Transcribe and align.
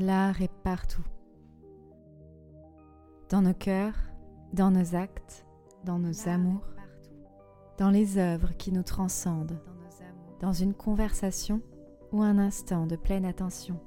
L'art 0.00 0.40
est 0.42 0.52
partout. 0.62 1.02
Dans 3.30 3.42
nos 3.42 3.52
cœurs, 3.52 3.96
dans 4.52 4.70
nos 4.70 4.94
actes, 4.94 5.44
dans 5.84 5.98
nos 5.98 6.28
amours, 6.28 6.68
dans 7.78 7.90
les 7.90 8.16
œuvres 8.16 8.56
qui 8.56 8.70
nous 8.70 8.84
transcendent, 8.84 9.60
dans 10.38 10.52
une 10.52 10.72
conversation 10.72 11.60
ou 12.12 12.22
un 12.22 12.38
instant 12.38 12.86
de 12.86 12.94
pleine 12.94 13.24
attention. 13.24 13.80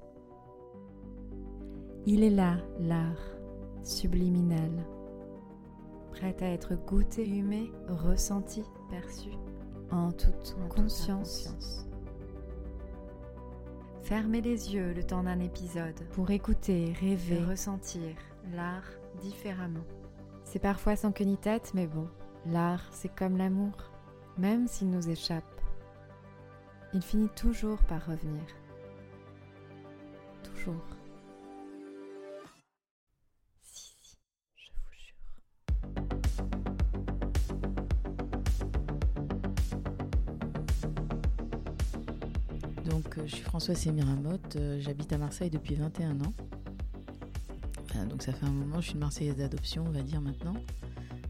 Il 2.06 2.24
est 2.24 2.30
là, 2.30 2.58
l'art, 2.78 3.38
subliminal, 3.82 4.86
prêt 6.12 6.36
à 6.42 6.52
être 6.52 6.76
goûté, 6.76 7.26
humé, 7.26 7.72
ressenti, 7.88 8.64
perçu, 8.90 9.30
en 9.92 10.12
toute 10.12 10.58
conscience. 10.68 11.88
Fermez 14.12 14.42
les 14.42 14.74
yeux 14.74 14.92
le 14.92 15.06
temps 15.06 15.24
d'un 15.24 15.40
épisode 15.40 15.98
pour 16.12 16.32
écouter, 16.32 16.92
rêver, 17.00 17.42
ressentir 17.46 18.14
l'art 18.54 18.84
différemment. 19.22 19.86
C'est 20.44 20.60
parfois 20.60 20.98
sans 20.98 21.14
queue 21.14 21.24
ni 21.24 21.38
tête, 21.38 21.72
mais 21.74 21.88
bon, 21.88 22.10
l'art 22.46 22.86
c'est 22.92 23.16
comme 23.16 23.38
l'amour, 23.38 23.72
même 24.38 24.68
s'il 24.68 24.90
nous 24.90 25.10
échappe. 25.10 25.62
Il 26.94 27.02
finit 27.02 27.30
toujours 27.38 27.82
par 27.86 28.06
revenir. 28.06 28.44
Toujours. 30.44 31.01
Je 43.26 43.36
suis 43.36 43.44
Françoise 43.44 43.78
Sémiramotte, 43.78 44.56
euh, 44.56 44.80
j'habite 44.80 45.14
à 45.14 45.18
Marseille 45.18 45.50
depuis 45.50 45.76
21 45.76 46.22
ans. 46.22 46.34
Euh, 47.96 48.06
donc, 48.06 48.22
ça 48.22 48.34
fait 48.34 48.46
un 48.46 48.52
moment, 48.52 48.82
je 48.82 48.88
suis 48.88 48.94
une 48.94 49.00
Marseillaise 49.00 49.36
d'adoption, 49.36 49.84
on 49.88 49.92
va 49.92 50.02
dire 50.02 50.22
maintenant, 50.22 50.56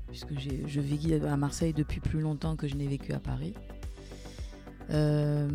puisque 0.07 0.37
je 0.37 0.79
vis 0.79 1.13
à 1.13 1.37
Marseille 1.37 1.73
depuis 1.73 1.99
plus 1.99 2.21
longtemps 2.21 2.55
que 2.55 2.67
je 2.67 2.75
n'ai 2.75 2.87
vécu 2.87 3.13
à 3.13 3.19
Paris. 3.19 3.53
Euh, 4.89 5.47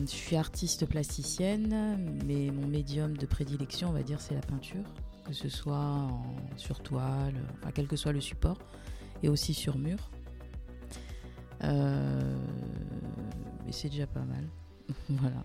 je 0.00 0.10
suis 0.10 0.36
artiste 0.36 0.86
plasticienne, 0.86 1.98
mais 2.26 2.50
mon 2.50 2.66
médium 2.66 3.16
de 3.16 3.26
prédilection, 3.26 3.88
on 3.88 3.92
va 3.92 4.02
dire, 4.02 4.20
c'est 4.20 4.34
la 4.34 4.42
peinture, 4.42 4.84
que 5.26 5.32
ce 5.32 5.48
soit 5.48 6.08
sur 6.56 6.80
toile, 6.80 7.34
enfin, 7.54 7.70
quel 7.72 7.86
que 7.86 7.96
soit 7.96 8.12
le 8.12 8.20
support, 8.20 8.58
et 9.22 9.28
aussi 9.28 9.54
sur 9.54 9.78
mur. 9.78 10.10
Euh, 11.62 12.36
mais 13.64 13.72
c'est 13.72 13.88
déjà 13.88 14.06
pas 14.06 14.24
mal. 14.24 14.44
voilà. 15.08 15.44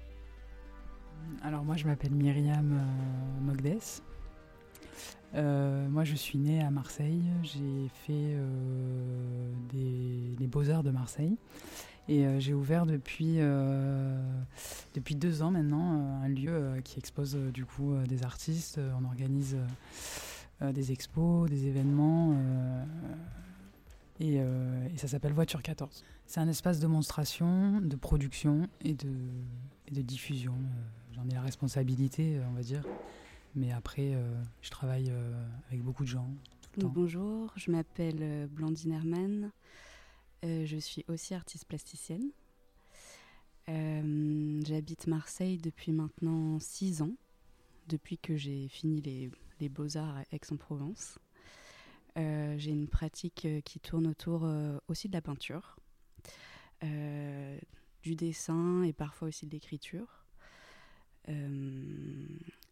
Alors 1.42 1.64
moi 1.64 1.78
je 1.78 1.86
m'appelle 1.86 2.12
Myriam 2.12 2.73
euh, 2.73 3.42
Mogdes. 3.42 3.80
Euh, 5.36 5.88
moi 5.88 6.03
je 6.03 6.16
suis 6.16 6.38
née 6.38 6.62
à 6.62 6.70
Marseille, 6.70 7.23
j'ai 7.44 7.88
fait 8.06 8.34
euh, 8.35 9.52
des, 9.72 10.35
les 10.38 10.47
beaux-arts 10.47 10.84
de 10.84 10.91
Marseille 10.91 11.38
et 12.07 12.25
j'ai 12.40 12.56
ouvert 12.56 12.88
depuis, 12.88 13.38
depuis 14.96 15.16
deux 15.16 15.44
ans 15.44 15.52
maintenant 15.52 16.22
un 16.24 16.28
lieu 16.28 16.81
qui 16.84 16.97
expose 16.97 17.36
du 17.53 17.66
coup 17.66 17.96
des 18.07 18.24
artistes, 18.24 18.80
on 19.00 19.06
organise 19.06 19.56
des 20.59 20.91
expos, 20.91 21.47
des 21.47 21.68
événements 21.68 22.36
et, 24.19 24.41
ça 24.97 25.07
s'appelle 25.07 25.34
Voiture 25.34 25.62
14. 25.62 26.03
C'est 26.25 26.40
un 26.40 26.47
espace 26.47 26.80
de 26.80 26.88
monstration, 26.88 27.80
de 27.80 27.96
production 27.96 28.68
et 28.81 28.96
de 28.96 30.01
diffusion. 30.01 30.56
J'en 31.19 31.30
ai 31.30 31.34
la 31.34 31.41
responsabilité, 31.41 32.38
euh, 32.38 32.47
on 32.50 32.53
va 32.53 32.62
dire. 32.62 32.84
Mais 33.56 33.72
après, 33.72 34.13
euh, 34.13 34.41
je 34.62 34.69
travaille 34.69 35.09
euh, 35.09 35.47
avec 35.68 35.81
beaucoup 35.81 36.03
de 36.03 36.09
gens 36.09 36.30
tout 36.62 36.69
le 36.78 36.81
temps. 36.84 36.90
Bonjour, 36.90 37.52
je 37.56 37.72
m'appelle 37.72 38.47
Blandine 38.47 38.91
Herman. 38.94 39.52
Je 40.44 40.78
suis 40.78 41.03
aussi 41.09 41.34
artiste 41.34 41.66
plasticienne. 41.66 42.30
J'habite 43.68 45.07
Marseille 45.07 45.57
depuis 45.57 45.91
maintenant 45.91 46.59
six 46.59 47.02
ans, 47.02 47.13
depuis 47.88 48.18
que 48.18 48.38
j'ai 48.38 48.68
fini 48.68 49.01
les, 49.01 49.30
les 49.59 49.69
beaux-arts 49.69 50.18
à 50.18 50.24
Aix-en-Provence. 50.31 51.19
Euh, 52.18 52.56
j'ai 52.57 52.72
une 52.72 52.88
pratique 52.88 53.46
euh, 53.46 53.62
qui 53.62 53.80
tourne 53.80 54.07
autour 54.07 54.44
euh, 54.44 54.78
aussi 54.88 55.07
de 55.07 55.13
la 55.13 55.22
peinture, 55.22 55.78
du 58.01 58.16
dessin 58.16 58.84
et 58.84 58.94
parfois 58.94 59.28
aussi 59.28 59.46
de 59.46 59.51
l'écriture. 59.51 60.19
Euh, 61.29 62.28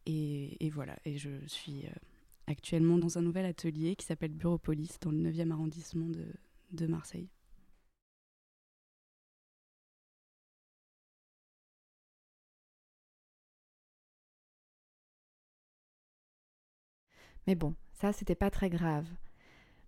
et, 0.06 0.70
voilà, 0.70 0.98
et 1.06 1.18
je 1.18 1.30
suis 1.48 1.86
euh, 1.86 1.90
actuellement 2.48 2.98
dans 2.98 3.18
un 3.18 3.22
nouvel 3.22 3.46
atelier 3.46 3.96
qui 3.96 4.06
s'appelle 4.06 4.32
Bureaupolis 4.32 5.00
dans 5.02 5.12
le 5.12 5.18
9e 5.18 5.52
arrondissement 5.52 6.08
de, 6.10 6.26
de 6.72 6.88
Marseille. 6.88 7.30
Mais 17.48 17.56
bon, 17.56 17.74
ça 17.94 18.14
c'était 18.14 18.36
pas 18.36 18.52
très 18.52 18.70
grave, 18.70 19.08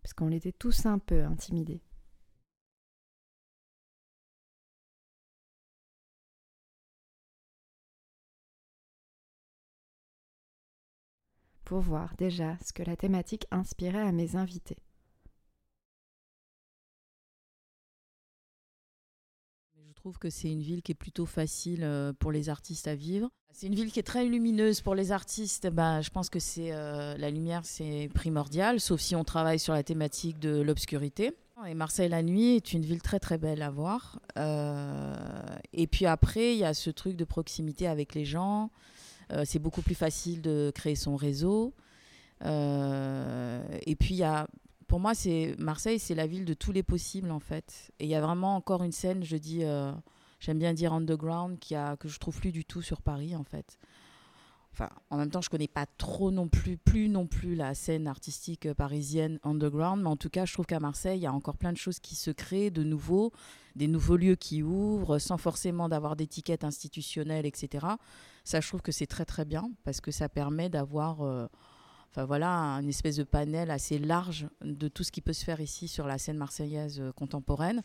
parce 0.02 0.13
qu'on 0.13 0.31
était 0.31 0.52
tous 0.53 0.85
un 0.88 1.00
peu 1.00 1.24
intimidés. 1.25 1.81
Pour 11.69 11.81
voir 11.81 12.16
déjà 12.18 12.57
ce 12.66 12.74
que 12.74 12.81
la 12.81 12.96
thématique 12.96 13.46
inspirait 13.52 14.02
à 14.02 14.12
mes 14.12 14.35
invités. 14.35 14.78
Je 19.78 19.94
trouve 19.94 20.18
que 20.18 20.31
c'est 20.31 20.52
une 20.52 20.63
ville 20.63 20.81
qui 20.81 20.94
est 20.94 20.96
plutôt 20.96 21.28
facile 21.28 21.84
euh, 21.84 22.12
pour 22.12 22.31
les 22.31 22.50
artistes 22.50 22.88
à 22.88 22.96
vivre. 22.96 23.29
C'est 23.52 23.68
une 23.68 23.75
ville 23.75 23.91
qui 23.91 24.00
est 24.00 24.03
très 24.03 24.25
lumineuse 24.25 24.81
pour 24.81 24.96
les 24.96 25.12
artistes. 25.12 25.69
Bah, 25.69 26.02
je 26.02 26.09
pense 26.09 26.31
que 26.31 26.40
c'est 26.40 26.72
euh, 26.72 27.16
la 27.18 27.29
lumière, 27.29 27.62
c'est 27.66 28.09
primordial, 28.16 28.79
sauf 28.79 29.00
si 29.00 29.16
on 29.16 29.24
travaille 29.24 29.59
sur 29.59 29.74
la 29.74 29.84
thématique 29.84 30.40
de 30.40 30.62
l'obscurité. 30.62 31.35
Et 31.68 31.75
Marseille 31.75 32.09
la 32.09 32.24
nuit 32.24 32.56
est 32.56 32.74
une 32.74 32.81
ville 32.81 33.03
très 33.03 33.19
très 33.19 33.38
belle 33.38 33.62
à 33.62 33.69
voir. 33.69 34.19
Euh, 34.40 35.13
et 35.74 35.85
puis 35.85 36.08
après, 36.08 36.53
il 36.53 36.58
y 36.58 36.66
a 36.66 36.74
ce 36.74 36.90
truc 36.90 37.16
de 37.16 37.25
proximité 37.25 37.85
avec 37.85 38.16
les 38.16 38.25
gens. 38.25 38.72
Euh, 39.31 39.44
c'est 39.45 39.59
beaucoup 39.59 39.81
plus 39.81 39.95
facile 39.95 40.41
de 40.41 40.72
créer 40.73 40.95
son 40.95 41.16
réseau. 41.16 41.73
Euh, 42.45 43.62
et 43.85 43.95
puis 43.95 44.16
y 44.16 44.23
a 44.23 44.47
pour 44.90 45.00
moi, 45.00 45.13
c'est 45.13 45.56
Marseille, 45.59 46.00
c'est 46.00 46.16
la 46.16 46.25
ville 46.25 46.45
de 46.45 46.56
tous 46.56 46.72
les 46.72 46.84
possibles 46.84 47.31
en 47.31 47.40
fait. 47.40 47.91
Et 48.00 48.06
il 48.06 48.09
y 48.09 48.16
a 48.16 48.22
vraiment 48.22 48.56
encore 48.56 48.84
une 48.84 48.91
scène, 48.91 49.23
je 49.23 49.38
dis, 49.38 49.63
euh, 49.63 49.91
j'aime 50.40 50.57
bien 50.57 50.73
dire 50.73 50.94
underground, 50.94 51.59
qui 51.59 51.75
a, 51.75 51.95
que 51.95 52.09
je 52.09 52.17
trouve 52.19 52.40
plus 52.40 52.51
du 52.51 52.66
tout 52.66 52.81
sur 52.81 53.01
Paris 53.01 53.35
en 53.35 53.43
fait. 53.43 53.78
Enfin, 54.73 54.90
en 55.09 55.17
même 55.17 55.29
temps, 55.29 55.41
je 55.41 55.49
connais 55.49 55.67
pas 55.67 55.85
trop 55.97 56.32
non 56.32 56.47
plus, 56.47 56.78
plus 56.78 57.08
non 57.09 57.28
plus 57.28 57.53
la 57.53 57.75
scène 57.75 58.08
artistique 58.08 58.72
parisienne 58.73 59.40
underground, 59.43 60.02
mais 60.02 60.09
en 60.09 60.16
tout 60.16 60.29
cas, 60.29 60.46
je 60.46 60.53
trouve 60.53 60.66
qu'à 60.66 60.79
Marseille, 60.79 61.20
il 61.20 61.23
y 61.23 61.28
a 61.28 61.34
encore 61.34 61.58
plein 61.58 61.73
de 61.73 61.78
choses 61.78 61.99
qui 61.99 62.16
se 62.16 62.32
créent 62.32 62.72
de 62.72 62.84
nouveaux, 62.84 63.32
des 63.75 63.87
nouveaux 63.87 64.16
lieux 64.16 64.35
qui 64.35 64.64
ouvrent, 64.64 65.20
sans 65.20 65.37
forcément 65.37 65.90
d'avoir 65.90 66.16
d'étiquette 66.16 66.64
institutionnelle, 66.64 67.46
etc. 67.46 67.85
Ça, 68.49 68.61
je 68.61 68.67
trouve 68.67 68.81
que 68.81 68.91
c'est 68.91 69.05
très 69.05 69.25
très 69.25 69.46
bien 69.46 69.69
parce 69.84 70.01
que 70.01 70.09
ça 70.09 70.28
permet 70.28 70.69
d'avoir 70.69 71.22
euh, 71.22 71.46
voilà, 72.17 72.49
une 72.81 72.90
espèce 72.90 73.16
de 73.16 73.23
panel 73.23 73.69
assez 73.69 73.99
large 73.99 74.47
de 74.61 74.87
tout 74.87 75.03
ce 75.03 75.11
qui 75.11 75.22
peut 75.22 75.34
se 75.34 75.46
faire 75.46 75.61
ici 75.61 75.87
sur 75.87 76.07
la 76.07 76.17
scène 76.17 76.37
marseillaise 76.37 76.99
euh, 76.99 77.11
contemporaine. 77.11 77.84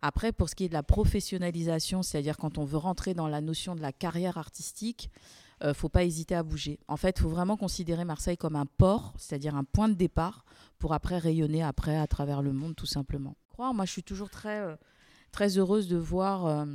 Après, 0.00 0.30
pour 0.30 0.48
ce 0.48 0.54
qui 0.54 0.66
est 0.66 0.68
de 0.68 0.74
la 0.74 0.84
professionnalisation, 0.84 2.04
c'est-à-dire 2.04 2.36
quand 2.36 2.58
on 2.58 2.64
veut 2.64 2.78
rentrer 2.78 3.12
dans 3.12 3.26
la 3.26 3.40
notion 3.40 3.74
de 3.74 3.80
la 3.80 3.90
carrière 3.90 4.38
artistique, 4.38 5.10
euh, 5.64 5.74
faut 5.74 5.88
pas 5.88 6.04
hésiter 6.04 6.36
à 6.36 6.44
bouger. 6.44 6.78
En 6.86 6.96
fait, 6.96 7.18
faut 7.18 7.28
vraiment 7.28 7.56
considérer 7.56 8.04
Marseille 8.04 8.36
comme 8.36 8.54
un 8.54 8.66
port, 8.66 9.14
c'est-à-dire 9.18 9.56
un 9.56 9.64
point 9.64 9.88
de 9.88 9.94
départ 9.94 10.44
pour 10.78 10.94
après 10.94 11.18
rayonner 11.18 11.64
après 11.64 11.96
à 11.96 12.06
travers 12.06 12.40
le 12.40 12.52
monde, 12.52 12.76
tout 12.76 12.86
simplement. 12.86 13.34
Croire, 13.48 13.74
moi, 13.74 13.84
je 13.84 13.90
suis 13.90 14.04
toujours 14.04 14.30
très, 14.30 14.60
euh, 14.60 14.76
très 15.32 15.58
heureuse 15.58 15.88
de 15.88 15.96
voir 15.96 16.46
euh, 16.46 16.66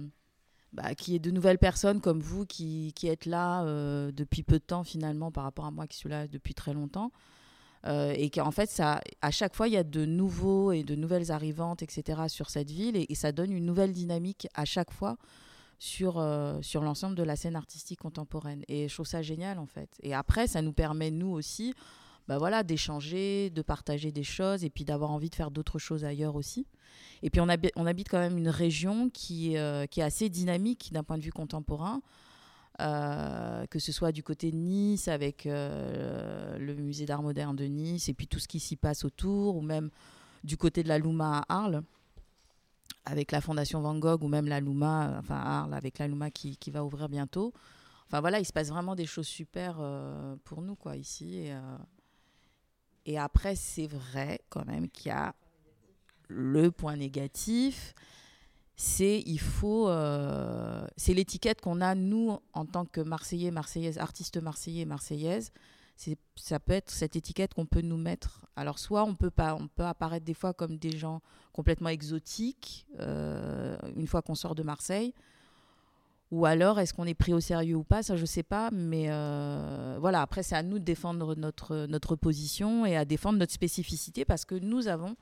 bah, 0.73 0.95
qu'il 0.95 1.13
y 1.13 1.15
ait 1.15 1.19
de 1.19 1.31
nouvelles 1.31 1.57
personnes 1.57 2.01
comme 2.01 2.19
vous 2.19 2.45
qui, 2.45 2.93
qui 2.95 3.07
êtes 3.07 3.25
là 3.25 3.63
euh, 3.63 4.11
depuis 4.11 4.43
peu 4.43 4.59
de 4.59 4.63
temps 4.63 4.83
finalement 4.83 5.31
par 5.31 5.43
rapport 5.43 5.65
à 5.65 5.71
moi 5.71 5.87
qui 5.87 5.97
suis 5.97 6.09
là 6.09 6.27
depuis 6.27 6.53
très 6.53 6.73
longtemps. 6.73 7.11
Euh, 7.85 8.13
et 8.17 8.29
qu'en 8.29 8.51
fait, 8.51 8.69
ça, 8.69 9.01
à 9.21 9.31
chaque 9.31 9.55
fois, 9.55 9.67
il 9.67 9.73
y 9.73 9.77
a 9.77 9.83
de 9.83 10.05
nouveaux 10.05 10.71
et 10.71 10.83
de 10.83 10.95
nouvelles 10.95 11.31
arrivantes, 11.31 11.83
etc., 11.83 12.23
sur 12.27 12.49
cette 12.49 12.71
ville, 12.71 12.97
et, 12.97 13.15
ça 13.15 13.31
donne 13.31 13.51
une 13.51 13.65
nouvelle 13.65 13.93
dynamique 13.93 14.47
à 14.55 14.65
chaque 14.65 14.91
fois 14.91 15.17
sur, 15.79 16.17
euh, 16.17 16.59
sur 16.61 16.81
l'ensemble 16.81 17.15
de 17.15 17.23
la 17.23 17.35
scène 17.35 17.55
artistique 17.55 17.99
contemporaine. 17.99 18.63
Et 18.67 18.89
je 18.89 18.93
trouve 18.93 19.05
ça 19.05 19.21
génial, 19.21 19.59
en 19.59 19.67
fait. 19.67 19.89
Et 20.01 20.13
après, 20.13 20.47
ça 20.47 20.61
nous 20.61 20.73
permet, 20.73 21.11
nous 21.11 21.29
aussi, 21.29 21.73
bah 22.27 22.37
voilà, 22.37 22.63
d'échanger, 22.63 23.49
de 23.49 23.61
partager 23.61 24.11
des 24.11 24.23
choses, 24.23 24.63
et 24.63 24.69
puis 24.69 24.83
d'avoir 24.83 25.11
envie 25.11 25.29
de 25.29 25.35
faire 25.35 25.49
d'autres 25.49 25.79
choses 25.79 26.03
ailleurs 26.03 26.35
aussi. 26.35 26.67
Et 27.23 27.29
puis, 27.29 27.39
on, 27.39 27.47
on 27.75 27.85
habite 27.85 28.09
quand 28.09 28.19
même 28.19 28.37
une 28.37 28.49
région 28.49 29.09
qui, 29.09 29.57
euh, 29.57 29.85
qui 29.85 30.01
est 30.01 30.03
assez 30.03 30.29
dynamique 30.29 30.89
d'un 30.91 31.03
point 31.03 31.17
de 31.17 31.23
vue 31.23 31.31
contemporain. 31.31 32.01
que 32.77 33.79
ce 33.79 33.91
soit 33.91 34.11
du 34.11 34.23
côté 34.23 34.51
de 34.51 34.57
Nice 34.57 35.07
avec 35.07 35.45
le 35.45 36.75
musée 36.75 37.05
d'art 37.05 37.23
moderne 37.23 37.55
de 37.55 37.65
Nice 37.65 38.09
et 38.09 38.13
puis 38.13 38.27
tout 38.27 38.39
ce 38.39 38.47
qui 38.47 38.59
s'y 38.59 38.75
passe 38.75 39.05
autour, 39.05 39.55
ou 39.55 39.61
même 39.61 39.89
du 40.43 40.57
côté 40.57 40.83
de 40.83 40.89
la 40.89 40.99
Luma 40.99 41.39
à 41.39 41.63
Arles 41.63 41.81
avec 43.05 43.31
la 43.31 43.39
Fondation 43.39 43.81
Van 43.81 43.97
Gogh 43.97 44.21
ou 44.21 44.27
même 44.27 44.47
la 44.47 44.59
Luma, 44.59 45.15
enfin 45.17 45.37
Arles 45.37 45.73
avec 45.73 45.97
la 45.97 46.07
Luma 46.07 46.29
qui, 46.29 46.57
qui, 46.57 46.71
va 46.71 46.83
ouvrir 46.83 47.07
bientôt. 47.07 47.53
Enfin 48.05 48.19
voilà, 48.19 48.39
il 48.39 48.45
se 48.45 48.53
passe 48.53 48.69
vraiment 48.69 48.95
des 48.95 49.05
choses 49.05 49.27
super 49.27 49.81
pour 50.43 50.61
nous 50.61 50.75
quoi 50.75 50.97
ici. 50.97 51.49
Et 53.07 53.17
après, 53.17 53.55
c'est 53.55 53.87
vrai 53.87 54.41
quand 54.49 54.65
même 54.65 54.89
qu'il 54.89 55.07
y 55.07 55.15
a 55.15 55.33
le 56.27 56.71
point 56.71 56.97
négatif, 56.97 57.95
c'est 58.75 59.23
il 59.25 59.39
faut, 59.39 59.87
euh, 59.87 60.85
c'est 60.97 61.13
l'étiquette 61.13 61.61
qu'on 61.61 61.79
a 61.79 61.95
nous 61.95 62.37
en 62.51 62.65
tant 62.65 62.85
que 62.85 62.99
Marseillais, 62.99 63.49
Marseillaises, 63.49 63.97
artistes 63.97 64.37
marseillais, 64.37 64.83
Marseillaises. 64.83 65.51
C'est, 65.95 66.17
ça 66.35 66.59
peut 66.59 66.73
être 66.73 66.91
cette 66.91 67.15
étiquette 67.15 67.53
qu'on 67.53 67.65
peut 67.65 67.81
nous 67.81 67.97
mettre. 67.97 68.45
Alors 68.57 68.77
soit 68.77 69.05
on 69.05 69.15
peut 69.15 69.31
pas, 69.31 69.55
on 69.55 69.69
peut 69.69 69.85
apparaître 69.85 70.25
des 70.25 70.35
fois 70.35 70.53
comme 70.53 70.77
des 70.77 70.95
gens 70.95 71.21
complètement 71.53 71.89
exotiques 71.89 72.85
euh, 72.99 73.77
une 73.95 74.05
fois 74.05 74.21
qu'on 74.21 74.35
sort 74.35 74.53
de 74.53 74.63
Marseille. 74.63 75.13
Ou 76.31 76.45
alors, 76.45 76.79
est-ce 76.79 76.93
qu'on 76.93 77.05
est 77.05 77.13
pris 77.13 77.33
au 77.33 77.39
sérieux 77.39 77.77
ou 77.77 77.83
pas? 77.83 78.03
Ça, 78.03 78.15
je 78.15 78.21
ne 78.21 78.27
sais 78.27 78.43
pas. 78.43 78.69
Mais 78.71 79.05
euh, 79.09 79.97
voilà, 79.99 80.21
après, 80.21 80.43
c'est 80.43 80.55
à 80.55 80.63
nous 80.63 80.79
de 80.79 80.83
défendre 80.83 81.35
notre, 81.35 81.85
notre 81.85 82.15
position 82.15 82.85
et 82.85 82.97
à 82.97 83.05
défendre 83.05 83.39
notre 83.39 83.53
spécificité 83.53 84.25
parce 84.25 84.43
que 84.43 84.55
nous 84.55 84.87
avons, 84.87 85.15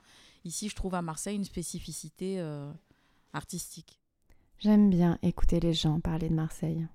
ici, 0.44 0.68
je 0.68 0.74
trouve 0.74 0.94
à 0.94 1.02
Marseille, 1.02 1.36
une 1.36 1.44
spécificité 1.44 2.40
euh, 2.40 2.72
artistique. 3.32 4.00
J'aime 4.58 4.90
bien 4.90 5.18
écouter 5.22 5.60
les 5.60 5.74
gens 5.74 6.00
parler 6.00 6.28
de 6.28 6.34
Marseille. 6.34 6.86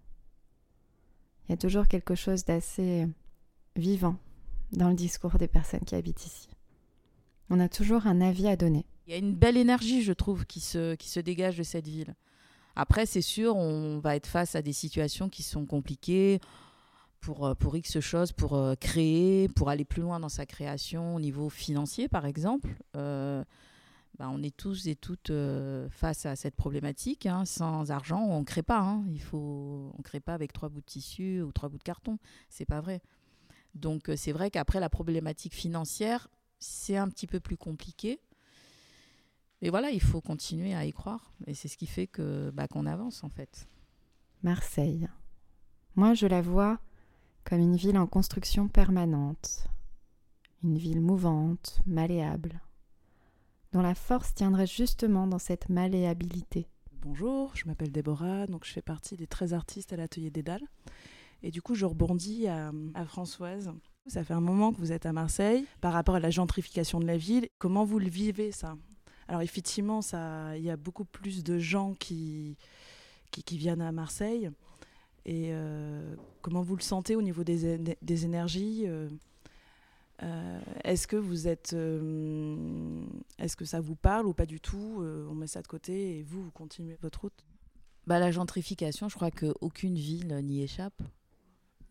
Il 1.48 1.52
y 1.52 1.54
a 1.54 1.58
toujours 1.58 1.88
quelque 1.88 2.16
chose 2.16 2.44
d'assez 2.44 3.08
vivant 3.75 4.18
dans 4.74 4.90
le 4.90 4.96
discours 4.96 5.38
des 5.38 5.48
personnes 5.48 5.86
qui 5.86 5.96
habitent 5.96 6.25
ici. 6.25 6.50
On 7.50 7.60
a 7.60 7.69
toujours 7.69 8.08
un 8.08 8.22
avis 8.22 8.48
à 8.48 8.56
donner. 8.56 8.86
Il 9.08 9.12
y 9.12 9.16
a 9.16 9.19
une 9.19 9.36
belle 9.36 9.58
énergie, 9.58 10.02
je 10.02 10.13
trouve, 10.13 10.46
qui 10.46 10.60
se, 10.60 10.96
qui 10.96 11.10
se 11.10 11.19
dégage 11.19 11.58
de 11.58 11.63
cette 11.63 11.88
ville. 11.88 12.16
Après, 12.75 13.06
c'est 13.06 13.21
sûr, 13.21 13.56
on 13.56 14.00
va 14.00 14.15
être 14.15 14.27
face 14.27 14.56
à 14.56 14.62
des 14.62 14.73
situations 14.73 15.29
qui 15.29 15.44
sont 15.44 15.65
compliquées 15.65 16.39
pour, 17.21 17.45
euh, 17.45 17.53
pour 17.53 17.75
X 17.77 18.00
choses, 18.00 18.31
pour 18.31 18.56
euh, 18.56 18.75
créer, 18.75 19.47
pour 19.50 19.69
aller 19.69 19.85
plus 19.85 20.01
loin 20.01 20.19
dans 20.19 20.29
sa 20.29 20.45
création 20.45 21.15
au 21.15 21.19
niveau 21.19 21.50
financier, 21.50 22.07
par 22.07 22.25
exemple. 22.25 22.69
Euh, 22.97 23.44
bah, 24.18 24.29
on 24.31 24.41
est 24.44 24.56
tous 24.56 24.88
et 24.88 24.95
toutes 24.95 25.31
face 25.89 26.25
à 26.25 26.35
cette 26.35 26.56
problématique. 26.56 27.25
Hein. 27.25 27.45
Sans 27.45 27.91
argent, 27.91 28.21
on 28.21 28.39
ne 28.39 28.45
crée 28.45 28.63
pas. 28.63 28.79
Hein. 28.79 29.03
Il 29.13 29.21
faut, 29.21 29.91
on 29.94 29.97
ne 29.97 30.03
crée 30.03 30.19
pas 30.19 30.33
avec 30.33 30.51
trois 30.51 30.69
bouts 30.69 30.81
de 30.81 30.85
tissu 30.85 31.41
ou 31.41 31.51
trois 31.51 31.69
bouts 31.69 31.77
de 31.77 31.83
carton. 31.83 32.17
C'est 32.50 32.65
pas 32.65 32.81
vrai. 32.81 33.01
Donc, 33.74 34.12
c'est 34.17 34.33
vrai 34.33 34.51
qu'après, 34.51 34.79
la 34.79 34.89
problématique 34.89 35.53
financière, 35.53 36.27
c'est 36.59 36.97
un 36.97 37.07
petit 37.07 37.25
peu 37.25 37.39
plus 37.39 37.57
compliqué. 37.57 38.19
Mais 39.62 39.69
voilà, 39.69 39.92
il 39.92 40.02
faut 40.02 40.22
continuer 40.22 40.74
à 40.74 40.86
y 40.86 40.92
croire. 40.92 41.31
Et 41.48 41.54
c'est 41.54 41.68
ce 41.68 41.78
qui 41.78 41.86
fait 41.86 42.08
que 42.08 42.50
bah, 42.52 42.68
qu'on 42.68 42.86
avance 42.86 43.24
en 43.24 43.30
fait. 43.30 43.68
Marseille. 44.44 45.08
Moi, 45.96 46.13
je 46.13 46.25
la 46.25 46.42
vois 46.42 46.80
comme 47.44 47.60
une 47.60 47.75
ville 47.75 47.98
en 47.98 48.08
construction 48.08 48.68
permanente. 48.68 49.68
Une 50.63 50.78
ville 50.78 51.02
mouvante, 51.02 51.80
malléable, 51.86 52.62
dont 53.72 53.81
la 53.81 53.96
force 53.96 54.34
tiendrait 54.34 54.68
justement 54.68 55.25
dans 55.25 55.40
cette 55.40 55.69
malléabilité. 55.69 56.68
Bonjour, 57.02 57.52
je 57.56 57.66
m'appelle 57.66 57.92
Déborah, 57.92 58.46
donc 58.46 58.63
je 58.63 58.72
fais 58.72 58.84
partie 58.84 59.18
des 59.18 59.25
13 59.25 59.56
artistes 59.56 59.92
à 59.92 59.96
l'atelier 59.96 60.30
des 60.30 60.44
Dalles. 60.44 60.68
Et 61.42 61.50
du 61.50 61.63
coup, 61.63 61.74
je 61.74 61.86
rebondis 61.86 62.48
à, 62.48 62.72
à 62.94 63.06
Françoise. 63.06 63.72
Ça 64.06 64.24
fait 64.24 64.36
un 64.36 64.42
moment 64.42 64.72
que 64.72 64.78
vous 64.78 64.92
êtes 64.92 65.08
à 65.08 65.13
Marseille. 65.13 65.66
Par 65.81 65.94
rapport 65.94 66.16
à 66.16 66.19
la 66.19 66.30
gentrification 66.30 67.00
de 67.00 67.08
la 67.08 67.18
ville, 67.18 67.48
comment 67.58 67.84
vous 67.84 67.98
le 67.98 68.10
vivez 68.10 68.52
ça? 68.52 68.75
Alors 69.27 69.41
effectivement, 69.41 70.01
il 70.56 70.63
y 70.63 70.69
a 70.69 70.77
beaucoup 70.77 71.06
plus 71.06 71.44
de 71.44 71.59
gens 71.59 71.94
qui, 71.94 72.57
viennent 73.50 73.81
à 73.81 73.91
Marseille. 73.91 74.50
Et 75.25 75.50
euh, 75.51 76.15
comment 76.41 76.62
vous 76.62 76.75
le 76.75 76.81
sentez 76.81 77.15
au 77.15 77.21
niveau 77.21 77.44
des, 77.44 77.77
des 78.01 78.25
énergies 78.25 78.85
euh, 78.88 79.07
euh, 80.23 80.62
Est-ce 80.83 81.07
que 81.07 81.15
vous 81.15 81.47
êtes, 81.47 81.73
est-ce 83.38 83.56
que 83.56 83.65
ça 83.65 83.79
vous 83.79 83.95
parle 83.95 84.25
ou 84.25 84.33
pas 84.33 84.45
du 84.45 84.59
tout 84.59 85.03
On 85.29 85.35
met 85.35 85.47
ça 85.47 85.62
de 85.62 85.67
côté 85.67 86.17
et 86.17 86.24
vous, 86.24 86.44
vous 86.44 86.51
continuez 86.51 86.97
votre 87.01 87.21
route? 87.21 87.45
Bah, 88.07 88.19
la 88.19 88.31
gentrification, 88.31 89.09
je 89.09 89.15
crois 89.15 89.31
qu'aucune 89.31 89.95
ville 89.95 90.35
n'y 90.44 90.63
échappe, 90.63 91.01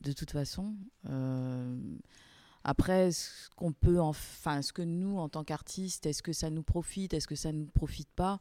de 0.00 0.12
toute 0.12 0.32
façon. 0.32 0.74
Après, 2.64 3.10
ce 3.10 3.48
qu'on 3.56 3.72
peut, 3.72 4.00
enfin, 4.00 4.62
ce 4.62 4.72
que 4.72 4.82
nous, 4.82 5.18
en 5.18 5.28
tant 5.28 5.44
qu'artistes, 5.44 6.06
est-ce 6.06 6.22
que 6.22 6.32
ça 6.32 6.50
nous 6.50 6.62
profite, 6.62 7.14
est-ce 7.14 7.26
que 7.26 7.34
ça 7.34 7.52
ne 7.52 7.60
nous 7.60 7.70
profite 7.70 8.10
pas? 8.14 8.38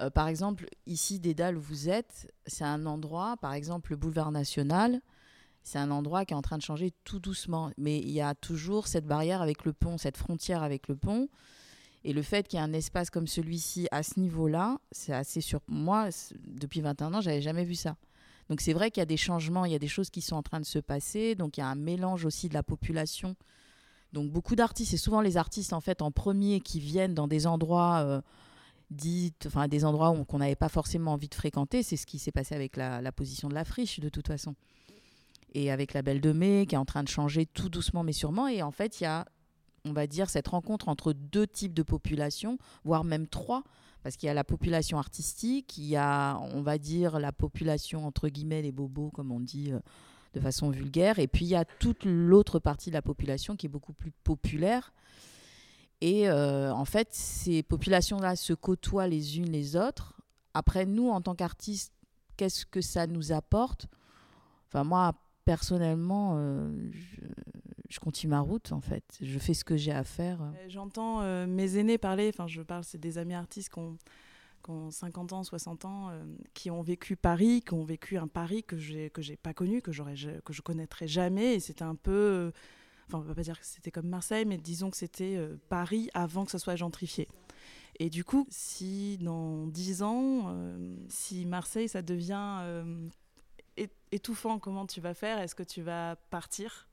Euh, 0.00 0.10
Par 0.10 0.28
exemple, 0.28 0.66
ici, 0.86 1.20
Dédale, 1.20 1.56
où 1.56 1.60
vous 1.60 1.88
êtes, 1.88 2.32
c'est 2.46 2.64
un 2.64 2.86
endroit, 2.86 3.36
par 3.36 3.52
exemple, 3.52 3.90
le 3.90 3.96
boulevard 3.96 4.32
national, 4.32 5.00
c'est 5.62 5.78
un 5.78 5.90
endroit 5.90 6.24
qui 6.24 6.34
est 6.34 6.36
en 6.36 6.42
train 6.42 6.58
de 6.58 6.62
changer 6.62 6.92
tout 7.04 7.18
doucement. 7.18 7.70
Mais 7.78 7.98
il 7.98 8.10
y 8.10 8.20
a 8.20 8.34
toujours 8.34 8.86
cette 8.86 9.06
barrière 9.06 9.42
avec 9.42 9.64
le 9.64 9.72
pont, 9.72 9.98
cette 9.98 10.16
frontière 10.16 10.62
avec 10.62 10.88
le 10.88 10.96
pont. 10.96 11.28
Et 12.04 12.12
le 12.12 12.22
fait 12.22 12.46
qu'il 12.46 12.58
y 12.58 12.62
ait 12.62 12.64
un 12.64 12.74
espace 12.74 13.08
comme 13.08 13.26
celui-ci 13.26 13.88
à 13.90 14.02
ce 14.02 14.20
niveau-là, 14.20 14.78
c'est 14.92 15.14
assez 15.14 15.40
sur 15.40 15.60
moi. 15.66 16.08
Depuis 16.46 16.82
21 16.82 17.14
ans, 17.14 17.20
j'avais 17.22 17.40
jamais 17.40 17.64
vu 17.64 17.74
ça. 17.74 17.96
Donc 18.48 18.60
c'est 18.60 18.72
vrai 18.72 18.90
qu'il 18.90 19.00
y 19.00 19.02
a 19.02 19.06
des 19.06 19.16
changements, 19.16 19.64
il 19.64 19.72
y 19.72 19.74
a 19.74 19.78
des 19.78 19.88
choses 19.88 20.10
qui 20.10 20.20
sont 20.20 20.36
en 20.36 20.42
train 20.42 20.60
de 20.60 20.66
se 20.66 20.78
passer. 20.78 21.34
Donc 21.34 21.56
il 21.56 21.60
y 21.60 21.62
a 21.62 21.68
un 21.68 21.74
mélange 21.74 22.24
aussi 22.24 22.48
de 22.48 22.54
la 22.54 22.62
population. 22.62 23.36
Donc 24.12 24.30
beaucoup 24.30 24.54
d'artistes, 24.54 24.92
c'est 24.92 24.96
souvent 24.96 25.20
les 25.20 25.36
artistes 25.36 25.72
en 25.72 25.80
fait 25.80 26.02
en 26.02 26.10
premier 26.10 26.60
qui 26.60 26.78
viennent 26.78 27.14
dans 27.14 27.26
des 27.26 27.46
endroits 27.46 28.02
euh, 28.04 28.20
enfin 29.46 29.66
des 29.66 29.84
endroits 29.84 30.14
qu'on 30.28 30.38
n'avait 30.38 30.54
pas 30.54 30.68
forcément 30.68 31.12
envie 31.14 31.28
de 31.28 31.34
fréquenter. 31.34 31.82
C'est 31.82 31.96
ce 31.96 32.06
qui 32.06 32.18
s'est 32.18 32.32
passé 32.32 32.54
avec 32.54 32.76
la, 32.76 33.12
position 33.12 33.48
de 33.48 33.54
la 33.54 33.64
friche 33.64 34.00
de 34.00 34.08
toute 34.08 34.28
façon. 34.28 34.54
Et 35.52 35.70
avec 35.70 35.94
la 35.94 36.02
Belle 36.02 36.20
de 36.20 36.32
Mai 36.32 36.66
qui 36.68 36.74
est 36.74 36.78
en 36.78 36.84
train 36.84 37.02
de 37.02 37.08
changer 37.08 37.46
tout 37.46 37.68
doucement 37.68 38.04
mais 38.04 38.12
sûrement. 38.12 38.48
Et 38.48 38.62
en 38.62 38.70
fait, 38.70 39.00
il 39.00 39.04
y 39.04 39.06
a, 39.06 39.24
on 39.84 39.92
va 39.92 40.06
dire, 40.06 40.30
cette 40.30 40.48
rencontre 40.48 40.88
entre 40.88 41.12
deux 41.12 41.46
types 41.46 41.74
de 41.74 41.82
populations, 41.82 42.58
voire 42.84 43.04
même 43.04 43.26
trois 43.26 43.64
parce 44.04 44.18
qu'il 44.18 44.26
y 44.26 44.30
a 44.30 44.34
la 44.34 44.44
population 44.44 44.98
artistique, 44.98 45.78
il 45.78 45.86
y 45.86 45.96
a, 45.96 46.38
on 46.52 46.60
va 46.60 46.76
dire, 46.76 47.18
la 47.18 47.32
population, 47.32 48.06
entre 48.06 48.28
guillemets, 48.28 48.60
les 48.60 48.70
bobos, 48.70 49.10
comme 49.10 49.32
on 49.32 49.40
dit 49.40 49.72
euh, 49.72 49.78
de 50.34 50.40
façon 50.40 50.68
vulgaire, 50.68 51.18
et 51.18 51.26
puis 51.26 51.46
il 51.46 51.48
y 51.48 51.56
a 51.56 51.64
toute 51.64 52.04
l'autre 52.04 52.58
partie 52.58 52.90
de 52.90 52.94
la 52.94 53.00
population 53.00 53.56
qui 53.56 53.64
est 53.64 53.70
beaucoup 53.70 53.94
plus 53.94 54.10
populaire. 54.10 54.92
Et 56.02 56.28
euh, 56.28 56.70
en 56.74 56.84
fait, 56.84 57.08
ces 57.12 57.62
populations-là 57.62 58.36
se 58.36 58.52
côtoient 58.52 59.08
les 59.08 59.38
unes 59.38 59.50
les 59.50 59.74
autres. 59.74 60.12
Après, 60.52 60.84
nous, 60.84 61.08
en 61.08 61.22
tant 61.22 61.34
qu'artistes, 61.34 61.94
qu'est-ce 62.36 62.66
que 62.66 62.82
ça 62.82 63.06
nous 63.06 63.32
apporte? 63.32 63.86
Enfin, 64.68 64.84
moi, 64.84 65.14
personnellement, 65.46 66.34
euh, 66.36 66.90
continue 68.00 68.30
ma 68.30 68.40
route 68.40 68.72
en 68.72 68.80
fait. 68.80 69.04
Je 69.20 69.38
fais 69.38 69.54
ce 69.54 69.64
que 69.64 69.76
j'ai 69.76 69.92
à 69.92 70.04
faire. 70.04 70.42
Euh, 70.42 70.66
j'entends 70.68 71.22
euh, 71.22 71.46
mes 71.46 71.76
aînés 71.76 71.98
parler, 71.98 72.30
enfin 72.32 72.46
je 72.46 72.62
parle, 72.62 72.84
c'est 72.84 72.98
des 72.98 73.18
amis 73.18 73.34
artistes 73.34 73.72
qui 73.72 73.78
ont, 73.78 73.98
50 74.90 75.34
ans, 75.34 75.44
60 75.44 75.84
ans, 75.84 76.08
euh, 76.08 76.24
qui 76.54 76.70
ont 76.70 76.80
vécu 76.80 77.16
Paris, 77.16 77.62
qui 77.62 77.74
ont 77.74 77.84
vécu 77.84 78.16
un 78.16 78.26
Paris 78.26 78.64
que 78.64 78.78
j'ai 78.78 79.10
que 79.10 79.20
j'ai 79.20 79.36
pas 79.36 79.52
connu, 79.52 79.82
que 79.82 79.92
j'aurais 79.92 80.14
que 80.44 80.52
je 80.52 80.62
connaîtrais 80.62 81.06
jamais. 81.06 81.54
Et 81.54 81.60
c'était 81.60 81.82
un 81.82 81.94
peu, 81.94 82.50
enfin 83.06 83.18
on 83.18 83.20
va 83.20 83.34
pas 83.34 83.42
dire 83.42 83.60
que 83.60 83.66
c'était 83.66 83.90
comme 83.90 84.08
Marseille, 84.08 84.46
mais 84.46 84.56
disons 84.56 84.90
que 84.90 84.96
c'était 84.96 85.38
Paris 85.68 86.08
avant 86.14 86.46
que 86.46 86.50
ça 86.50 86.58
soit 86.58 86.76
gentrifié. 86.76 87.28
Et 87.98 88.08
du 88.08 88.24
coup, 88.24 88.46
si 88.48 89.18
dans 89.18 89.66
10 89.66 90.02
ans, 90.02 90.56
si 91.08 91.44
Marseille 91.44 91.88
ça 91.88 92.00
devient 92.00 92.62
étouffant, 94.12 94.58
comment 94.58 94.86
tu 94.86 95.00
vas 95.00 95.12
faire? 95.12 95.40
Est-ce 95.40 95.54
que 95.54 95.62
tu 95.62 95.82
vas 95.82 96.16
partir? 96.30 96.88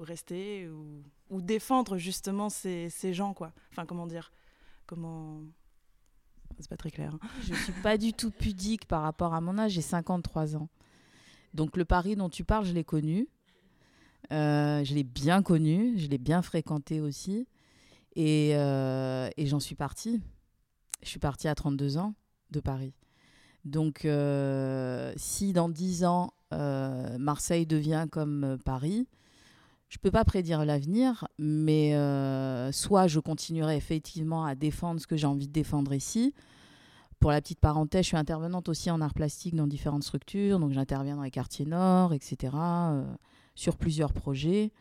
Ou 0.00 0.04
rester 0.04 0.68
ou, 1.30 1.40
défendre 1.40 1.96
justement 1.98 2.48
ces, 2.48 2.90
gens 3.12 3.34
quoi. 3.34 3.52
Enfin 3.70 3.86
comment 3.86 4.06
dire 4.06 4.32
comment 4.86 5.42
c'est 6.58 6.68
pas 6.68 6.76
très 6.76 6.90
clair 6.90 7.14
hein. 7.14 7.28
je 7.42 7.54
suis 7.54 7.72
pas 7.82 7.96
du 7.96 8.12
tout 8.12 8.30
pudique 8.30 8.86
par 8.86 9.02
rapport 9.02 9.34
à 9.34 9.40
mon 9.40 9.58
âge 9.58 9.72
j'ai 9.72 9.82
53 9.82 10.56
ans. 10.56 10.68
Donc 11.54 11.76
le 11.76 11.84
Paris 11.84 12.16
dont 12.16 12.28
tu 12.28 12.44
parles 12.44 12.64
je 12.64 12.72
l'ai 12.72 12.84
connu. 12.84 13.28
Euh, 14.32 14.84
je 14.84 14.94
l'ai 14.94 15.02
bien 15.02 15.42
connu 15.42 15.98
je 15.98 16.08
l'ai 16.08 16.18
bien 16.18 16.42
fréquenté 16.42 17.00
aussi. 17.00 17.46
Et, 18.16 18.56
euh, 18.56 19.28
j'en 19.38 19.60
suis 19.60 19.76
partie. 19.76 20.20
Je 21.02 21.08
suis 21.08 21.20
partie 21.20 21.46
à 21.48 21.54
32 21.54 21.98
ans 21.98 22.14
de 22.50 22.60
Paris. 22.60 22.94
Donc 23.64 24.04
euh, 24.04 25.12
si 25.16 25.52
dans 25.52 25.68
10 25.68 26.04
ans 26.04 26.32
Marseille 26.50 27.66
devient 27.66 28.06
comme 28.10 28.58
Paris 28.64 29.06
je 29.90 29.98
ne 29.98 30.00
peux 30.02 30.12
pas 30.12 30.24
prédire 30.24 30.64
l'avenir, 30.64 31.26
mais 31.36 31.94
euh, 31.96 32.70
soit 32.70 33.08
je 33.08 33.18
continuerai 33.18 33.76
effectivement 33.76 34.44
à 34.44 34.54
défendre 34.54 35.00
ce 35.00 35.06
que 35.06 35.16
j'ai 35.16 35.26
envie 35.26 35.48
de 35.48 35.52
défendre 35.52 35.92
ici, 35.92 36.32
pour 37.18 37.32
la 37.32 37.42
petite 37.42 37.60
parenthèse, 37.60 38.04
je 38.04 38.08
suis 38.08 38.16
intervenante 38.16 38.68
aussi 38.70 38.90
en 38.90 39.00
art 39.02 39.12
plastique 39.12 39.54
dans 39.54 39.66
différentes 39.66 40.04
structures. 40.04 40.58
Donc, 40.58 40.72
j'interviens 40.72 41.16
dans 41.16 41.22
les 41.22 41.30
quartiers 41.30 41.66
nord, 41.66 42.14
etc., 42.14 42.56
sur 43.54 43.76
plusieurs 43.76 44.14
projets. 44.14 44.72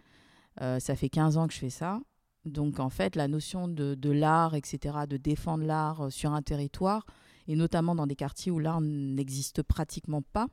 ça 0.58 0.96
fait 0.96 1.10
15 1.10 1.36
ans 1.36 1.48
que 1.48 1.54
je 1.54 1.60
fais 1.60 1.70
ça. 1.70 2.00
Donc, 2.46 2.80
en 2.80 2.90
fait, 2.90 3.18
la 3.18 3.28
notion 3.28 3.68
de 3.68 4.10
l'art, 4.10 4.56
etc., 4.56 5.00
de 5.10 5.18
défendre 5.18 5.66
l'art 5.66 6.10
sur 6.14 6.32
un 6.32 6.42
territoire, 6.42 7.06
et 7.50 7.58
notamment 7.58 7.94
dans 7.94 8.08
des 8.08 8.16
quartiers 8.16 8.54
où 8.54 8.60
l'art 8.60 8.80
n'existe 8.80 9.62
pratiquement 9.62 10.22
pas, 10.22 10.48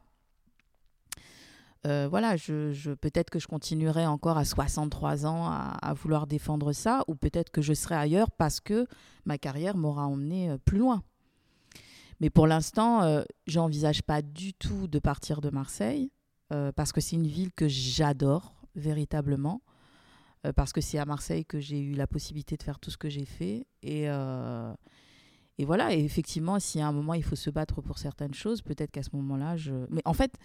euh, 1.87 2.09
voilà, 2.11 2.37
je, 2.37 2.95
peut-être 2.95 3.31
que 3.31 3.39
je 3.39 3.47
continuerai 3.47 4.07
encore 4.07 4.39
à 4.39 4.45
63 4.45 5.25
ans 5.27 5.47
à, 5.47 5.95
vouloir 5.95 6.27
défendre 6.27 6.73
ça, 6.73 7.05
ou 7.07 7.15
peut-être 7.15 7.51
que 7.51 7.63
je 7.63 7.75
serai 7.75 7.95
ailleurs 7.95 8.31
parce 8.31 8.61
que 8.61 8.87
ma 9.25 9.39
carrière 9.39 9.77
m'aura 9.77 10.07
emmené 10.07 10.51
euh, 10.51 10.59
plus 10.59 10.79
loin. 10.79 11.03
Mais 12.21 12.31
pour 12.31 12.47
l'instant, 12.47 13.03
euh, 13.03 13.23
j'envisage 13.47 14.03
pas 14.03 14.23
du 14.23 14.53
tout 14.55 14.89
de 14.89 14.99
partir 14.99 15.41
de 15.41 15.51
Marseille, 15.51 16.11
parce 16.77 16.93
que 16.93 17.01
c'est 17.01 17.17
une 17.17 17.27
ville 17.27 17.53
que 17.53 17.67
j'adore 17.67 18.55
véritablement, 18.77 19.63
parce 20.55 20.73
que 20.73 20.81
c'est 20.81 20.97
à 20.97 21.05
Marseille 21.05 21.45
que 21.45 21.59
j'ai 21.59 21.81
eu 21.81 21.95
la 21.95 22.07
possibilité 22.07 22.57
de 22.57 22.63
faire 22.63 22.79
tout 22.79 22.93
ce 22.93 22.97
que 22.97 23.09
j'ai 23.09 23.25
fait. 23.25 23.67
Et, 23.83 24.05
et 24.05 25.65
voilà, 25.65 25.93
effectivement, 25.93 26.61
si 26.61 26.81
à 26.81 26.87
un 26.87 26.93
moment 26.93 27.15
il 27.15 27.25
faut 27.25 27.35
se 27.35 27.51
battre 27.51 27.83
pour 27.83 27.99
certaines 27.99 28.33
choses, 28.33 28.63
peut-être 28.63 28.93
qu'à 28.93 29.03
ce 29.03 29.11
moment-là, 29.15 29.57
je... 29.57 29.73
Mais 29.91 30.03
en 30.05 30.13
fait, 30.13 30.39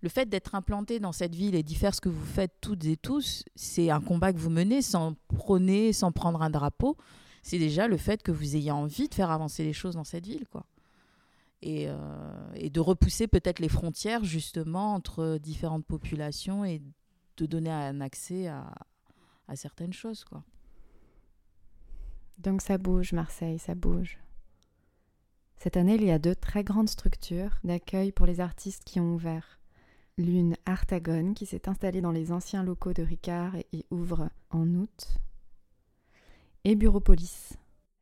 le 0.00 0.08
fait 0.08 0.28
d'être 0.28 0.54
implanté 0.54 1.00
dans 1.00 1.12
cette 1.12 1.34
ville 1.34 1.54
et 1.54 1.62
d'y 1.62 1.74
faire 1.74 1.94
ce 1.94 2.00
que 2.00 2.08
vous 2.08 2.24
faites 2.24 2.52
toutes 2.60 2.84
et 2.84 2.96
tous, 2.96 3.44
c'est 3.56 3.90
un 3.90 4.00
combat 4.00 4.32
que 4.32 4.38
vous 4.38 4.50
menez 4.50 4.82
sans 4.82 5.14
prôner, 5.28 5.92
sans 5.92 6.12
prendre 6.12 6.42
un 6.42 6.50
drapeau. 6.50 6.96
C'est 7.42 7.58
déjà 7.58 7.88
le 7.88 7.96
fait 7.96 8.22
que 8.22 8.30
vous 8.30 8.56
ayez 8.56 8.70
envie 8.70 9.08
de 9.08 9.14
faire 9.14 9.30
avancer 9.30 9.64
les 9.64 9.72
choses 9.72 9.94
dans 9.94 10.04
cette 10.04 10.26
ville, 10.26 10.46
quoi. 10.50 10.66
Et, 11.60 11.86
euh, 11.88 12.68
de 12.70 12.80
repousser 12.80 13.26
peut-être 13.26 13.58
les 13.58 13.68
frontières 13.68 14.22
justement 14.22 14.94
entre 14.94 15.38
différentes 15.38 15.84
populations 15.84 16.64
et 16.64 16.80
de 17.36 17.46
donner 17.46 17.70
un 17.70 18.00
accès 18.00 18.46
à, 18.46 18.72
à 19.48 19.56
certaines 19.56 19.92
choses, 19.92 20.22
quoi. 20.24 20.44
Donc 22.38 22.62
ça 22.62 22.78
bouge, 22.78 23.12
Marseille, 23.12 23.58
ça 23.58 23.74
bouge. 23.74 24.18
Cette 25.56 25.76
année, 25.76 25.96
il 25.96 26.04
y 26.04 26.12
a 26.12 26.20
deux 26.20 26.36
très 26.36 26.62
grandes 26.62 26.88
structures 26.88 27.58
d'accueil 27.64 28.12
pour 28.12 28.26
les 28.26 28.38
artistes 28.38 28.84
qui 28.84 29.00
ont 29.00 29.14
ouvert 29.14 29.58
l'une 30.18 30.56
Artagone 30.66 31.34
qui 31.34 31.46
s'est 31.46 31.68
installée 31.68 32.00
dans 32.00 32.10
les 32.10 32.32
anciens 32.32 32.62
locaux 32.62 32.92
de 32.92 33.02
Ricard 33.02 33.56
et 33.72 33.86
ouvre 33.90 34.28
en 34.50 34.68
août, 34.74 35.18
et 36.64 36.74
Bureaupolis. 36.74 37.54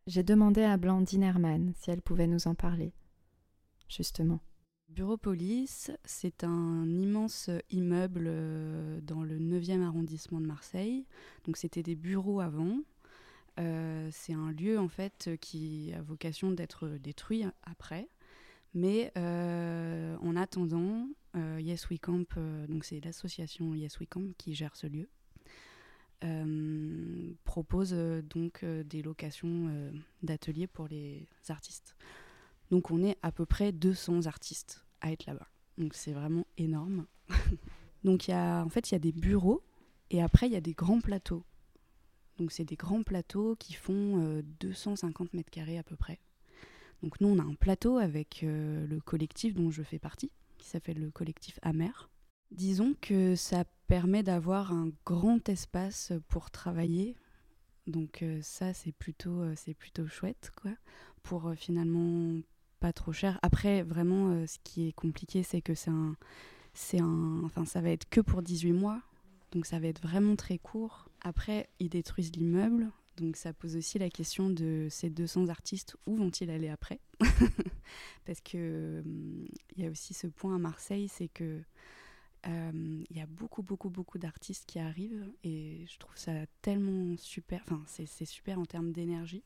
J'ai 0.07 0.23
demandé 0.23 0.63
à 0.63 0.77
Blandine 0.77 1.23
Herman 1.23 1.73
si 1.77 1.91
elle 1.91 2.03
pouvait 2.03 2.27
nous 2.27 2.49
en 2.49 2.55
parler, 2.55 2.93
justement. 3.89 4.41
Bureaupolis, 4.89 5.91
c'est 6.05 6.43
un 6.43 6.87
immense 6.89 7.51
immeuble 7.71 8.25
euh, 8.29 9.01
dans 9.03 9.23
le 9.23 9.39
9e 9.39 9.83
arrondissement 9.83 10.41
de 10.41 10.47
Marseille. 10.47 11.05
Donc 11.45 11.57
c'était 11.57 11.83
des 11.83 11.97
bureaux 11.97 12.41
avant. 12.41 12.79
Euh, 13.59 14.09
c'est 14.13 14.33
un 14.33 14.53
lieu 14.53 14.79
en 14.79 14.89
fait 14.89 15.31
qui 15.41 15.93
a 15.93 16.03
vocation 16.03 16.53
d'être 16.53 16.89
détruit 16.89 17.45
après. 17.65 18.09
Mais 18.77 19.11
euh, 19.17 20.19
en 20.21 20.37
attendant, 20.37 21.09
euh, 21.35 21.59
Yes 21.63 21.89
We 21.89 21.99
Camp, 21.99 22.27
euh, 22.37 22.67
donc 22.67 22.85
c'est 22.85 23.03
l'association 23.03 23.75
Yes 23.75 23.99
We 24.01 24.07
Camp 24.07 24.37
qui 24.37 24.55
gère 24.55 24.77
ce 24.77 24.87
lieu, 24.87 25.09
propose 27.45 27.93
donc 28.29 28.65
des 28.65 29.01
locations 29.01 29.71
d'ateliers 30.23 30.67
pour 30.67 30.89
les 30.89 31.27
artistes. 31.49 31.97
Donc 32.71 32.91
on 32.91 33.03
est 33.03 33.17
à 33.23 33.33
peu 33.33 33.47
près 33.47 33.73
200 33.73 34.27
artistes 34.27 34.85
à 35.01 35.11
être 35.13 35.25
là-bas. 35.25 35.49
Donc 35.79 35.95
c'est 35.95 36.13
vraiment 36.13 36.47
énorme. 36.59 37.07
donc 38.05 38.29
y 38.29 38.33
a, 38.33 38.63
en 38.63 38.69
fait 38.69 38.91
il 38.91 38.95
y 38.95 38.97
a 38.97 38.99
des 38.99 39.13
bureaux 39.13 39.63
et 40.11 40.21
après 40.21 40.49
il 40.49 40.53
y 40.53 40.57
a 40.57 40.61
des 40.61 40.75
grands 40.75 41.01
plateaux. 41.01 41.45
Donc 42.39 42.53
c'est 42.53 42.65
des 42.65 42.77
grands 42.77 43.05
plateaux 43.05 43.57
qui 43.57 43.73
font 43.73 44.43
250 44.61 45.33
mètres 45.33 45.51
carrés 45.51 45.79
à 45.79 45.83
peu 45.83 45.97
près. 45.97 46.19
Donc 47.07 47.21
nous, 47.21 47.29
on 47.29 47.39
a 47.39 47.45
un 47.45 47.55
plateau 47.55 47.99
avec 47.99 48.41
euh, 48.43 48.85
le 48.89 48.99
collectif 48.99 49.55
dont 49.55 49.71
je 49.71 49.85
fais 49.85 50.01
partie, 50.01 50.33
qui 50.59 50.67
s'appelle 50.67 50.99
le 50.99 51.13
collectif 51.13 51.57
Amer. 51.63 52.11
Disons 52.51 52.97
que 53.01 53.37
ça 53.37 53.63
permet 53.87 54.25
d'avoir 54.25 54.73
un 54.73 54.91
grand 55.05 55.49
espace 55.49 56.13
pour 56.27 56.51
travailler. 56.51 57.15
Donc 57.87 58.25
euh, 58.25 58.41
ça, 58.43 58.75
c'est 58.75 58.91
plutôt, 58.91 59.41
euh, 59.41 59.55
plutôt 59.79 60.09
chouette, 60.09 60.51
quoi, 60.61 60.73
pour 61.23 61.53
finalement 61.55 62.41
pas 62.81 62.93
trop 62.93 63.13
cher. 63.13 63.39
Après, 63.43 63.85
vraiment, 63.85 64.45
ce 64.45 64.59
qui 64.65 64.89
est 64.89 64.93
compliqué, 64.93 65.45
c'est 65.45 65.63
que 65.63 65.77
c'est 65.77 65.93
un, 65.93 66.17
c'est 66.75 66.99
un, 67.01 67.41
enfin, 67.45 67.67
ça 67.67 67.81
va 67.81 67.91
être 67.91 68.09
que 68.09 68.21
pour 68.21 68.43
18 68.43 68.73
mois, 68.73 69.01
donc 69.53 69.65
ça 69.65 69.79
va 69.79 69.87
être 69.87 70.03
vraiment 70.03 70.35
très 70.35 70.59
court. 70.59 71.09
Après, 71.21 71.69
ils 71.79 71.89
détruisent 71.89 72.35
l'immeuble, 72.35 72.91
donc 73.17 73.37
ça 73.37 73.53
pose 73.53 73.77
aussi 73.77 73.99
la 73.99 74.11
question 74.11 74.51
de 74.51 74.89
ces 74.91 75.11
200 75.11 75.49
artistes, 75.49 75.97
où 76.07 76.17
vont-ils 76.17 76.51
aller 76.51 76.69
après? 76.69 77.01
Parce 78.27 78.41
que 78.41 79.03
il 79.77 79.83
y 79.83 79.87
a 79.87 79.91
aussi 79.91 80.15
ce 80.15 80.27
point 80.27 80.57
à 80.57 80.59
Marseille, 80.59 81.09
c'est 81.09 81.29
que 81.29 81.61
il 82.49 83.17
y 83.17 83.21
a 83.21 83.27
beaucoup, 83.27 83.65
beaucoup, 83.65 83.91
beaucoup 83.91 84.19
d'artistes 84.19 84.67
qui 84.69 84.79
arrivent 84.79 85.29
et 85.43 85.85
je 85.89 85.99
trouve 85.99 86.17
ça 86.17 86.33
tellement 86.63 87.17
super. 87.17 87.61
Enfin, 87.65 87.83
c'est 87.87 88.25
super 88.25 88.61
en 88.61 88.65
termes 88.65 88.93
d'énergie, 88.93 89.43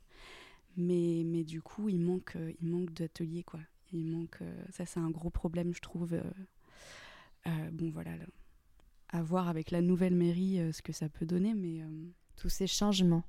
mais, 0.77 1.23
mais 1.25 1.43
du 1.43 1.63
coup, 1.63 1.89
il 1.89 1.99
manque, 1.99 2.37
il 2.61 2.69
manque 2.69 2.93
d'ateliers, 2.93 3.43
quoi. 3.43 3.61
Il 3.95 4.05
manque. 4.05 4.41
ça, 4.71 4.85
c'est 4.85 5.01
un 5.01 5.09
gros 5.09 5.31
problème, 5.31 5.73
je 5.75 5.81
trouve. 5.81 6.21
bon, 7.47 7.91
voilà. 7.91 8.11
à 9.09 9.23
voir 9.23 9.49
avec 9.49 9.71
la 9.71 9.81
nouvelle 9.81 10.15
mairie 10.15 10.61
ce 10.71 10.83
que 10.83 10.93
ça 10.93 11.09
peut 11.09 11.25
donner, 11.25 11.55
mais. 11.55 11.83
Tous 12.37 12.49
ces 12.49 12.67
changements 12.67 13.25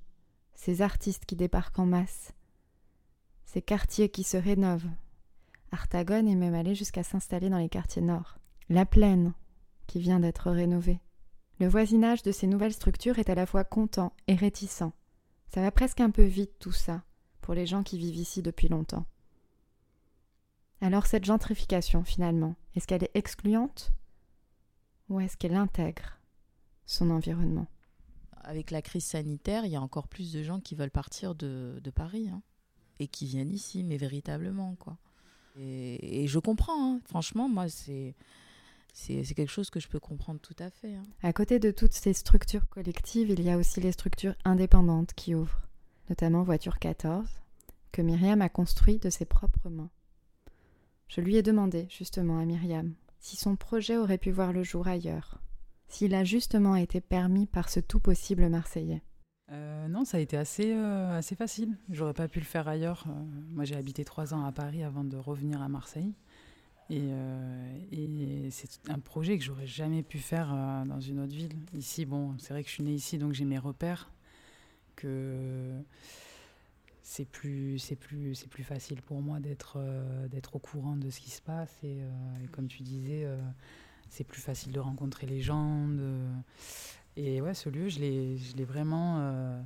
ces 0.55 0.81
artistes 0.81 1.25
qui 1.25 1.35
débarquent 1.35 1.79
en 1.79 1.85
masse, 1.85 2.33
ces 3.45 3.61
quartiers 3.61 4.09
qui 4.09 4.23
se 4.23 4.37
rénovent. 4.37 4.89
Artagone 5.71 6.27
est 6.27 6.35
même 6.35 6.53
allé 6.53 6.75
jusqu'à 6.75 7.03
s'installer 7.03 7.49
dans 7.49 7.57
les 7.57 7.69
quartiers 7.69 8.01
nord. 8.01 8.37
La 8.69 8.85
plaine, 8.85 9.33
qui 9.87 9.99
vient 9.99 10.21
d'être 10.21 10.51
rénovée. 10.51 11.01
Le 11.59 11.67
voisinage 11.67 12.23
de 12.23 12.31
ces 12.31 12.47
nouvelles 12.47 12.73
structures 12.73 13.19
est 13.19 13.29
à 13.29 13.35
la 13.35 13.45
fois 13.45 13.63
content 13.63 14.13
et 14.27 14.35
réticent. 14.35 14.93
Ça 15.53 15.61
va 15.61 15.71
presque 15.71 15.99
un 15.99 16.09
peu 16.09 16.23
vite 16.23 16.53
tout 16.59 16.71
ça, 16.71 17.03
pour 17.41 17.53
les 17.53 17.65
gens 17.65 17.83
qui 17.83 17.97
vivent 17.97 18.15
ici 18.15 18.41
depuis 18.41 18.69
longtemps. 18.69 19.05
Alors 20.79 21.05
cette 21.05 21.25
gentrification, 21.25 22.03
finalement, 22.03 22.55
est-ce 22.75 22.87
qu'elle 22.87 23.03
est 23.03 23.11
excluante 23.15 23.91
ou 25.09 25.19
est-ce 25.19 25.35
qu'elle 25.35 25.55
intègre 25.55 26.19
son 26.85 27.09
environnement? 27.09 27.67
Avec 28.43 28.71
la 28.71 28.81
crise 28.81 29.05
sanitaire, 29.05 29.65
il 29.65 29.71
y 29.71 29.75
a 29.75 29.81
encore 29.81 30.07
plus 30.07 30.31
de 30.31 30.43
gens 30.43 30.59
qui 30.59 30.75
veulent 30.75 30.91
partir 30.91 31.35
de, 31.35 31.81
Paris 31.93 32.29
hein, 32.29 32.41
et 32.99 33.07
qui 33.07 33.25
viennent 33.25 33.51
ici, 33.51 33.83
mais 33.83 33.97
véritablement. 33.97 34.75
quoi. 34.75 34.97
Et, 35.59 36.27
je 36.27 36.39
comprends, 36.39 36.95
hein. 36.95 37.01
franchement, 37.05 37.49
moi, 37.49 37.69
c'est. 37.69 38.15
C'est 38.93 39.23
quelque 39.23 39.49
chose 39.49 39.69
que 39.69 39.79
je 39.79 39.87
peux 39.87 40.01
comprendre 40.01 40.41
tout 40.41 40.55
à 40.59 40.69
fait. 40.69 40.95
Hein. 40.95 41.05
À 41.23 41.31
côté 41.31 41.59
de 41.59 41.71
toutes 41.71 41.93
ces 41.93 42.11
structures 42.11 42.67
collectives, 42.67 43.29
il 43.29 43.41
y 43.41 43.49
a 43.49 43.57
aussi 43.57 43.79
les 43.79 43.93
structures 43.93 44.35
indépendantes 44.43 45.13
qui 45.13 45.33
ouvrent, 45.33 45.61
notamment 46.09 46.43
Voiture 46.43 46.77
14, 46.77 47.25
que 47.93 48.01
Myriam 48.01 48.41
a 48.41 48.49
construit 48.49 48.99
de 48.99 49.09
ses 49.09 49.23
propres 49.23 49.69
mains. 49.69 49.89
Je 51.07 51.21
lui 51.21 51.37
ai 51.37 51.41
demandé, 51.41 51.87
justement, 51.89 52.37
à 52.37 52.43
Myriam, 52.43 52.93
si 53.21 53.37
son 53.37 53.55
projet 53.55 53.95
aurait 53.95 54.17
pu 54.17 54.31
voir 54.31 54.51
le 54.51 54.63
jour 54.63 54.87
ailleurs, 54.87 55.39
s'il 55.91 56.15
a 56.15 56.23
justement 56.23 56.75
été 56.75 57.01
permis 57.01 57.45
par 57.45 57.69
ce 57.69 57.79
tout 57.79 57.99
possible 57.99 58.49
marseillais 58.49 59.01
euh, 59.51 59.87
non, 59.89 60.05
ça 60.05 60.17
a 60.17 60.19
été 60.21 60.37
assez, 60.37 60.71
euh, 60.73 61.17
assez 61.17 61.35
facile. 61.35 61.75
J'aurais 61.89 62.13
pas 62.13 62.29
pu 62.29 62.39
le 62.39 62.45
faire 62.45 62.67
ailleurs. 62.67 63.03
Euh, 63.07 63.11
moi, 63.49 63.65
j'ai 63.65 63.75
habité 63.75 64.05
trois 64.05 64.33
ans 64.33 64.45
à 64.45 64.51
Paris 64.51 64.81
avant 64.81 65.03
de 65.03 65.17
revenir 65.17 65.61
à 65.61 65.67
Marseille. 65.67 66.13
Et, 66.89 67.09
et 67.93 68.49
c'est 68.51 68.89
un 68.89 68.99
projet 68.99 69.37
que 69.37 69.43
j'aurais 69.45 69.67
jamais 69.67 70.03
pu 70.03 70.19
faire 70.19 70.49
dans 70.85 70.99
une 70.99 71.21
autre 71.21 71.33
ville. 71.33 71.55
Ici, 71.73 72.05
bon, 72.05 72.35
c'est 72.37 72.53
vrai 72.53 72.63
que 72.63 72.69
je 72.69 72.73
suis 72.73 72.83
née 72.83 72.93
ici, 72.93 73.17
donc 73.17 73.31
j'ai 73.31 73.45
mes 73.45 73.57
repères. 73.57 74.11
Que 74.97 75.71
c'est 77.01 77.23
plus, 77.23 77.79
c'est 77.79 77.95
plus, 77.95 78.35
c'est 78.35 78.49
plus 78.49 78.63
facile 78.63 79.01
pour 79.01 79.21
moi 79.21 79.39
d'être, 79.39 79.79
au 80.53 80.59
courant 80.59 80.97
de 80.97 81.09
ce 81.09 81.21
qui 81.21 81.31
se 81.31 81.41
passe. 81.41 81.73
Et 81.83 82.01
comme 82.51 82.67
tu 82.67 82.83
disais 82.83 83.25
c'est 84.11 84.25
plus 84.25 84.41
facile 84.41 84.73
de 84.73 84.79
rencontrer 84.79 85.25
les 85.25 85.41
gens. 85.41 85.87
Et 87.15 87.41
ouais, 87.41 87.53
ce 87.53 87.69
lieu, 87.69 87.89
je 87.89 87.99
l'ai, 87.99 88.37
je 88.37 88.55
l'ai 88.55 88.65
vraiment. 88.65 89.19
Euh, 89.19 89.61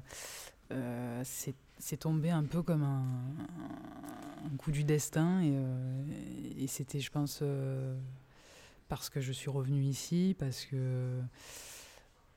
euh, 0.71 1.21
c'est, 1.23 1.97
tombé 1.97 2.29
un 2.29 2.43
peu 2.43 2.61
comme 2.61 2.83
un, 2.83 4.55
coup 4.57 4.71
du 4.71 4.83
destin. 4.83 5.41
Et, 5.41 5.53
euh, 5.55 6.05
et 6.57 6.67
c'était, 6.67 6.99
je 6.99 7.09
pense, 7.11 7.43
parce 8.87 9.09
que 9.09 9.19
je 9.19 9.31
suis 9.31 9.49
revenue 9.49 9.83
ici, 9.83 10.35
parce 10.37 10.65
que. 10.65 11.19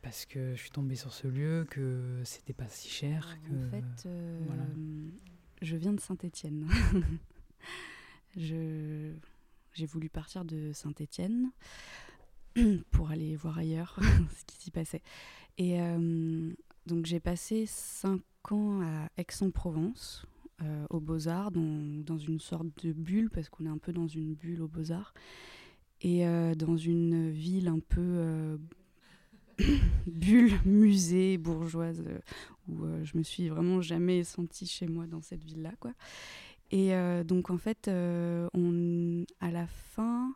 Parce 0.01 0.25
que 0.27 0.55
je 0.55 0.61
suis 0.61 0.71
tombée 0.71 0.95
sur 0.95 1.13
ce 1.13 1.27
lieu, 1.27 1.67
que 1.69 2.23
c'était 2.25 2.53
pas 2.55 2.69
si 2.69 2.89
cher. 2.89 3.37
en 3.53 3.71
fait, 3.71 4.09
je 5.61 5.77
viens 5.77 5.93
de 5.93 6.01
Saint-Étienne. 6.01 6.69
j'ai 9.79 9.87
voulu 9.87 10.09
partir 10.09 10.45
de 10.45 10.73
Saint-Étienne 10.73 11.53
pour 12.91 13.11
aller 13.11 13.37
voir 13.37 13.59
ailleurs 13.59 13.97
ce 14.37 14.45
qui 14.45 14.57
s'y 14.57 14.71
passait. 14.73 15.03
Et 15.57 15.79
donc 16.87 17.05
j'ai 17.05 17.19
passé 17.19 17.67
cinq 17.67 18.23
ans 18.51 18.81
à 18.83 19.09
Aix-en-Provence, 19.17 20.25
aux 20.91 21.01
Beaux-Arts, 21.01 21.51
dans, 21.51 22.19
une 22.19 22.39
sorte 22.39 22.67
de 22.85 22.93
bulle, 22.93 23.29
parce 23.29 23.49
qu'on 23.49 23.67
est 23.67 23.71
un 23.71 23.79
peu 23.79 23.93
dans 23.93 24.07
une 24.07 24.35
bulle 24.35 24.63
aux 24.63 24.69
Beaux-Arts, 24.69 25.15
et 26.01 26.25
dans 26.57 26.77
une 26.77 27.31
ville 27.31 27.67
un 27.67 27.81
peu 27.81 28.57
bulle 30.07 30.53
musée 30.65 31.39
bourgeoise 31.39 32.03
euh, 32.07 32.19
où 32.69 32.85
euh, 32.85 33.05
je 33.05 33.17
me 33.17 33.23
suis 33.23 33.49
vraiment 33.49 33.81
jamais 33.81 34.25
sentie 34.25 34.67
chez 34.67 34.87
moi 34.87 35.07
dans 35.07 35.23
cette 35.23 35.45
ville-là, 35.45 35.73
quoi. 35.81 35.93
Et 36.71 36.95
euh, 36.95 37.25
donc 37.25 37.51
en 37.51 37.59
fait, 37.59 37.89
on, 37.89 39.25
à 39.41 39.51
la 39.51 39.67
fin, 39.67 40.33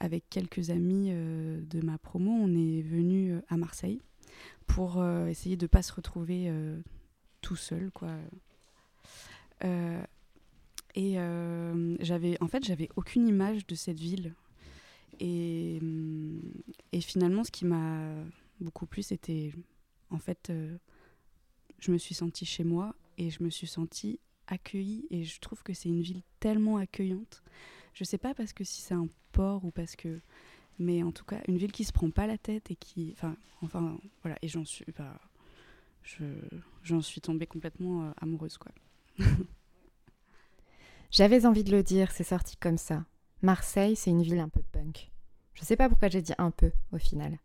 avec 0.00 0.24
quelques 0.30 0.70
amis 0.70 1.10
de 1.10 1.80
ma 1.84 1.98
promo, 1.98 2.30
on 2.30 2.54
est 2.54 2.82
venu 2.82 3.34
à 3.48 3.56
Marseille 3.56 4.00
pour 4.66 5.04
essayer 5.28 5.56
de 5.56 5.66
pas 5.66 5.82
se 5.82 5.92
retrouver 5.92 6.52
tout 7.40 7.56
seul, 7.56 7.90
quoi. 7.92 8.10
et 10.94 11.14
j'avais, 12.00 12.36
en 12.40 12.48
fait, 12.48 12.64
j'avais 12.64 12.88
aucune 12.96 13.28
image 13.28 13.66
de 13.66 13.74
cette 13.74 14.00
ville. 14.00 14.34
Et, 15.20 15.78
et 16.92 17.00
finalement, 17.00 17.44
ce 17.44 17.50
qui 17.50 17.66
m'a 17.66 18.24
beaucoup 18.60 18.86
plu, 18.86 19.02
c'était 19.02 19.52
en 20.10 20.18
fait, 20.18 20.50
euh, 20.50 20.76
je 21.78 21.92
me 21.92 21.98
suis 21.98 22.14
sentie 22.14 22.46
chez 22.46 22.64
moi 22.64 22.94
et 23.18 23.30
je 23.30 23.42
me 23.42 23.50
suis 23.50 23.66
sentie 23.66 24.18
accueillie. 24.50 25.06
Et 25.10 25.24
je 25.24 25.40
trouve 25.40 25.62
que 25.62 25.72
c'est 25.72 25.88
une 25.88 26.02
ville 26.02 26.22
tellement 26.38 26.76
accueillante. 26.76 27.42
Je 27.94 28.04
sais 28.04 28.18
pas 28.18 28.34
parce 28.34 28.52
que 28.52 28.64
si 28.64 28.82
c'est 28.82 28.94
un 28.94 29.08
port 29.32 29.64
ou 29.64 29.70
parce 29.70 29.96
que. 29.96 30.20
Mais 30.78 31.02
en 31.02 31.12
tout 31.12 31.24
cas, 31.24 31.40
une 31.46 31.58
ville 31.58 31.72
qui 31.72 31.84
se 31.84 31.92
prend 31.92 32.10
pas 32.10 32.26
la 32.26 32.38
tête 32.38 32.70
et 32.70 32.76
qui. 32.76 33.10
Enfin, 33.12 33.36
enfin 33.62 33.98
voilà. 34.22 34.36
Et 34.42 34.48
j'en 34.48 34.64
suis. 34.64 34.84
Bah, 34.96 35.20
j'en 36.82 37.00
suis 37.00 37.20
tombée 37.20 37.46
complètement 37.46 38.04
euh, 38.04 38.10
amoureuse, 38.20 38.58
quoi. 38.58 38.72
J'avais 41.10 41.44
envie 41.44 41.64
de 41.64 41.72
le 41.72 41.82
dire, 41.82 42.12
c'est 42.12 42.24
sorti 42.24 42.56
comme 42.56 42.78
ça. 42.78 43.04
Marseille, 43.42 43.96
c'est 43.96 44.10
une 44.10 44.22
ville 44.22 44.38
un 44.38 44.48
peu 44.48 44.62
punk. 44.70 45.10
Je 45.54 45.64
sais 45.64 45.76
pas 45.76 45.88
pourquoi 45.88 46.08
j'ai 46.08 46.22
dit 46.22 46.34
un 46.38 46.50
peu 46.50 46.70
au 46.92 46.98
final. 46.98 47.38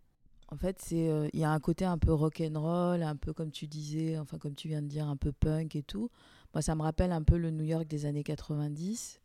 En 0.49 0.57
fait, 0.57 0.79
c'est 0.79 1.09
euh, 1.09 1.27
il 1.33 1.39
y 1.39 1.43
a 1.43 1.51
un 1.51 1.59
côté 1.59 1.85
un 1.85 1.97
peu 1.97 2.13
rock 2.13 2.41
and 2.41 2.59
roll, 2.59 3.01
un 3.01 3.15
peu 3.15 3.33
comme 3.33 3.51
tu 3.51 3.65
disais, 3.65 4.19
enfin 4.19 4.37
comme 4.37 4.53
tu 4.53 4.67
viens 4.67 4.81
de 4.81 4.87
dire, 4.87 5.07
un 5.07 5.17
peu 5.17 5.31
punk 5.31 5.75
et 5.75 5.83
tout. 5.83 6.11
Moi, 6.55 6.61
ça 6.61 6.73
me 6.73 6.83
rappelle 6.83 7.11
un 7.11 7.21
peu 7.21 7.37
le 7.37 7.51
New 7.51 7.65
York 7.65 7.85
des 7.85 8.05
années 8.05 8.23
90 8.23 9.19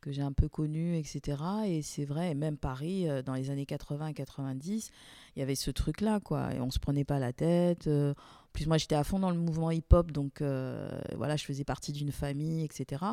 que 0.00 0.10
j'ai 0.10 0.22
un 0.22 0.32
peu 0.32 0.48
connu, 0.48 0.96
etc. 0.96 1.38
Et 1.64 1.80
c'est 1.80 2.04
vrai, 2.04 2.34
même 2.34 2.56
Paris, 2.56 3.08
euh, 3.08 3.22
dans 3.22 3.34
les 3.34 3.50
années 3.50 3.66
80 3.66 4.12
90, 4.12 4.90
il 5.34 5.38
y 5.38 5.42
avait 5.42 5.54
ce 5.54 5.70
truc-là, 5.70 6.18
quoi. 6.18 6.52
Et 6.54 6.60
on 6.60 6.72
se 6.72 6.80
prenait 6.80 7.04
pas 7.04 7.20
la 7.20 7.32
tête. 7.32 7.86
Euh. 7.86 8.12
en 8.12 8.52
plus, 8.52 8.66
moi, 8.66 8.78
j'étais 8.78 8.96
à 8.96 9.04
fond 9.04 9.20
dans 9.20 9.30
le 9.30 9.38
mouvement 9.38 9.70
hip-hop, 9.70 10.10
donc 10.10 10.42
voilà, 10.42 11.36
je 11.36 11.44
faisais 11.44 11.62
partie 11.62 11.92
d'une 11.92 12.10
famille, 12.10 12.64
etc. 12.64 13.04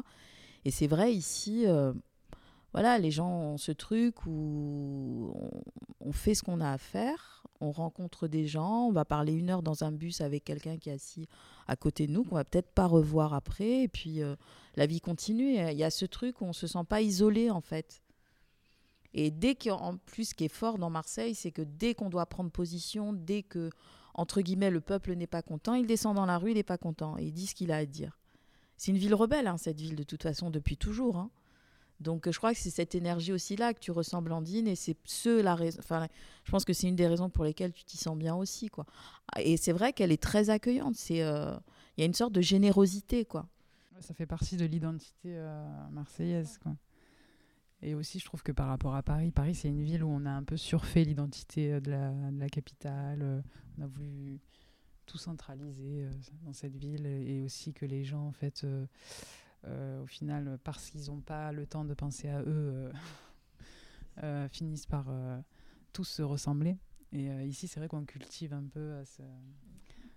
Et 0.65 0.71
c'est 0.71 0.87
vrai, 0.87 1.13
ici, 1.13 1.65
voilà, 2.73 2.97
les 2.97 3.11
gens 3.11 3.29
ont 3.29 3.57
ce 3.57 3.71
truc 3.71 4.25
où 4.25 5.31
on, 5.99 6.11
fait 6.11 6.33
ce 6.33 6.41
qu'on 6.41 6.59
a 6.59 6.71
à 6.71 6.79
faire, 6.79 7.42
on 7.63 7.71
rencontre 7.71 8.27
des 8.27 8.47
gens, 8.47 8.87
on 8.87 8.91
va 8.91 9.05
parler 9.05 9.33
une 9.33 9.49
heure 9.49 9.63
dans 9.63 9.83
un 9.83 9.91
bus 9.91 10.21
avec 10.21 10.43
quelqu'un 10.43 10.77
qui 10.77 10.89
est 10.89 10.93
assis 10.93 11.27
à 11.67 11.75
côté 11.75 12.07
de 12.07 12.11
nous, 12.11 12.23
qu'on 12.23 12.35
va 12.35 12.43
peut-être 12.43 12.71
pas 12.71 12.85
revoir 12.85 13.33
après, 13.33 13.83
et 13.83 13.87
puis 13.87 14.21
euh, 14.21 14.35
la 14.75 14.85
vie 14.85 15.01
continue. 15.01 15.55
Il 15.55 15.77
y 15.77 15.83
a 15.83 15.89
ce 15.89 16.05
truc 16.05 16.41
où 16.41 16.45
on 16.45 16.53
se 16.53 16.67
sent 16.67 16.83
pas 16.87 17.01
isolé 17.01 17.49
en 17.49 17.61
fait. 17.61 18.01
Et 19.13 19.31
dès 19.31 19.55
qu'en 19.55 19.97
plus, 19.97 20.29
ce 20.29 20.33
qui 20.33 20.45
est 20.45 20.53
fort 20.53 20.77
dans 20.77 20.89
Marseille, 20.89 21.35
c'est 21.35 21.51
que 21.51 21.61
dès 21.61 21.93
qu'on 21.93 22.09
doit 22.09 22.25
prendre 22.25 22.49
position, 22.49 23.13
dès 23.13 23.43
que, 23.43 23.69
entre 24.15 24.41
guillemets, 24.41 24.71
le 24.71 24.81
peuple 24.81 25.13
n'est 25.13 25.27
pas 25.27 25.43
content, 25.43 25.75
il 25.75 25.85
descend 25.85 26.15
dans 26.15 26.25
la 26.25 26.37
rue, 26.37 26.51
il 26.51 26.55
n'est 26.55 26.63
pas 26.63 26.79
content, 26.79 27.17
et 27.17 27.25
il 27.25 27.31
dit 27.31 27.45
ce 27.45 27.53
qu'il 27.53 27.71
a 27.71 27.77
à 27.77 27.85
dire. 27.85 28.19
C'est 28.75 28.91
une 28.91 28.97
ville 28.97 29.13
rebelle, 29.13 29.47
hein, 29.47 29.57
cette 29.57 29.79
ville, 29.79 29.95
de 29.95 30.03
toute 30.03 30.23
façon, 30.23 30.49
depuis 30.49 30.77
toujours. 30.77 31.17
Hein. 31.17 31.29
Donc 32.03 32.29
je 32.29 32.37
crois 32.37 32.53
que 32.53 32.59
c'est 32.59 32.69
cette 32.69 32.93
énergie 32.93 33.31
aussi 33.31 33.55
là 33.55 33.73
que 33.73 33.79
tu 33.79 33.91
ressens 33.91 34.21
Blandine 34.21 34.67
et 34.67 34.75
c'est 34.75 34.97
ce 35.05 35.41
la 35.41 35.55
raison 35.55 35.79
enfin 35.79 36.07
je 36.43 36.51
pense 36.51 36.65
que 36.65 36.73
c'est 36.73 36.87
une 36.87 36.95
des 36.95 37.07
raisons 37.07 37.29
pour 37.29 37.45
lesquelles 37.45 37.73
tu 37.73 37.83
t'y 37.85 37.97
sens 37.97 38.17
bien 38.17 38.35
aussi 38.35 38.67
quoi. 38.69 38.85
Et 39.39 39.57
c'est 39.57 39.71
vrai 39.71 39.93
qu'elle 39.93 40.11
est 40.11 40.21
très 40.21 40.49
accueillante, 40.49 40.95
c'est 40.95 41.23
euh, 41.23 41.55
il 41.97 42.01
y 42.01 42.03
a 42.03 42.05
une 42.05 42.13
sorte 42.13 42.33
de 42.33 42.41
générosité 42.41 43.25
quoi. 43.25 43.47
Ça 43.99 44.13
fait 44.13 44.25
partie 44.25 44.57
de 44.57 44.65
l'identité 44.65 45.29
euh, 45.29 45.89
marseillaise 45.91 46.59
quoi. 46.61 46.75
Et 47.81 47.95
aussi 47.95 48.19
je 48.19 48.25
trouve 48.25 48.43
que 48.43 48.51
par 48.51 48.67
rapport 48.67 48.95
à 48.95 49.01
Paris, 49.03 49.31
Paris 49.31 49.55
c'est 49.55 49.69
une 49.69 49.83
ville 49.83 50.03
où 50.03 50.09
on 50.09 50.25
a 50.25 50.31
un 50.31 50.43
peu 50.43 50.57
surfait 50.57 51.03
l'identité 51.03 51.73
euh, 51.73 51.79
de 51.79 51.91
la, 51.91 52.49
capitale, 52.49 53.43
on 53.77 53.81
a 53.81 53.87
voulu 53.87 54.39
tout 55.05 55.17
centraliser 55.17 56.07
dans 56.45 56.53
cette 56.53 56.75
ville 56.75 57.05
et 57.05 57.41
aussi 57.41 57.73
que 57.73 57.85
les 57.85 58.03
gens 58.03 58.25
en 58.25 58.31
fait 58.31 58.63
euh, 58.63 58.85
au 59.65 60.05
final, 60.07 60.59
parce 60.63 60.89
qu'ils 60.89 61.07
n'ont 61.07 61.21
pas 61.21 61.51
le 61.51 61.65
temps 61.65 61.85
de 61.85 61.93
penser 61.93 62.29
à 62.29 62.41
eux, 62.41 62.45
euh, 62.47 62.91
euh, 64.23 64.47
finissent 64.49 64.85
par 64.85 65.07
tous 65.93 66.05
se 66.05 66.21
ressembler. 66.21 66.77
Et 67.11 67.27
ici, 67.45 67.67
c'est 67.67 67.79
vrai 67.79 67.87
qu'on 67.87 68.05
cultive 68.05 68.53
un 68.53 68.63
peu 68.63 69.03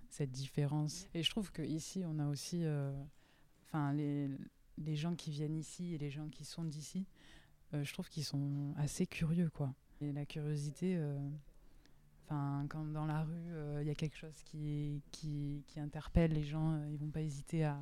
cette 0.08 0.30
différence. 0.30 1.06
Et 1.14 1.22
je 1.22 1.30
trouve 1.30 1.52
qu'ici, 1.52 2.04
on 2.06 2.18
a 2.18 2.26
aussi, 2.26 2.64
enfin, 3.66 3.92
les, 3.92 4.96
gens 4.96 5.14
qui 5.14 5.30
viennent 5.30 5.56
ici 5.56 5.94
et 5.94 5.98
les 5.98 6.10
gens 6.10 6.28
qui 6.28 6.44
sont 6.44 6.64
d'ici, 6.64 7.06
je 7.72 7.92
trouve 7.92 8.08
qu'ils 8.08 8.24
sont 8.24 8.72
assez 8.76 9.06
curieux, 9.06 9.50
quoi. 9.50 9.74
Et 10.00 10.12
la 10.12 10.24
curiosité, 10.24 10.98
enfin, 12.24 12.64
quand 12.70 12.84
dans 12.86 13.04
la 13.04 13.24
rue, 13.24 13.52
il 13.82 13.86
y 13.86 13.90
a 13.90 13.94
quelque 13.94 14.16
chose 14.16 14.42
qui, 14.44 15.02
interpelle 15.76 16.32
les 16.32 16.44
gens, 16.44 16.82
ils 16.90 16.96
vont 16.96 17.10
pas 17.10 17.20
hésiter 17.20 17.64
à, 17.64 17.78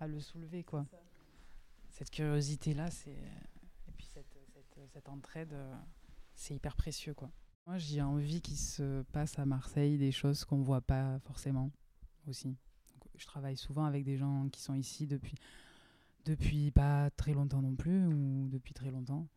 à 0.00 0.06
le 0.06 0.20
soulever, 0.20 0.62
quoi 0.62 0.86
cette 1.94 2.10
curiosité-là, 2.10 2.90
c'est 2.90 3.10
et 3.12 3.92
puis 3.96 4.06
cette, 4.12 4.36
cette, 4.92 5.08
entraide, 5.08 5.54
c'est 6.34 6.56
hyper 6.56 6.74
précieux, 6.74 7.14
quoi. 7.14 7.30
Moi, 7.66 7.78
j'ai 7.78 8.02
envie 8.02 8.42
qu'il 8.42 8.56
se 8.56 9.02
passe 9.12 9.38
à 9.38 9.46
Marseille 9.46 9.96
des 9.96 10.10
choses 10.10 10.44
qu'on 10.44 10.60
voit 10.60 10.80
pas 10.80 11.18
forcément 11.20 11.70
aussi. 12.26 12.56
je 13.16 13.26
travaille 13.26 13.56
souvent 13.56 13.84
avec 13.84 14.04
des 14.04 14.16
gens 14.16 14.48
qui 14.50 14.60
sont 14.60 14.74
ici 14.74 15.06
depuis 15.06 15.36
depuis 16.24 16.70
pas 16.70 17.10
très 17.10 17.32
longtemps 17.32 17.62
non 17.62 17.76
plus 17.76 18.06
ou 18.06 18.48
depuis 18.48 18.74
très 18.74 18.90
longtemps, 18.90 19.28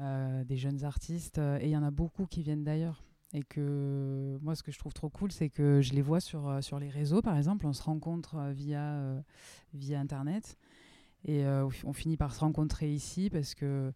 euh, 0.00 0.44
des 0.44 0.56
jeunes 0.56 0.84
artistes 0.84 1.38
et 1.38 1.64
il 1.64 1.70
y 1.70 1.76
en 1.76 1.82
a 1.82 1.90
beaucoup 1.90 2.26
qui 2.26 2.42
viennent 2.42 2.64
d'ailleurs. 2.64 3.04
Et 3.34 3.42
que 3.42 4.38
moi, 4.40 4.54
ce 4.54 4.62
que 4.62 4.72
je 4.72 4.78
trouve 4.78 4.94
trop 4.94 5.10
cool, 5.10 5.32
c'est 5.32 5.50
que 5.50 5.80
je 5.82 5.92
les 5.92 6.02
vois 6.02 6.20
sur, 6.20 6.62
sur 6.62 6.78
les 6.78 6.88
réseaux, 6.88 7.20
par 7.20 7.36
exemple. 7.36 7.66
On 7.66 7.72
se 7.72 7.82
rencontre 7.82 8.50
via, 8.52 9.22
via 9.74 10.00
Internet. 10.00 10.56
Et 11.24 11.44
euh, 11.44 11.68
on 11.84 11.92
finit 11.92 12.16
par 12.16 12.34
se 12.34 12.40
rencontrer 12.40 12.92
ici 12.92 13.30
parce 13.30 13.54
que 13.54 13.92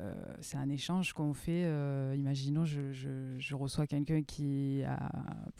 euh, 0.00 0.14
c'est 0.40 0.56
un 0.56 0.68
échange 0.68 1.12
qu'on 1.12 1.34
fait. 1.34 1.64
Euh, 1.64 2.14
imaginons, 2.16 2.64
je, 2.64 2.92
je, 2.92 3.54
reçois 3.54 3.86
quelqu'un 3.86 4.22
qui 4.22 4.82
a, 4.84 5.10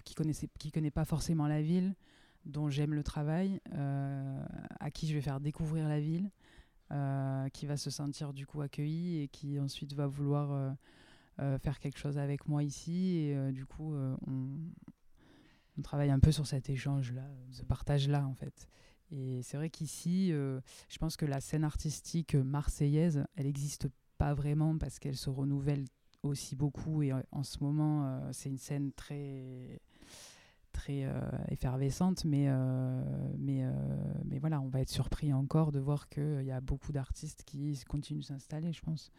qui 0.05 0.14
connaissait, 0.14 0.48
qui 0.59 0.72
connaît 0.72 0.90
pas 0.90 1.05
forcément 1.05 1.46
la 1.46 1.62
ville, 1.62 1.94
dont 2.46 2.68
j'aime 2.68 2.94
le 2.94 3.05
travail, 3.05 3.61
à 4.81 4.90
qui 4.90 5.07
je 5.07 5.14
vais 5.14 5.20
faire 5.20 5.38
découvrir 5.38 5.88
la 5.88 6.00
ville, 6.00 6.31
qui 7.52 7.66
va 7.66 7.76
se 7.76 7.90
sentir 7.90 8.33
du 8.33 8.46
coup 8.46 8.61
accueilli 8.61 9.22
et 9.22 9.28
qui 9.28 9.61
ensuite 9.61 9.92
va 9.92 10.09
vouloir 10.09 10.74
faire 11.38 11.79
quelque 11.79 11.99
chose 11.99 12.18
avec 12.18 12.49
moi 12.49 12.62
ici. 12.62 13.16
Et 13.16 13.53
du 13.53 13.66
coup, 13.66 13.95
on, 13.95 14.59
on, 15.79 15.83
travaille 15.83 16.11
un 16.11 16.21
peu 16.21 16.33
sur 16.33 16.47
cet 16.47 16.71
échange-là, 16.71 17.29
ce 17.51 17.62
partage-là 17.62 18.27
en 18.27 18.35
fait. 18.35 18.68
Et 19.12 19.42
c'est 19.42 19.59
vrai 19.59 19.68
qu'ici, 19.68 20.33
euh, 20.33 20.61
je 20.88 20.97
pense 20.97 21.16
que 21.16 21.27
la 21.27 21.40
scène 21.40 21.64
artistique 21.64 22.35
marseillaise, 22.35 23.25
elle 23.37 23.45
n'existe 23.45 23.88
pas 24.16 24.33
vraiment 24.33 24.79
parce 24.79 24.99
qu'elle 24.99 25.16
se 25.16 25.29
renouvelle 25.29 25.85
aussi 26.23 26.57
beaucoup. 26.57 27.03
Et 27.03 27.12
en 27.31 27.42
ce 27.42 27.62
moment, 27.62 28.07
euh, 28.07 28.31
c'est 28.33 28.49
une 28.49 28.59
scène 28.59 28.90
très 28.92 29.81
très 30.73 31.05
euh, 31.05 31.21
effervescente, 31.49 32.25
mais, 32.25 32.49
mais, 33.37 33.62
mais 34.25 34.38
voilà, 34.38 34.59
on 34.62 34.68
va 34.68 34.81
être 34.81 34.88
surpris 34.88 35.35
encore 35.35 35.71
de 35.71 35.79
voir 35.79 36.09
qu'il 36.09 36.45
y 36.45 36.51
a 36.51 36.62
beaucoup 36.62 36.92
d'artistes 36.92 37.42
qui 37.45 37.79
continuent 37.87 38.21
de 38.21 38.25
s'installer, 38.25 38.73
je 38.73 38.81
pense. 38.81 39.12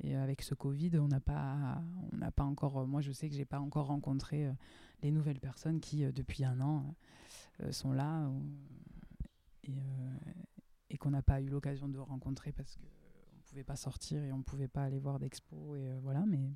Et 0.00 0.14
avec 0.14 0.42
ce 0.42 0.54
Covid, 0.54 0.98
on 0.98 1.08
n'a 1.08 1.20
pas, 1.20 1.82
on 2.12 2.16
n'a 2.16 2.30
pas 2.30 2.44
encore, 2.44 2.86
moi 2.86 3.00
je 3.00 3.12
sais 3.12 3.28
que 3.28 3.34
j'ai 3.34 3.44
pas 3.44 3.58
encore 3.58 3.86
rencontré 3.86 4.48
les 5.02 5.10
nouvelles 5.10 5.40
personnes 5.40 5.80
qui, 5.80 6.04
depuis 6.12 6.44
un 6.44 6.60
an, 6.60 6.94
sont 7.72 7.92
là 7.92 8.30
euh, 9.68 10.14
et, 10.90 10.96
qu'on 10.96 11.10
n'a 11.10 11.22
pas 11.22 11.40
eu 11.40 11.48
l'occasion 11.48 11.88
de 11.88 11.98
rencontrer 11.98 12.50
parce 12.52 12.76
qu'on 12.76 12.86
ne 13.36 13.42
pouvait 13.42 13.64
pas 13.64 13.76
sortir 13.76 14.22
et 14.24 14.32
on 14.32 14.42
pouvait 14.42 14.68
pas 14.68 14.82
aller 14.84 14.98
voir 14.98 15.18
d'expo. 15.18 15.76
Et 15.76 15.90
euh, 15.90 15.98
voilà, 16.02 16.24
mais, 16.26 16.50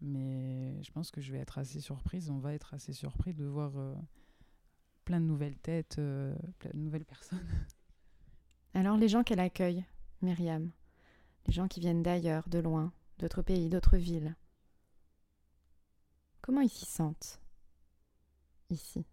mais 0.00 0.82
je 0.82 0.90
pense 0.92 1.10
que 1.10 1.20
je 1.20 1.32
vais 1.32 1.38
être 1.38 1.58
assez 1.58 1.80
surprise, 1.80 2.30
on 2.30 2.38
va 2.38 2.54
être 2.54 2.74
assez 2.74 2.92
surpris 2.92 3.34
de 3.34 3.44
voir 3.44 3.76
euh, 3.76 3.94
plein 5.04 5.20
de 5.20 5.26
nouvelles 5.26 5.58
têtes, 5.58 5.96
plein 5.96 6.70
de 6.74 6.78
nouvelles 6.78 7.04
personnes. 7.04 7.46
Alors 8.74 8.96
les 8.96 9.08
gens 9.08 9.22
qu'elle 9.22 9.40
accueille, 9.40 9.84
Myriam, 10.20 10.70
les 11.46 11.52
gens 11.52 11.68
qui 11.68 11.80
viennent 11.80 12.02
d'ailleurs, 12.02 12.48
de 12.48 12.58
loin, 12.58 12.92
d'autres 13.18 13.42
pays, 13.42 13.68
d'autres 13.68 13.96
villes, 13.96 14.36
comment 16.40 16.60
ils 16.60 16.70
s'y 16.70 16.86
sentent 16.86 17.40
ici? 18.70 19.04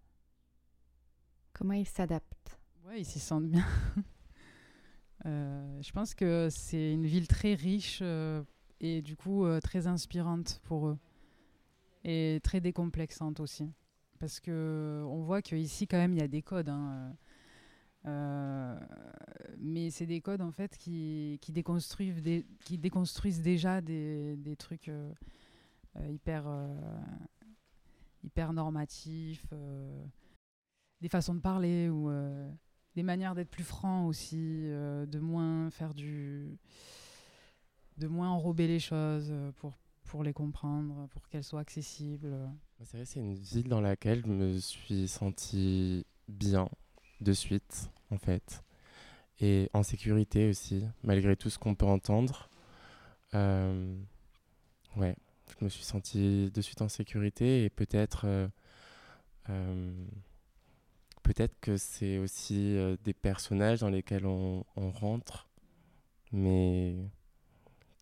Comment 1.53 1.73
ils 1.73 1.87
s'adaptent? 1.87 2.59
Ouais, 2.85 3.01
ils 3.01 3.05
s'y 3.05 3.19
sentent 3.19 3.49
bien. 3.49 3.65
Euh, 5.25 5.81
je 5.81 5.91
pense 5.91 6.15
que 6.15 6.47
c'est 6.49 6.93
une 6.93 7.05
ville 7.05 7.27
très 7.27 7.53
riche 7.53 7.99
euh, 8.01 8.41
et 8.79 9.01
du 9.01 9.17
coup 9.17 9.45
euh, 9.45 9.59
très 9.59 9.85
inspirante 9.85 10.61
pour 10.63 10.87
eux. 10.87 10.97
Et 12.05 12.39
très 12.41 12.61
décomplexante 12.61 13.41
aussi. 13.41 13.69
Parce 14.19 14.39
que 14.39 15.03
on 15.07 15.21
voit 15.23 15.41
qu'ici 15.41 15.87
quand 15.87 15.97
même 15.97 16.13
il 16.13 16.19
y 16.19 16.23
a 16.23 16.29
des 16.29 16.41
codes 16.41 16.69
hein, 16.69 17.13
mais 18.05 19.89
c'est 19.91 20.05
des 20.05 20.21
codes 20.21 20.41
en 20.41 20.51
fait 20.51 20.77
qui, 20.77 21.39
déconstruisent 21.49 23.41
déjà 23.41 23.81
des, 23.81 24.55
trucs 24.57 24.91
hyper 26.09 26.45
hyper 28.23 28.53
normatifs 28.53 29.45
des 31.01 31.09
façons 31.09 31.35
de 31.35 31.39
parler 31.39 31.89
ou 31.89 32.09
des 32.95 33.03
manières 33.03 33.35
d'être 33.35 33.49
plus 33.49 33.63
franc 33.63 34.07
aussi, 34.07 34.63
euh, 34.65 35.05
de 35.05 35.19
moins 35.19 35.69
faire 35.69 35.93
du. 35.93 36.57
de 37.97 38.07
moins 38.07 38.29
enrober 38.29 38.67
les 38.67 38.79
choses 38.79 39.29
euh, 39.29 39.51
pour, 40.03 40.23
les 40.23 40.33
comprendre, 40.33 41.07
pour 41.11 41.27
qu'elles 41.29 41.43
soient 41.43 41.59
accessibles. 41.59 42.35
C'est 42.83 42.97
vrai, 42.97 43.05
c'est 43.05 43.19
une 43.19 43.35
ville 43.35 43.69
dans 43.69 43.81
laquelle 43.81 44.23
je 44.25 44.31
me 44.31 44.57
suis 44.57 45.07
senti 45.07 46.05
bien 46.27 46.67
de 47.21 47.33
suite, 47.33 47.89
en 48.11 48.17
fait. 48.17 48.63
Et 49.39 49.69
en 49.73 49.83
sécurité 49.83 50.49
aussi, 50.49 50.85
malgré 51.03 51.35
tout 51.35 51.49
ce 51.49 51.59
qu'on 51.59 51.75
peut 51.75 51.85
entendre. 51.85 52.49
Euh, 53.33 53.95
ouais, 54.97 55.15
je 55.47 55.63
me 55.63 55.69
suis 55.69 55.83
senti 55.83 56.51
de 56.51 56.61
suite 56.61 56.81
en 56.81 56.89
sécurité 56.89 57.63
et 57.63 57.69
peut-être 57.69 58.25
peut-être 61.29 61.59
que 61.61 61.77
c'est 61.77 62.17
aussi 62.17 62.75
euh, 62.75 62.97
des 63.03 63.13
personnages 63.13 63.81
dans 63.81 63.89
lesquels 63.89 64.25
on, 64.25 64.65
rentre, 64.75 65.47
mais 66.31 66.95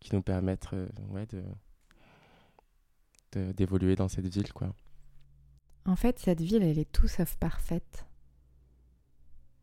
qui 0.00 0.14
nous 0.14 0.22
permettent 0.22 0.72
euh, 0.72 0.88
ouais, 1.10 1.26
de, 3.32 3.52
d'évoluer 3.52 3.96
dans 3.96 4.08
cette 4.08 4.26
ville. 4.26 4.50
quoi. 4.54 4.74
En 5.84 5.94
fait, 5.94 6.18
cette 6.18 6.40
ville, 6.40 6.62
elle 6.62 6.78
est 6.78 6.90
tout 6.90 7.06
sauf 7.06 7.36
parfaite. 7.36 8.06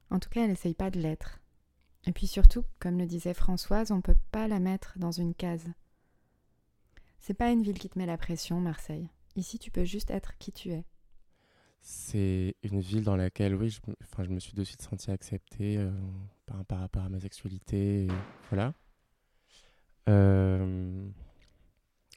En 0.09 0.19
tout 0.19 0.29
cas, 0.29 0.43
elle 0.43 0.49
n'essaye 0.49 0.73
pas 0.73 0.91
de 0.91 0.99
l'être. 0.99 1.39
Et 2.07 2.11
puis 2.11 2.27
surtout, 2.27 2.63
comme 2.79 2.97
le 2.97 3.05
disait 3.05 3.33
Françoise, 3.33 3.91
on 3.91 3.97
ne 3.97 4.01
peut 4.01 4.17
pas 4.31 4.47
la 4.47 4.59
mettre 4.59 4.93
dans 4.97 5.11
une 5.11 5.33
case. 5.33 5.67
C'est 7.19 7.33
pas 7.33 7.51
une 7.51 7.63
ville 7.63 7.79
qui 7.79 7.89
te 7.89 7.97
met 7.97 8.05
la 8.05 8.17
pression, 8.17 8.61
Marseille. 8.61 9.09
Ici, 9.35 9.57
tu 9.57 9.71
peux 9.71 9.83
juste 9.83 10.11
être 10.11 10.37
qui 10.37 10.51
tu 10.51 10.69
es. 10.69 10.85
C'est 11.81 12.55
une 12.63 12.79
ville 12.79 13.03
dans 13.03 13.15
laquelle, 13.15 13.55
oui, 13.55 13.69
je, 13.69 14.29
me 14.29 14.39
suis 14.39 14.53
de 14.53 14.63
suite 14.63 14.81
senti 14.81 15.11
accepté 15.11 15.77
euh, 15.77 15.91
par, 16.45 16.65
par, 16.65 16.79
rapport 16.79 17.03
à 17.03 17.09
ma 17.09 17.19
sexualité. 17.19 18.05
Et, 18.05 18.07
voilà. 18.49 18.73
Euh, 20.07 21.07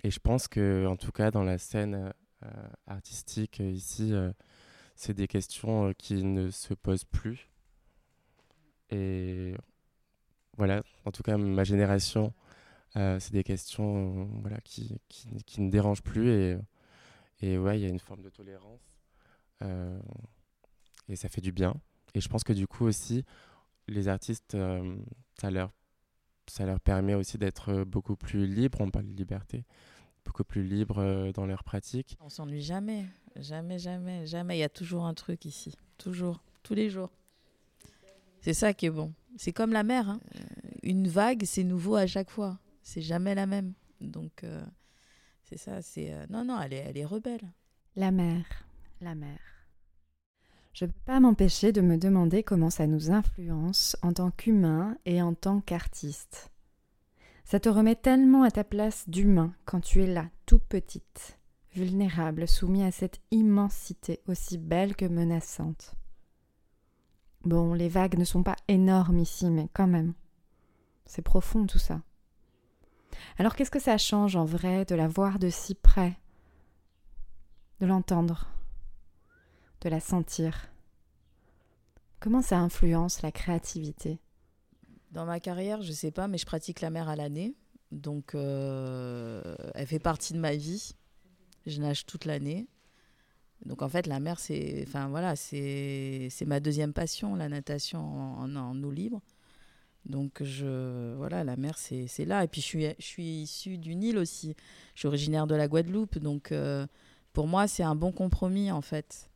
et 0.04 0.10
je 0.10 0.20
pense 0.20 0.48
que, 0.48 0.86
en 0.86 0.96
tout 0.96 1.12
cas, 1.12 1.30
dans 1.30 1.42
la 1.42 1.58
scène 1.58 2.12
euh, 2.44 2.68
artistique 2.86 3.60
ici, 3.60 4.12
c'est 4.94 5.14
des 5.14 5.26
questions 5.26 5.92
qui 5.98 6.24
ne 6.24 6.50
se 6.50 6.74
posent 6.74 7.04
plus. 7.04 7.50
Et 8.90 9.54
voilà, 10.56 10.82
en 11.04 11.12
tout 11.12 11.22
cas, 11.22 11.36
ma 11.36 11.64
génération, 11.64 12.32
c'est 12.94 13.32
des 13.32 13.44
questions 13.44 14.24
voilà, 14.40 14.60
qui, 14.60 15.00
qui, 15.08 15.28
qui, 15.44 15.60
ne 15.60 15.70
dérangent 15.70 16.02
plus. 16.02 16.30
Et, 16.30 16.58
et 17.40 17.58
ouais, 17.58 17.78
il 17.78 17.82
y 17.82 17.86
a 17.86 17.88
une 17.88 18.00
forme 18.00 18.22
de 18.22 18.30
tolérance 18.30 18.98
euh, 19.62 19.98
et 21.08 21.16
ça 21.16 21.28
fait 21.28 21.40
du 21.40 21.52
bien. 21.52 21.74
Et 22.14 22.20
je 22.20 22.28
pense 22.28 22.44
que 22.44 22.52
du 22.52 22.66
coup 22.66 22.84
aussi, 22.84 23.24
les 23.86 24.08
artistes, 24.08 24.54
euh, 24.54 24.96
ça, 25.40 25.50
leur, 25.50 25.72
ça 26.48 26.64
leur 26.64 26.80
permet 26.80 27.14
aussi 27.14 27.38
d'être 27.38 27.84
beaucoup 27.84 28.16
plus 28.16 28.46
libres, 28.46 28.80
on 28.80 28.90
parle 28.90 29.06
de 29.06 29.14
liberté, 29.14 29.64
beaucoup 30.24 30.44
plus 30.44 30.62
libres 30.62 30.98
euh, 30.98 31.32
dans 31.32 31.46
leur 31.46 31.64
pratique. 31.64 32.16
On 32.20 32.28
s'ennuie 32.28 32.62
jamais, 32.62 33.06
jamais, 33.36 33.78
jamais, 33.78 34.26
jamais. 34.26 34.56
Il 34.56 34.60
y 34.60 34.64
a 34.64 34.68
toujours 34.68 35.04
un 35.04 35.14
truc 35.14 35.44
ici, 35.44 35.76
toujours, 35.96 36.42
tous 36.62 36.74
les 36.74 36.90
jours. 36.90 37.10
C'est 38.40 38.54
ça 38.54 38.72
qui 38.74 38.86
est 38.86 38.90
bon. 38.90 39.12
C'est 39.36 39.52
comme 39.52 39.72
la 39.72 39.82
mer. 39.82 40.08
Hein. 40.08 40.20
Une 40.82 41.08
vague, 41.08 41.44
c'est 41.44 41.64
nouveau 41.64 41.96
à 41.96 42.06
chaque 42.06 42.30
fois. 42.30 42.58
C'est 42.82 43.02
jamais 43.02 43.34
la 43.34 43.46
même. 43.46 43.74
Donc, 44.00 44.44
c'est 45.44 45.58
ça. 45.58 45.82
C'est 45.82 46.12
non, 46.30 46.44
non, 46.44 46.60
elle 46.60 46.72
est, 46.72 46.84
elle 46.88 46.98
est 46.98 47.04
rebelle. 47.04 47.52
La 47.96 48.10
mer 48.10 48.44
la 49.00 49.14
mer. 49.14 49.38
Je 50.72 50.84
ne 50.84 50.90
peux 50.90 51.00
pas 51.06 51.20
m'empêcher 51.20 51.72
de 51.72 51.80
me 51.80 51.96
demander 51.96 52.42
comment 52.42 52.70
ça 52.70 52.86
nous 52.86 53.10
influence 53.10 53.96
en 54.02 54.12
tant 54.12 54.30
qu'humain 54.30 54.96
et 55.06 55.22
en 55.22 55.34
tant 55.34 55.60
qu'artiste. 55.60 56.50
Ça 57.44 57.58
te 57.58 57.68
remet 57.68 57.96
tellement 57.96 58.42
à 58.42 58.50
ta 58.50 58.64
place 58.64 59.08
d'humain 59.08 59.54
quand 59.64 59.80
tu 59.80 60.02
es 60.02 60.06
là, 60.06 60.28
toute 60.46 60.64
petite, 60.64 61.38
vulnérable, 61.74 62.46
soumis 62.46 62.84
à 62.84 62.92
cette 62.92 63.20
immensité 63.30 64.20
aussi 64.26 64.58
belle 64.58 64.94
que 64.94 65.06
menaçante. 65.06 65.94
Bon, 67.44 67.74
les 67.74 67.88
vagues 67.88 68.18
ne 68.18 68.24
sont 68.24 68.42
pas 68.42 68.56
énormes 68.68 69.18
ici, 69.18 69.46
mais 69.46 69.68
quand 69.72 69.86
même. 69.86 70.14
C'est 71.06 71.22
profond 71.22 71.66
tout 71.66 71.78
ça. 71.78 72.02
Alors 73.38 73.54
qu'est-ce 73.56 73.70
que 73.70 73.80
ça 73.80 73.96
change 73.98 74.36
en 74.36 74.44
vrai 74.44 74.84
de 74.84 74.94
la 74.94 75.08
voir 75.08 75.38
de 75.38 75.48
si 75.48 75.74
près, 75.74 76.18
de 77.80 77.86
l'entendre? 77.86 78.48
De 79.80 79.88
la 79.88 80.00
sentir? 80.00 80.68
Comment 82.20 82.42
ça 82.42 82.58
influence 82.58 83.22
la 83.22 83.30
créativité? 83.30 84.18
Dans 85.12 85.24
ma 85.24 85.40
carrière, 85.40 85.82
je 85.82 85.90
ne 85.90 85.94
sais 85.94 86.10
pas, 86.10 86.28
mais 86.28 86.38
je 86.38 86.46
pratique 86.46 86.80
la 86.80 86.90
mer 86.90 87.08
à 87.08 87.16
l'année. 87.16 87.54
Donc, 87.92 88.34
euh, 88.34 89.56
elle 89.74 89.86
fait 89.86 89.98
partie 89.98 90.34
de 90.34 90.38
ma 90.38 90.54
vie. 90.54 90.94
Je 91.66 91.80
nage 91.80 92.04
toute 92.04 92.24
l'année. 92.24 92.68
Donc, 93.66 93.82
en 93.82 93.88
fait, 93.88 94.06
la 94.06 94.20
mer, 94.20 94.38
c'est 94.38 94.84
enfin, 94.86 95.08
voilà, 95.08 95.34
c'est 95.36 96.30
ma 96.46 96.60
deuxième 96.60 96.92
passion, 96.92 97.34
la 97.34 97.48
natation 97.48 98.00
en, 98.00 98.82
eau 98.82 98.90
libre. 98.90 99.20
Donc, 100.06 100.42
je, 100.42 101.14
voilà, 101.16 101.44
la 101.44 101.56
mer, 101.56 101.76
c'est 101.76 102.24
là. 102.24 102.44
Et 102.44 102.48
puis, 102.48 102.60
je 102.60 102.66
suis, 102.66 102.86
je 102.98 103.04
suis 103.04 103.42
issue 103.42 103.78
d'une 103.78 104.02
île 104.02 104.18
aussi. 104.18 104.54
Je 104.94 105.00
suis 105.00 105.08
originaire 105.08 105.46
de 105.46 105.54
la 105.54 105.68
Guadeloupe. 105.68 106.18
Donc, 106.18 106.52
euh, 106.52 106.86
pour 107.32 107.46
moi, 107.46 107.66
c'est 107.68 107.82
un 107.82 107.96
bon 107.96 108.12
compromis, 108.12 108.70
en 108.70 108.80
fait. 108.80 109.28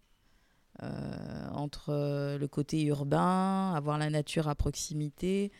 Euh, 0.82 1.48
entre 1.50 2.38
le 2.38 2.48
côté 2.48 2.82
urbain, 2.84 3.74
avoir 3.74 3.98
la 3.98 4.08
nature 4.08 4.48
à 4.48 4.54
proximité 4.54 5.52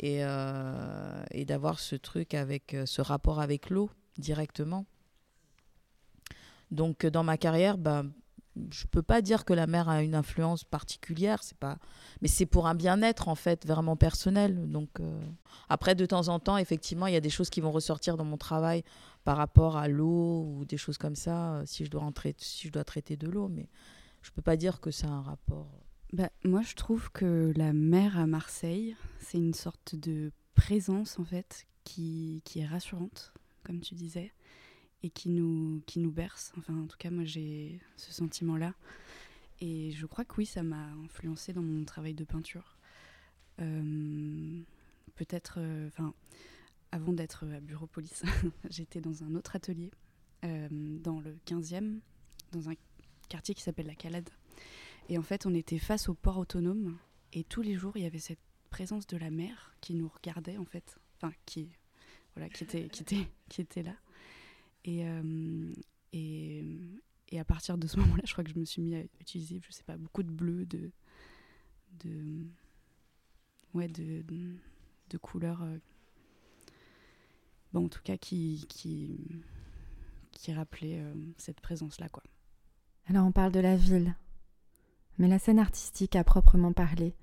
et, 0.00 0.24
euh, 0.24 1.24
et 1.30 1.44
d'avoir 1.44 1.78
ce 1.78 1.94
truc 1.94 2.34
avec 2.34 2.76
ce 2.84 3.00
rapport 3.00 3.40
avec 3.40 3.70
l'eau 3.70 3.90
directement. 4.18 4.84
Donc 6.70 7.06
dans 7.06 7.24
ma 7.24 7.36
carrière, 7.36 7.78
bah, 7.78 8.04
je 8.70 8.86
peux 8.86 9.02
pas 9.02 9.22
dire 9.22 9.44
que 9.44 9.52
la 9.52 9.66
mer 9.66 9.88
a 9.88 10.02
une 10.02 10.14
influence 10.14 10.64
particulière, 10.64 11.42
c'est 11.42 11.56
pas, 11.56 11.78
mais 12.20 12.28
c'est 12.28 12.46
pour 12.46 12.66
un 12.66 12.74
bien-être 12.74 13.28
en 13.28 13.34
fait 13.34 13.66
vraiment 13.66 13.96
personnel. 13.96 14.68
Donc 14.70 15.00
après 15.68 15.94
de 15.94 16.06
temps 16.06 16.28
en 16.28 16.40
temps, 16.40 16.56
effectivement, 16.56 17.06
il 17.06 17.14
y 17.14 17.16
a 17.16 17.20
des 17.20 17.30
choses 17.30 17.50
qui 17.50 17.60
vont 17.60 17.70
ressortir 17.70 18.16
dans 18.16 18.24
mon 18.24 18.36
travail 18.36 18.82
par 19.24 19.36
rapport 19.36 19.76
à 19.76 19.88
l'eau 19.88 20.44
ou 20.44 20.64
des 20.64 20.76
choses 20.76 20.98
comme 20.98 21.16
ça, 21.16 21.62
si 21.66 21.84
je 21.84 21.90
dois 21.90 22.00
rentrer, 22.00 22.34
si 22.38 22.66
je 22.66 22.72
dois 22.72 22.84
traiter 22.84 23.16
de 23.16 23.28
l'eau, 23.28 23.48
mais 23.48 23.68
je 24.22 24.30
peux 24.30 24.42
pas 24.42 24.56
dire 24.56 24.80
que 24.80 24.90
ça 24.90 25.06
a 25.06 25.10
un 25.10 25.22
rapport. 25.22 25.70
Bah, 26.12 26.30
moi, 26.44 26.62
je 26.62 26.74
trouve 26.74 27.10
que 27.12 27.52
la 27.56 27.72
mer 27.72 28.18
à 28.18 28.26
Marseille, 28.26 28.96
c'est 29.20 29.38
une 29.38 29.54
sorte 29.54 29.94
de 29.94 30.32
présence 30.54 31.18
en 31.18 31.24
fait 31.24 31.66
qui, 31.84 32.42
qui 32.44 32.60
est 32.60 32.66
rassurante, 32.66 33.32
comme 33.62 33.80
tu 33.80 33.94
disais, 33.94 34.32
et 35.02 35.10
qui 35.10 35.28
nous, 35.28 35.82
qui 35.86 35.98
nous 35.98 36.10
berce. 36.10 36.52
Enfin, 36.58 36.76
en 36.76 36.86
tout 36.86 36.96
cas, 36.96 37.10
moi, 37.10 37.24
j'ai 37.24 37.80
ce 37.96 38.12
sentiment-là. 38.12 38.74
Et 39.60 39.90
je 39.92 40.06
crois 40.06 40.24
que 40.24 40.34
oui, 40.38 40.46
ça 40.46 40.62
m'a 40.62 40.90
influencé 41.04 41.52
dans 41.52 41.62
mon 41.62 41.84
travail 41.84 42.14
de 42.14 42.24
peinture. 42.24 42.76
Euh, 43.60 44.60
peut-être, 45.14 45.56
euh, 45.58 45.88
enfin, 45.88 46.14
avant 46.92 47.12
d'être 47.12 47.44
à 47.52 47.60
Bureau 47.60 47.86
Police, 47.86 48.22
j'étais 48.70 49.00
dans 49.00 49.24
un 49.24 49.34
autre 49.34 49.56
atelier, 49.56 49.90
euh, 50.44 50.68
dans 50.70 51.20
le 51.20 51.36
15e, 51.46 51.98
dans 52.52 52.68
un 52.68 52.74
quartier 53.28 53.54
qui 53.54 53.62
s'appelle 53.62 53.86
la 53.86 53.96
Calade. 53.96 54.30
Et 55.08 55.18
en 55.18 55.22
fait, 55.22 55.46
on 55.46 55.54
était 55.54 55.78
face 55.78 56.08
au 56.08 56.14
port 56.14 56.38
autonome 56.38 56.96
et 57.32 57.44
tous 57.44 57.62
les 57.62 57.74
jours, 57.74 57.96
il 57.96 58.02
y 58.02 58.06
avait 58.06 58.18
cette 58.18 58.38
présence 58.70 59.06
de 59.06 59.16
la 59.16 59.30
mer 59.30 59.74
qui 59.80 59.94
nous 59.94 60.08
regardait 60.08 60.58
en 60.58 60.64
fait, 60.64 60.98
enfin 61.16 61.32
qui 61.46 61.70
voilà, 62.34 62.48
qui 62.50 62.64
était 62.64 62.88
qui 62.88 63.02
était 63.02 63.26
qui 63.48 63.60
était 63.60 63.82
là. 63.82 63.94
Et 64.88 65.06
euh, 65.06 65.70
et, 66.14 66.64
et 67.28 67.38
à 67.38 67.44
partir 67.44 67.76
de 67.76 67.86
ce 67.86 67.98
moment-là, 68.00 68.22
je 68.24 68.32
crois 68.32 68.42
que 68.42 68.50
je 68.50 68.58
me 68.58 68.64
suis 68.64 68.80
mis 68.80 68.96
à 68.96 69.02
utiliser, 69.20 69.60
je 69.62 69.70
sais 69.70 69.82
pas, 69.82 69.98
beaucoup 69.98 70.22
de 70.22 70.30
bleu, 70.30 70.64
de 70.64 70.90
de 72.04 72.46
ouais, 73.74 73.88
de, 73.88 74.24
de 75.10 75.18
couleurs. 75.18 75.62
bon, 77.74 77.84
en 77.84 77.88
tout 77.88 78.00
cas, 78.02 78.16
qui, 78.16 78.64
qui, 78.68 79.42
qui 80.32 80.52
rappelait 80.54 81.02
cette 81.36 81.60
présence-là. 81.60 82.08
quoi. 82.08 82.22
Alors, 83.06 83.26
on 83.26 83.32
parle 83.32 83.52
de 83.52 83.60
la 83.60 83.76
ville, 83.76 84.14
mais 85.18 85.28
la 85.28 85.38
scène 85.38 85.58
artistique 85.58 86.16
à 86.16 86.24
proprement 86.24 86.72
parler, 86.72 87.14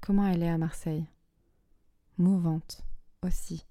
comment 0.00 0.26
elle 0.26 0.42
est 0.42 0.48
à 0.48 0.58
Marseille? 0.58 1.06
Mouvante 2.18 2.84
aussi. 3.22 3.64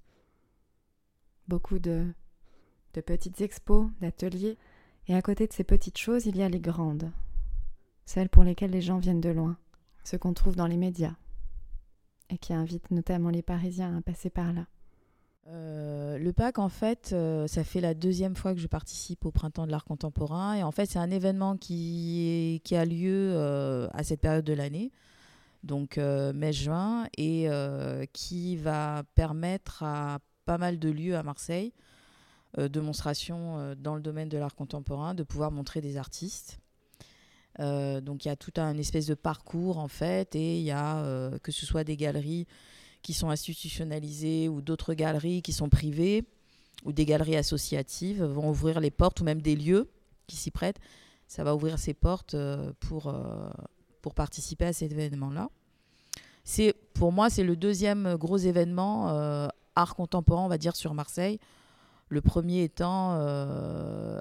Beaucoup 1.51 1.79
de, 1.79 2.05
petites 2.93 3.41
expos, 3.41 3.89
d'ateliers, 3.99 4.57
et 5.09 5.15
à 5.15 5.21
côté 5.21 5.47
de 5.47 5.51
ces 5.51 5.65
petites 5.65 5.97
choses, 5.97 6.25
il 6.25 6.37
y 6.37 6.43
a 6.43 6.47
les 6.47 6.61
grandes, 6.61 7.11
celles 8.05 8.29
pour 8.29 8.45
lesquelles 8.45 8.71
les 8.71 8.79
gens 8.79 8.99
viennent 8.99 9.19
de 9.19 9.31
loin, 9.31 9.57
ce 10.05 10.15
qu'on 10.15 10.31
trouve 10.33 10.55
dans 10.55 10.65
les 10.65 10.77
médias, 10.77 11.15
et 12.29 12.37
qui 12.37 12.53
invitent 12.53 12.89
notamment 12.89 13.29
les 13.31 13.41
Parisiens 13.41 13.97
à 13.97 14.01
passer 14.01 14.29
par 14.29 14.53
là. 14.53 14.65
Euh, 15.47 16.17
le 16.17 16.31
PAC, 16.31 16.57
en 16.57 16.69
fait, 16.69 17.09
euh, 17.11 17.47
ça 17.47 17.65
fait 17.65 17.81
la 17.81 17.95
deuxième 17.95 18.37
fois 18.37 18.53
que 18.53 18.61
je 18.61 18.67
participe 18.67 19.25
au 19.25 19.31
Printemps 19.31 19.65
de 19.65 19.71
l'Art 19.71 19.83
Contemporain. 19.83 20.53
Et 20.53 20.63
en 20.63 20.71
fait, 20.71 20.85
c'est 20.85 20.99
un 20.99 21.11
événement 21.11 21.57
qui, 21.57 22.61
qui 22.63 22.77
a 22.77 22.85
lieu 22.85 23.33
euh, 23.33 23.89
à 23.91 24.05
cette 24.05 24.21
période 24.21 24.45
de 24.45 24.53
l'année, 24.53 24.93
donc 25.63 25.97
mai-juin, 25.97 27.07
et 27.17 27.49
qui 28.13 28.55
va 28.55 29.03
permettre 29.15 29.83
à 29.83 30.19
pas 30.51 30.57
mal 30.57 30.79
de 30.79 30.89
lieux 30.89 31.15
à 31.15 31.23
Marseille, 31.23 31.71
démonstrations 32.57 33.73
dans 33.77 33.95
le 33.95 34.01
domaine 34.01 34.27
de 34.27 34.37
l'art 34.37 34.53
contemporain, 34.55 35.13
de 35.13 35.23
pouvoir 35.23 35.49
montrer 35.49 35.79
des 35.79 35.95
artistes. 35.95 36.59
donc 37.57 38.25
il 38.25 38.27
y 38.27 38.31
a 38.31 38.35
tout 38.35 38.51
un 38.57 38.77
espèce 38.77 39.05
de 39.05 39.13
parcours 39.13 39.77
en 39.77 39.87
fait, 39.87 40.35
et 40.35 40.59
il 40.59 40.63
y 40.63 40.71
a 40.71 41.31
que 41.41 41.53
ce 41.53 41.65
soit 41.65 41.85
des 41.85 41.95
galeries 41.95 42.47
qui 43.01 43.13
sont 43.13 43.29
institutionnalisées 43.29 44.49
ou 44.49 44.61
d'autres 44.61 44.93
galeries 44.93 45.41
qui 45.41 45.53
sont 45.53 45.69
privées 45.69 46.25
ou 46.83 46.91
des 46.91 47.05
galeries 47.05 47.37
associatives 47.37 48.23
vont 48.23 48.49
ouvrir 48.49 48.79
les 48.79 48.91
portes 48.91 49.21
ou 49.21 49.23
même 49.23 49.41
des 49.41 49.55
lieux 49.55 49.89
qui 50.27 50.35
s'y 50.35 50.51
prêtent. 50.51 50.79
Ça 51.27 51.43
va 51.43 51.55
ouvrir 51.55 51.79
ses 51.79 51.93
portes 51.93 52.33
euh, 52.33 52.73
pour, 52.79 53.07
euh, 53.07 53.49
pour 54.01 54.13
participer 54.13 54.65
à 54.65 54.73
cet 54.73 54.91
événement-là. 54.91 55.49
C'est, 56.43 56.73
pour 56.93 57.11
moi, 57.11 57.29
c'est 57.29 57.43
le 57.43 57.55
deuxième 57.55 58.15
gros 58.15 58.37
événement 58.37 59.09
euh, 59.09 59.47
art 59.75 59.95
contemporain, 59.95 60.43
on 60.43 60.49
va 60.49 60.57
dire, 60.57 60.75
sur 60.75 60.93
Marseille. 60.93 61.39
Le 62.09 62.21
premier 62.21 62.63
étant 62.63 63.13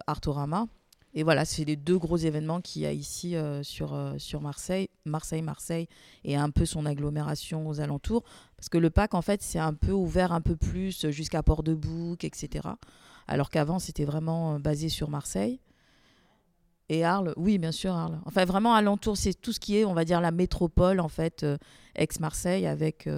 Artorama, 0.07 0.67
et 1.13 1.25
voilà, 1.25 1.45
c'est 1.45 1.65
les 1.65 1.77
deux 1.77 1.99
gros 1.99 2.17
événements 2.17 2.61
qu'il 2.61 2.83
y 2.83 2.87
a 2.87 2.93
ici 2.93 3.35
euh, 3.35 3.65
sur, 3.65 3.95
euh, 3.95 4.15
sur 4.19 4.41
Marseille, 4.41 4.89
Marseille, 5.05 5.43
Marseille, 5.43 5.89
et 6.25 6.37
un 6.37 6.51
peu 6.51 6.65
son 6.65 6.87
agglomération 6.87 7.69
aux 7.69 7.81
alentours. 7.81 8.23
Parce 8.57 8.69
que 8.69 8.79
le 8.79 8.91
PAC, 8.91 9.15
en 9.15 9.23
fait, 9.23 9.43
c'est 9.43 9.59
un 9.59 9.75
peu 9.75 9.91
ouvert 9.91 10.33
un 10.33 10.41
peu 10.41 10.55
plus 10.55 11.11
jusqu'à 11.11 11.43
Port-de-Bouc, 11.43 12.23
etc. 12.23 12.69
Alors 13.27 13.51
qu'avant, 13.51 13.81
c'était 13.81 14.05
vraiment 14.05 14.55
euh, 14.55 14.59
basé 14.59 14.89
sur 14.89 15.11
Marseille. 15.11 15.59
Et 16.89 17.05
Arles, 17.05 17.35
oui, 17.37 17.59
bien 17.59 17.73
sûr, 17.73 17.93
Arles. 17.93 18.21
Enfin, 18.25 18.45
vraiment, 18.45 18.75
alentour, 18.75 19.17
c'est 19.17 19.35
tout 19.35 19.53
ce 19.53 19.59
qui 19.59 19.79
est, 19.79 19.85
on 19.85 19.95
va 19.95 20.05
dire, 20.05 20.21
la 20.21 20.33
métropole, 20.33 21.01
en 21.01 21.09
fait, 21.09 21.47
ex-Marseille, 21.95 22.67
avec 22.67 23.09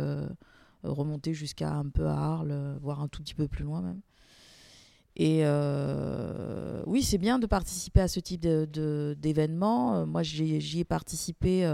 remonter 0.83 1.35
jusqu'à 1.35 1.73
un 1.73 1.89
peu 1.89 2.07
à 2.07 2.17
Arles, 2.17 2.79
voire 2.81 3.01
un 3.01 3.09
tout 3.09 3.23
petit 3.23 3.35
peu 3.35 3.49
plus 3.49 3.65
loin 3.65 3.83
même. 3.83 4.01
Et 5.17 5.41
euh, 5.43 6.83
oui, 6.87 7.03
c'est 7.03 7.19
bien 7.19 7.39
de 7.39 7.47
participer 7.47 8.01
à 8.01 8.09
ce 8.09 8.21
type 8.21 8.41
d'événement. 8.41 9.93
De, 9.93 10.03
euh, 10.03 10.07
moi, 10.07 10.23
j'y 10.23 10.81
ai 10.81 10.85
participé 10.85 11.71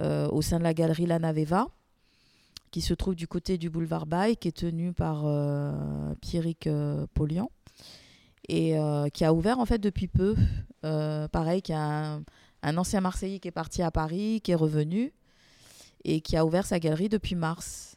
euh, 0.00 0.28
au 0.28 0.42
sein 0.42 0.58
de 0.58 0.62
la 0.62 0.74
galerie 0.74 1.06
La 1.06 1.18
Naveva, 1.18 1.68
qui 2.70 2.80
se 2.80 2.94
trouve 2.94 3.14
du 3.16 3.26
côté 3.26 3.58
du 3.58 3.68
boulevard 3.68 4.06
Baye, 4.06 4.36
qui 4.36 4.48
est 4.48 4.56
tenue 4.56 4.92
par 4.92 5.24
Pierrick 6.20 6.68
Polian, 7.14 7.50
et 8.48 8.76
qui 9.12 9.24
a 9.24 9.34
ouvert 9.34 9.58
en 9.58 9.66
fait 9.66 9.78
depuis 9.78 10.08
peu. 10.08 10.36
pareil, 10.80 11.62
qui 11.62 11.72
a 11.72 12.20
un, 12.62 12.76
ancien 12.76 13.00
Marseillais 13.00 13.40
qui 13.40 13.48
est 13.48 13.52
parti 13.52 13.82
à 13.82 13.90
Paris, 13.90 14.40
qui 14.42 14.52
est 14.52 14.56
revenu, 14.56 15.12
et 16.04 16.20
qui 16.20 16.36
a 16.36 16.46
ouvert 16.46 16.64
sa 16.64 16.78
galerie 16.78 17.08
depuis 17.08 17.34
mars. 17.34 17.96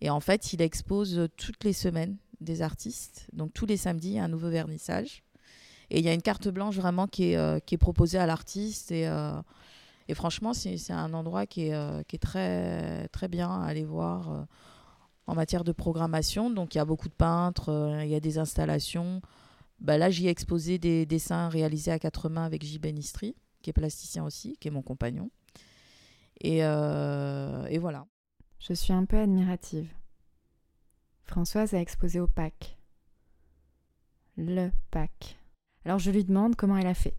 Et 0.00 0.10
en 0.10 0.20
fait, 0.20 0.52
il 0.52 0.62
expose 0.62 1.28
toutes 1.36 1.64
les 1.64 1.72
semaines 1.72 2.16
des 2.40 2.62
artistes. 2.62 3.26
Donc 3.32 3.52
tous 3.52 3.66
les 3.66 3.76
samedis, 3.76 4.18
un 4.18 4.28
nouveau 4.28 4.48
vernissage. 4.48 5.22
Et 5.90 5.98
il 5.98 6.04
y 6.04 6.08
a 6.08 6.14
une 6.14 6.22
carte 6.22 6.48
blanche 6.48 6.76
vraiment 6.76 7.06
qui 7.06 7.32
est, 7.32 7.36
euh, 7.36 7.58
proposée 7.78 8.18
à 8.18 8.26
l'artiste. 8.26 8.92
Et, 8.92 9.06
euh, 9.08 9.40
franchement, 10.14 10.54
c'est 10.54 10.92
un 10.92 11.12
endroit 11.14 11.46
qui 11.46 11.66
est, 11.66 11.74
euh, 11.74 12.02
qui 12.04 12.16
est, 12.16 12.20
très, 12.20 13.08
très 13.08 13.28
bien 13.28 13.50
à 13.50 13.66
aller 13.66 13.84
voir 13.84 14.46
en 15.26 15.34
matière 15.34 15.64
de 15.64 15.72
programmation. 15.72 16.50
Donc 16.50 16.74
il 16.74 16.78
y 16.78 16.80
a 16.80 16.84
beaucoup 16.84 17.08
de 17.08 17.14
peintres, 17.14 18.00
il 18.02 18.08
y 18.08 18.14
a 18.14 18.20
des 18.20 18.38
installations. 18.38 19.20
Bah, 19.80 19.98
là, 19.98 20.10
j'y 20.10 20.26
ai 20.26 20.30
exposé 20.30 20.78
des 20.78 21.06
dessins 21.06 21.48
réalisés 21.48 21.90
à 21.90 21.98
quatre 21.98 22.28
mains 22.28 22.44
avec 22.44 22.64
J. 22.64 22.78
Benistri, 22.78 23.34
qui 23.62 23.70
est 23.70 23.72
plasticien 23.72 24.24
aussi, 24.24 24.56
qui 24.60 24.68
est 24.68 24.72
mon 24.72 24.82
compagnon. 24.82 25.30
Et 26.40 26.60
voilà. 27.78 28.06
Je 28.60 28.74
suis 28.74 28.92
un 28.92 29.06
peu 29.06 29.18
admirative. 29.18 29.90
Françoise 31.24 31.72
a 31.72 31.80
exposé 31.80 32.20
au 32.20 32.26
PAC. 32.26 32.76
Le 34.36 34.70
PAC. 34.90 35.38
Alors 35.84 35.98
je 35.98 36.10
lui 36.10 36.24
demande 36.24 36.56
comment 36.56 36.76
elle 36.76 36.86
a 36.86 36.94
fait. 36.94 37.16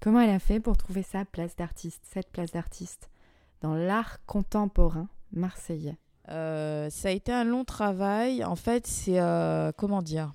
Comment 0.00 0.20
elle 0.20 0.30
a 0.30 0.38
fait 0.38 0.60
pour 0.60 0.76
trouver 0.76 1.02
sa 1.02 1.24
place 1.24 1.56
d'artiste, 1.56 2.02
cette 2.10 2.30
place 2.30 2.52
d'artiste, 2.52 3.10
dans 3.60 3.74
l'art 3.74 4.24
contemporain 4.24 5.08
marseillais? 5.30 5.98
Euh, 6.30 6.88
Ça 6.88 7.08
a 7.08 7.12
été 7.12 7.32
un 7.32 7.44
long 7.44 7.64
travail. 7.64 8.42
En 8.44 8.56
fait, 8.56 8.86
c'est. 8.86 9.20
Euh, 9.20 9.72
comment 9.76 10.02
dire? 10.02 10.32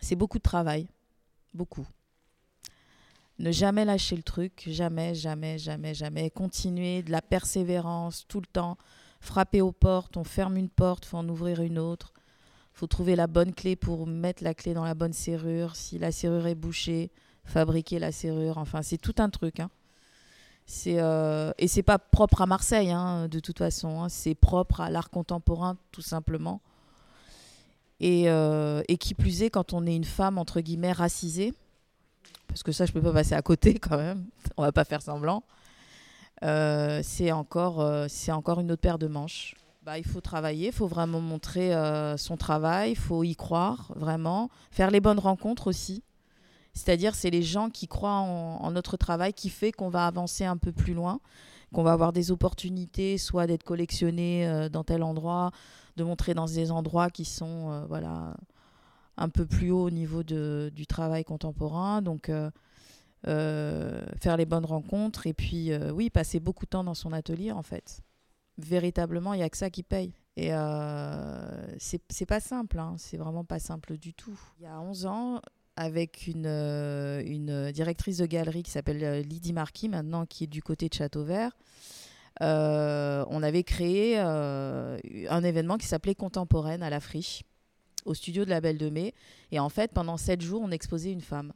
C'est 0.00 0.16
beaucoup 0.16 0.38
de 0.38 0.42
travail. 0.42 0.88
Beaucoup. 1.54 1.86
Ne 3.38 3.50
jamais 3.50 3.84
lâcher 3.84 4.16
le 4.16 4.22
truc. 4.22 4.64
Jamais, 4.66 5.14
jamais, 5.14 5.58
jamais, 5.58 5.94
jamais. 5.94 6.30
Continuer 6.30 7.02
de 7.02 7.10
la 7.10 7.22
persévérance 7.22 8.26
tout 8.28 8.40
le 8.40 8.46
temps 8.46 8.76
frapper 9.20 9.60
aux 9.60 9.72
portes, 9.72 10.16
on 10.16 10.24
ferme 10.24 10.56
une 10.56 10.68
porte, 10.68 11.04
faut 11.04 11.18
en 11.18 11.28
ouvrir 11.28 11.62
une 11.62 11.78
autre. 11.78 12.12
faut 12.72 12.86
trouver 12.86 13.16
la 13.16 13.26
bonne 13.26 13.54
clé 13.54 13.74
pour 13.76 14.06
mettre 14.06 14.44
la 14.44 14.54
clé 14.54 14.74
dans 14.74 14.84
la 14.84 14.94
bonne 14.94 15.12
serrure. 15.12 15.76
Si 15.76 15.98
la 15.98 16.12
serrure 16.12 16.46
est 16.46 16.54
bouchée, 16.54 17.10
fabriquer 17.44 17.98
la 17.98 18.12
serrure. 18.12 18.58
Enfin, 18.58 18.82
c'est 18.82 18.98
tout 18.98 19.14
un 19.18 19.30
truc. 19.30 19.60
Hein. 19.60 19.70
C'est 20.66 20.98
euh, 20.98 21.52
et 21.58 21.68
c'est 21.68 21.84
pas 21.84 21.98
propre 21.98 22.42
à 22.42 22.46
Marseille, 22.46 22.90
hein, 22.90 23.28
de 23.28 23.40
toute 23.40 23.58
façon. 23.58 24.02
Hein. 24.02 24.08
C'est 24.08 24.34
propre 24.34 24.80
à 24.80 24.90
l'art 24.90 25.10
contemporain, 25.10 25.76
tout 25.92 26.02
simplement. 26.02 26.60
Et, 28.00 28.28
euh, 28.28 28.82
et, 28.88 28.98
qui 28.98 29.14
plus 29.14 29.42
est, 29.42 29.48
quand 29.48 29.72
on 29.72 29.86
est 29.86 29.96
une 29.96 30.04
femme 30.04 30.36
entre 30.36 30.60
guillemets 30.60 30.92
racisée, 30.92 31.54
parce 32.48 32.62
que 32.62 32.72
ça, 32.72 32.84
je 32.84 32.92
peux 32.92 33.00
pas 33.00 33.12
passer 33.12 33.34
à 33.34 33.42
côté 33.42 33.74
quand 33.78 33.96
même. 33.96 34.26
On 34.56 34.62
va 34.62 34.72
pas 34.72 34.84
faire 34.84 35.02
semblant. 35.02 35.44
Euh, 36.42 37.00
c'est 37.02 37.32
encore, 37.32 37.80
euh, 37.80 38.06
encore 38.28 38.60
une 38.60 38.70
autre 38.70 38.82
paire 38.82 38.98
de 38.98 39.06
manches. 39.06 39.54
Bah, 39.82 39.98
il 39.98 40.04
faut 40.04 40.20
travailler, 40.20 40.68
il 40.68 40.72
faut 40.72 40.88
vraiment 40.88 41.20
montrer 41.20 41.74
euh, 41.74 42.16
son 42.16 42.36
travail, 42.36 42.92
il 42.92 42.96
faut 42.96 43.22
y 43.22 43.36
croire 43.36 43.92
vraiment, 43.94 44.50
faire 44.70 44.90
les 44.90 45.00
bonnes 45.00 45.20
rencontres 45.20 45.68
aussi. 45.68 46.02
C'est-à-dire, 46.74 47.14
c'est 47.14 47.30
les 47.30 47.42
gens 47.42 47.70
qui 47.70 47.86
croient 47.86 48.10
en, 48.10 48.70
notre 48.70 48.96
travail 48.96 49.32
qui 49.32 49.48
fait 49.48 49.72
qu'on 49.72 49.88
va 49.88 50.06
avancer 50.06 50.44
un 50.44 50.58
peu 50.58 50.72
plus 50.72 50.92
loin, 50.92 51.20
qu'on 51.72 51.82
va 51.82 51.92
avoir 51.92 52.12
des 52.12 52.30
opportunités, 52.30 53.16
soit 53.16 53.46
d'être 53.46 53.62
collectionné 53.62 54.68
dans 54.70 54.84
tel 54.84 55.02
endroit, 55.02 55.52
de 55.96 56.04
montrer 56.04 56.34
dans 56.34 56.44
des 56.44 56.70
endroits 56.70 57.08
qui 57.08 57.24
sont 57.24 57.86
voilà 57.88 58.34
un 59.16 59.30
peu 59.30 59.46
plus 59.46 59.70
haut 59.70 59.84
au 59.84 59.90
niveau 59.90 60.22
de, 60.22 60.70
du 60.74 60.86
travail 60.86 61.24
contemporain. 61.24 62.02
Donc 62.02 62.30
faire 63.26 64.36
les 64.36 64.46
bonnes 64.46 64.64
rencontres 64.64 65.26
et 65.26 65.34
puis, 65.34 65.72
euh, 65.72 65.90
oui, 65.90 66.10
passer 66.10 66.40
beaucoup 66.40 66.64
de 66.64 66.70
temps 66.70 66.84
dans 66.84 66.94
son 66.94 67.12
atelier, 67.12 67.52
en 67.52 67.62
fait. 67.62 68.00
Véritablement, 68.58 69.34
il 69.34 69.38
n'y 69.38 69.42
a 69.42 69.50
que 69.50 69.56
ça 69.56 69.70
qui 69.70 69.82
paye. 69.82 70.14
Et 70.36 70.52
euh, 70.52 71.76
c'est 71.78 72.26
pas 72.26 72.40
simple, 72.40 72.78
hein. 72.78 72.94
c'est 72.98 73.16
vraiment 73.16 73.44
pas 73.44 73.58
simple 73.58 73.96
du 73.96 74.12
tout. 74.14 74.38
Il 74.58 74.64
y 74.64 74.66
a 74.66 74.80
11 74.80 75.06
ans, 75.06 75.40
avec 75.76 76.26
une, 76.26 76.46
une 76.46 77.72
directrice 77.72 78.18
de 78.18 78.26
galerie 78.26 78.62
qui 78.62 78.70
s'appelle 78.70 79.22
Lydie 79.22 79.52
Marquis, 79.52 79.88
maintenant 79.88 80.26
qui 80.26 80.44
est 80.44 80.48
du 80.48 80.62
côté 80.62 80.88
de 80.88 80.94
Château 80.94 81.24
Vert, 81.24 81.52
on 82.40 83.42
avait 83.42 83.64
créé 83.64 84.18
un 84.18 85.42
événement 85.42 85.78
qui 85.78 85.86
s'appelait 85.86 86.14
Contemporaine 86.14 86.82
à 86.82 86.90
la 86.90 87.00
Friche, 87.00 87.42
au 88.04 88.14
studio 88.14 88.44
de 88.44 88.50
la 88.50 88.60
Belle 88.60 88.78
de 88.78 88.90
Mai. 88.90 89.14
Et 89.52 89.58
en 89.58 89.70
fait, 89.70 89.92
pendant 89.92 90.16
7 90.16 90.40
jours, 90.40 90.62
on 90.62 90.70
exposait 90.70 91.12
une 91.12 91.22
femme. 91.22 91.52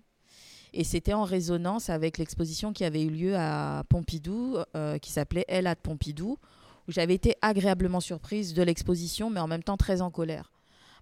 Et 0.73 0.85
c'était 0.85 1.13
en 1.13 1.25
résonance 1.25 1.91
avec 1.91 2.19
l'exposition 2.19 2.73
qui 2.73 2.85
avait 2.85 3.03
eu 3.03 3.11
lieu 3.11 3.37
à 3.37 3.85
Pompidou, 3.89 4.59
euh, 4.77 4.99
qui 4.99 5.11
s'appelait 5.11 5.45
Elle 5.49 5.67
à 5.67 5.77
Pompidou, 5.77 6.39
où 6.89 6.93
j'avais 6.93 7.15
été 7.15 7.37
agréablement 7.43 8.01
surprise 8.01 8.55
de 8.55 8.63
l'exposition, 8.63 9.31
mais 9.31 9.41
en 9.41 9.49
même 9.49 9.63
temps 9.63 9.77
très 9.77 10.01
en 10.01 10.11
colère. 10.11 10.53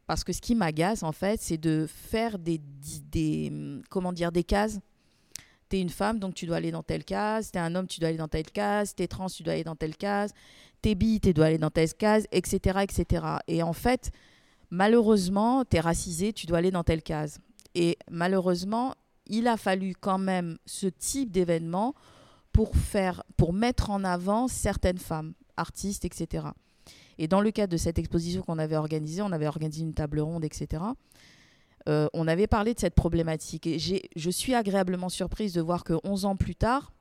Parce 0.07 0.25
que 0.25 0.33
ce 0.33 0.41
qui 0.41 0.55
m'agace, 0.55 1.03
en 1.03 1.13
fait, 1.13 1.41
c'est 1.41 1.59
de 1.59 1.87
faire 1.87 2.39
des, 2.39 2.61
des, 3.11 3.53
comment 3.91 4.13
dire, 4.13 4.33
des 4.33 4.45
cases 4.45 4.81
T'es 5.69 5.81
une 5.83 5.91
femme, 5.91 6.19
donc 6.19 6.35
tu 6.35 6.47
dois 6.47 6.57
aller 6.57 6.71
dans 6.71 6.83
telle 6.83 7.05
case. 7.05 7.51
T'es 7.51 7.59
un 7.59 7.75
homme, 7.75 7.87
tu 7.87 8.01
dois 8.01 8.09
aller 8.09 8.19
dans 8.19 8.29
telle 8.29 8.51
case. 8.51 8.95
T'es 8.95 9.07
trans, 9.07 9.27
tu 9.27 9.43
dois 9.43 9.53
aller 9.53 9.65
dans 9.65 9.77
telle 9.77 9.97
case. 9.97 10.33
T'es 10.81 10.95
bi, 10.95 11.21
tu 11.21 11.35
dois 11.35 11.47
aller 11.47 11.59
dans 11.59 11.71
telle 11.71 11.93
case, 11.93 12.27
etc., 12.33 12.79
etc. 12.83 13.27
Et 13.49 13.63
en 13.63 13.75
fait, 13.75 14.11
malheureusement, 14.71 15.65
t'es 15.65 15.81
racisé, 15.81 16.33
tu 16.33 16.47
dois 16.47 16.59
aller 16.59 16.71
dans 16.71 16.85
telle 16.85 17.03
case. 17.03 17.41
Et 17.75 17.99
malheureusement, 18.11 18.95
il 19.29 19.47
a 19.47 19.57
fallu 19.57 19.95
quand 19.99 20.19
même 20.19 20.59
ce 20.67 20.87
type 20.87 21.31
d'événement 21.31 21.95
pour 22.53 22.77
faire, 22.77 23.23
pour 23.37 23.53
mettre 23.53 23.91
en 23.91 24.05
avant 24.05 24.49
certaines 24.49 24.99
femmes, 24.99 25.35
artistes, 25.57 26.05
etc. 26.05 26.49
Et 27.19 27.29
dans 27.29 27.41
le 27.41 27.51
cadre 27.51 27.73
de 27.73 27.77
cette 27.77 27.99
exposition 27.99 28.43
qu'on 28.43 28.59
avait 28.59 28.77
organisée, 28.77 29.23
on 29.23 29.33
avait 29.33 29.47
organisé 29.47 29.83
une 29.83 29.95
table 29.95 30.21
ronde, 30.21 30.45
etc. 30.45 30.83
Euh, 31.89 32.09
on 32.13 32.29
avait 32.29 32.47
parlé 32.47 32.75
de 32.75 32.81
cette 32.81 32.95
problématique. 32.95 33.67
Et 33.67 33.79
je 33.79 34.31
suis 34.31 34.55
agréablement 34.55 35.09
surprise 35.09 35.53
de 35.53 35.61
voir 35.61 35.85
que 35.85 35.95
11 36.05 36.25
ans 36.25 36.37
plus 36.37 36.55
tard, 36.55 36.93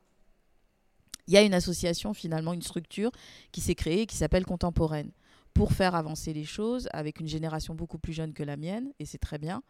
il 1.27 1.33
y 1.33 1.37
a 1.37 1.41
une 1.41 1.53
association, 1.53 2.13
finalement, 2.13 2.53
une 2.53 2.61
structure 2.61 3.11
qui 3.51 3.61
s'est 3.61 3.75
créée 3.75 4.05
qui 4.05 4.15
s'appelle 4.15 4.45
Contemporaine 4.45 5.11
pour 5.53 5.73
faire 5.73 5.95
avancer 5.95 6.33
les 6.33 6.45
choses 6.45 6.87
avec 6.93 7.19
une 7.19 7.27
génération 7.27 7.75
beaucoup 7.75 7.97
plus 7.97 8.13
jeune 8.13 8.33
que 8.33 8.43
la 8.43 8.57
mienne, 8.57 8.91
et 8.99 9.05
c'est 9.05 9.17
très 9.17 9.37
bien. 9.37 9.63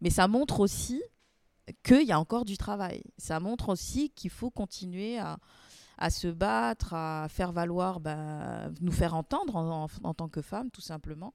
Mais 0.00 0.10
ça 0.10 0.28
montre 0.28 0.60
aussi 0.60 1.02
qu'il 1.82 2.06
y 2.06 2.12
a 2.12 2.20
encore 2.20 2.44
du 2.44 2.56
travail. 2.56 3.02
Ça 3.18 3.40
montre 3.40 3.70
aussi 3.70 4.10
qu'il 4.10 4.30
faut 4.30 4.50
continuer 4.50 5.18
à, 5.18 6.10
se 6.10 6.28
battre, 6.28 6.94
à 6.94 7.26
faire 7.28 7.52
valoir, 7.52 8.00
bah, 8.00 8.70
nous 8.80 8.92
faire 8.92 9.14
entendre 9.14 9.56
en, 9.56 10.14
tant 10.14 10.28
que 10.28 10.42
femmes, 10.42 10.70
tout 10.70 10.80
simplement. 10.80 11.34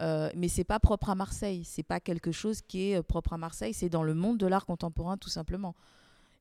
Euh, 0.00 0.30
mais 0.34 0.48
c'est 0.48 0.64
pas 0.64 0.80
propre 0.80 1.10
à 1.10 1.14
Marseille. 1.14 1.64
C'est 1.64 1.82
pas 1.82 2.00
quelque 2.00 2.32
chose 2.32 2.62
qui 2.62 2.90
est 2.90 2.96
euh, 2.96 3.02
propre 3.02 3.34
à 3.34 3.38
Marseille. 3.38 3.74
C'est 3.74 3.90
dans 3.90 4.02
le 4.02 4.14
monde 4.14 4.38
de 4.38 4.46
l'art 4.46 4.64
contemporain, 4.66 5.16
tout 5.18 5.28
simplement. 5.28 5.74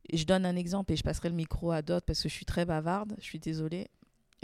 Et 0.09 0.17
je 0.17 0.25
donne 0.25 0.45
un 0.45 0.55
exemple 0.55 0.93
et 0.93 0.95
je 0.95 1.03
passerai 1.03 1.29
le 1.29 1.35
micro 1.35 1.71
à 1.71 1.81
d'autres 1.81 2.05
parce 2.05 2.21
que 2.21 2.29
je 2.29 2.33
suis 2.33 2.45
très 2.45 2.65
bavarde. 2.65 3.15
Je 3.19 3.25
suis 3.25 3.39
désolée. 3.39 3.89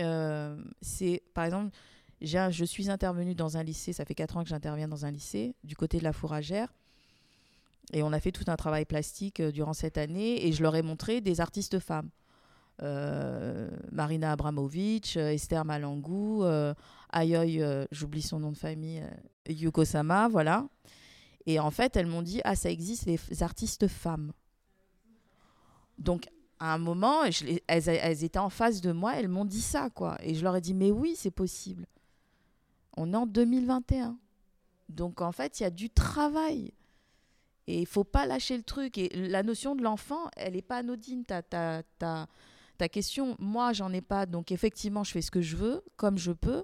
Euh, 0.02 0.62
c'est 0.82 1.24
par 1.34 1.46
exemple, 1.46 1.76
je 2.22 2.66
suis 2.66 2.90
intervenue 2.90 3.34
dans 3.34 3.58
un 3.58 3.64
lycée. 3.64 3.94
Ça 3.94 4.06
fait 4.06 4.16
4 4.16 4.38
ans 4.38 4.44
que 4.44 4.50
j'interviens 4.50 4.88
dans 4.88 5.06
un 5.06 5.12
lycée 5.12 5.56
du 5.64 5.76
côté 5.76 6.00
de 6.00 6.04
la 6.04 6.14
fourragère. 6.14 6.74
Et 7.94 8.04
on 8.04 8.12
a 8.12 8.20
fait 8.20 8.32
tout 8.32 8.44
un 8.48 8.56
travail 8.56 8.86
plastique 8.86 9.40
euh, 9.40 9.52
durant 9.52 9.74
cette 9.74 9.98
année 9.98 10.46
et 10.46 10.52
je 10.52 10.62
leur 10.62 10.76
ai 10.76 10.82
montré 10.82 11.22
des 11.22 11.40
artistes 11.40 11.80
femmes. 11.80 12.10
Euh, 12.84 13.70
Marina 13.92 14.34
Abramovic, 14.34 15.16
euh, 15.18 15.32
Esther 15.32 15.66
Malangou, 15.66 16.44
Ayoy, 17.12 17.64
j'oublie 17.92 18.22
son 18.22 18.40
nom 18.40 18.52
de 18.52 18.58
famille, 18.58 19.04
Yuko 19.48 19.86
Sama, 19.86 20.28
voilà. 20.28 20.68
Et 21.46 21.60
en 21.60 21.72
fait, 21.72 21.96
elles 21.96 22.08
m'ont 22.08 22.22
dit 22.22 22.42
Ah, 22.44 22.56
ça 22.56 22.70
existe 22.70 23.06
les 23.06 23.44
artistes 23.44 23.88
femmes. 23.88 24.34
Donc, 25.98 26.28
à 26.60 26.74
un 26.74 26.78
moment, 26.78 27.24
elles, 27.24 27.90
elles, 27.90 28.24
étaient 28.24 28.38
en 28.38 28.50
face 28.50 28.82
de 28.82 28.92
moi, 28.92 29.16
elles 29.16 29.30
m'ont 29.30 29.46
dit 29.46 29.62
ça, 29.62 29.90
quoi. 29.90 30.18
Et 30.22 30.36
je 30.36 30.44
leur 30.44 30.56
ai 30.56 30.62
dit 30.62 30.74
Mais 30.74 30.92
oui, 30.92 31.16
c'est 31.16 31.32
possible. 31.32 31.88
On 32.98 33.14
est 33.14 33.18
en 33.18 33.26
2021. 33.26 34.18
Donc, 34.90 35.22
en 35.22 35.32
fait, 35.32 35.60
il 35.60 35.64
y 35.64 35.66
a 35.66 35.70
du 35.70 35.90
travail. 35.90 36.74
Et 37.68 37.82
il 37.82 37.86
faut 37.86 38.04
pas 38.04 38.26
lâcher 38.26 38.58
le 38.58 38.64
truc. 38.64 38.98
Et 38.98 39.10
la 39.10 39.44
notion 39.44 39.76
de 39.76 39.84
l'enfant, 39.84 40.30
elle 40.38 40.54
n'est 40.54 40.62
pas 40.62 40.78
anodine. 40.78 41.26
Ta, 41.26 41.42
ta, 41.42 41.84
ta, 42.00 42.28
ta 42.78 42.90
question, 42.90 43.36
moi, 43.40 43.74
j'en 43.74 43.92
ai 43.92 44.02
pas. 44.02 44.26
Donc, 44.26 44.52
effectivement, 44.52 45.04
je 45.04 45.12
fais 45.12 45.22
ce 45.22 45.32
que 45.32 45.42
je 45.42 45.56
veux, 45.58 45.84
comme 45.98 46.18
je 46.18 46.32
peux. 46.32 46.64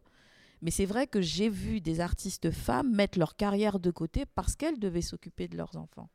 Mais 0.61 0.71
c'est 0.71 0.85
vrai 0.85 1.07
que 1.07 1.21
j'ai 1.21 1.49
vu 1.49 1.81
des 1.81 1.99
artistes 1.99 2.49
femmes 2.49 2.95
mettre 2.95 3.19
leur 3.19 3.35
carrière 3.35 3.81
de 3.81 3.91
côté 3.91 4.25
parce 4.25 4.55
qu'elles 4.55 4.79
devaient 4.79 5.01
s'occuper 5.01 5.49
de 5.49 5.57
leurs 5.57 5.75
enfants. 5.75 6.09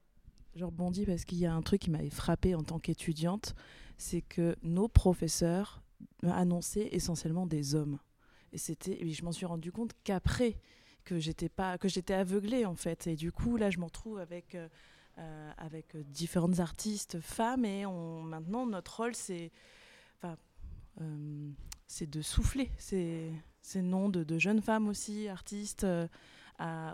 Je 0.55 0.65
rebondis 0.65 1.05
parce 1.05 1.27
qu'il 1.27 1.39
y 1.39 1.45
a 1.45 1.53
un 1.53 1.61
truc 1.61 1.83
qui 1.83 1.91
m'avait 1.91 2.09
frappé 2.09 2.55
en 2.55 2.63
tant 2.63 2.79
qu'étudiante, 2.79 3.55
c'est 3.99 4.23
que 4.23 4.57
nos 4.63 4.89
professeurs 4.89 5.83
annonçaient 6.23 6.89
essentiellement 6.93 7.47
des 7.47 7.75
hommes. 7.75 7.99
Et 8.53 8.59
c'était, 8.59 9.07
je 9.07 9.25
m'en 9.25 9.33
suis 9.33 9.45
rendu 9.45 9.71
compte 9.71 9.93
qu'après, 10.03 10.57
que 11.09 11.19
j'étais 11.19 11.49
pas 11.49 11.79
que 11.79 11.89
j'étais 11.89 12.13
aveuglée 12.13 12.67
en 12.67 12.75
fait. 12.75 13.07
Et 13.07 13.17
du 13.17 13.33
coup 13.33 13.57
là 13.57 13.71
je 13.71 13.79
me 13.79 13.85
retrouve 13.85 14.19
avec 14.19 14.55
euh, 14.55 14.69
euh, 15.19 15.51
avec 15.57 15.97
différentes 15.97 16.61
artistes 16.61 17.19
femmes 17.21 17.65
et 17.65 17.87
on 17.87 18.23
maintenant 18.23 18.67
notre 18.67 18.99
rôle 18.99 19.15
c'est 19.15 19.51
enfin 20.19 20.37
euh, 21.01 21.51
c'est 21.87 22.09
de 22.11 22.21
souffler 22.21 22.71
c'est 22.77 23.33
c'est 23.63 23.81
nom 23.81 24.11
de, 24.11 24.23
de, 24.23 24.39
jeunes 24.39 24.61
femmes 24.61 24.89
aussi 24.89 25.29
artistes 25.29 25.87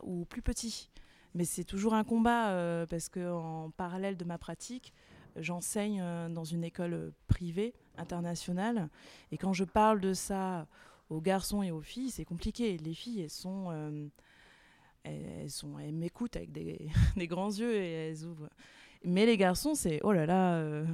ou 0.03 0.25
plus 0.27 0.43
petits. 0.43 0.91
Mais 1.35 1.45
c'est 1.45 1.65
toujours 1.65 1.95
un 1.95 2.05
combat 2.05 2.87
parce 2.89 3.09
que 3.09 3.33
en 3.33 3.71
parallèle 3.71 4.17
de 4.17 4.25
ma 4.25 4.39
pratique 4.39 4.93
j'enseigne 5.37 6.03
dans 6.31 6.45
une 6.45 6.63
école 6.63 7.13
privée 7.27 7.75
internationale. 7.97 8.89
Et 9.33 9.39
quand 9.39 9.53
je 9.53 9.65
parle 9.65 10.01
de 10.01 10.15
ça 10.15 10.67
aux 11.11 11.21
garçons 11.21 11.63
et 11.63 11.71
aux 11.71 11.81
filles, 11.81 12.11
c'est 12.11 12.25
compliqué. 12.25 12.77
Les 12.79 12.95
filles, 12.95 13.23
elles 13.23 13.31
sont, 13.31 13.71
euh, 13.71 14.09
elles, 15.03 15.51
sont, 15.51 15.79
elles 15.79 15.95
m'écoutent 15.95 16.37
avec 16.37 16.53
des, 16.53 16.91
grands 17.27 17.51
yeux 17.51 17.75
et 17.75 17.93
elles 17.93 18.25
ouvrent. 18.25 18.49
Mais 19.05 19.27
les 19.27 19.37
garçons, 19.37 19.75
c'est 19.75 20.01
oh 20.03 20.13
là 20.13 20.25
là, 20.25 20.57
euh, 20.57 20.87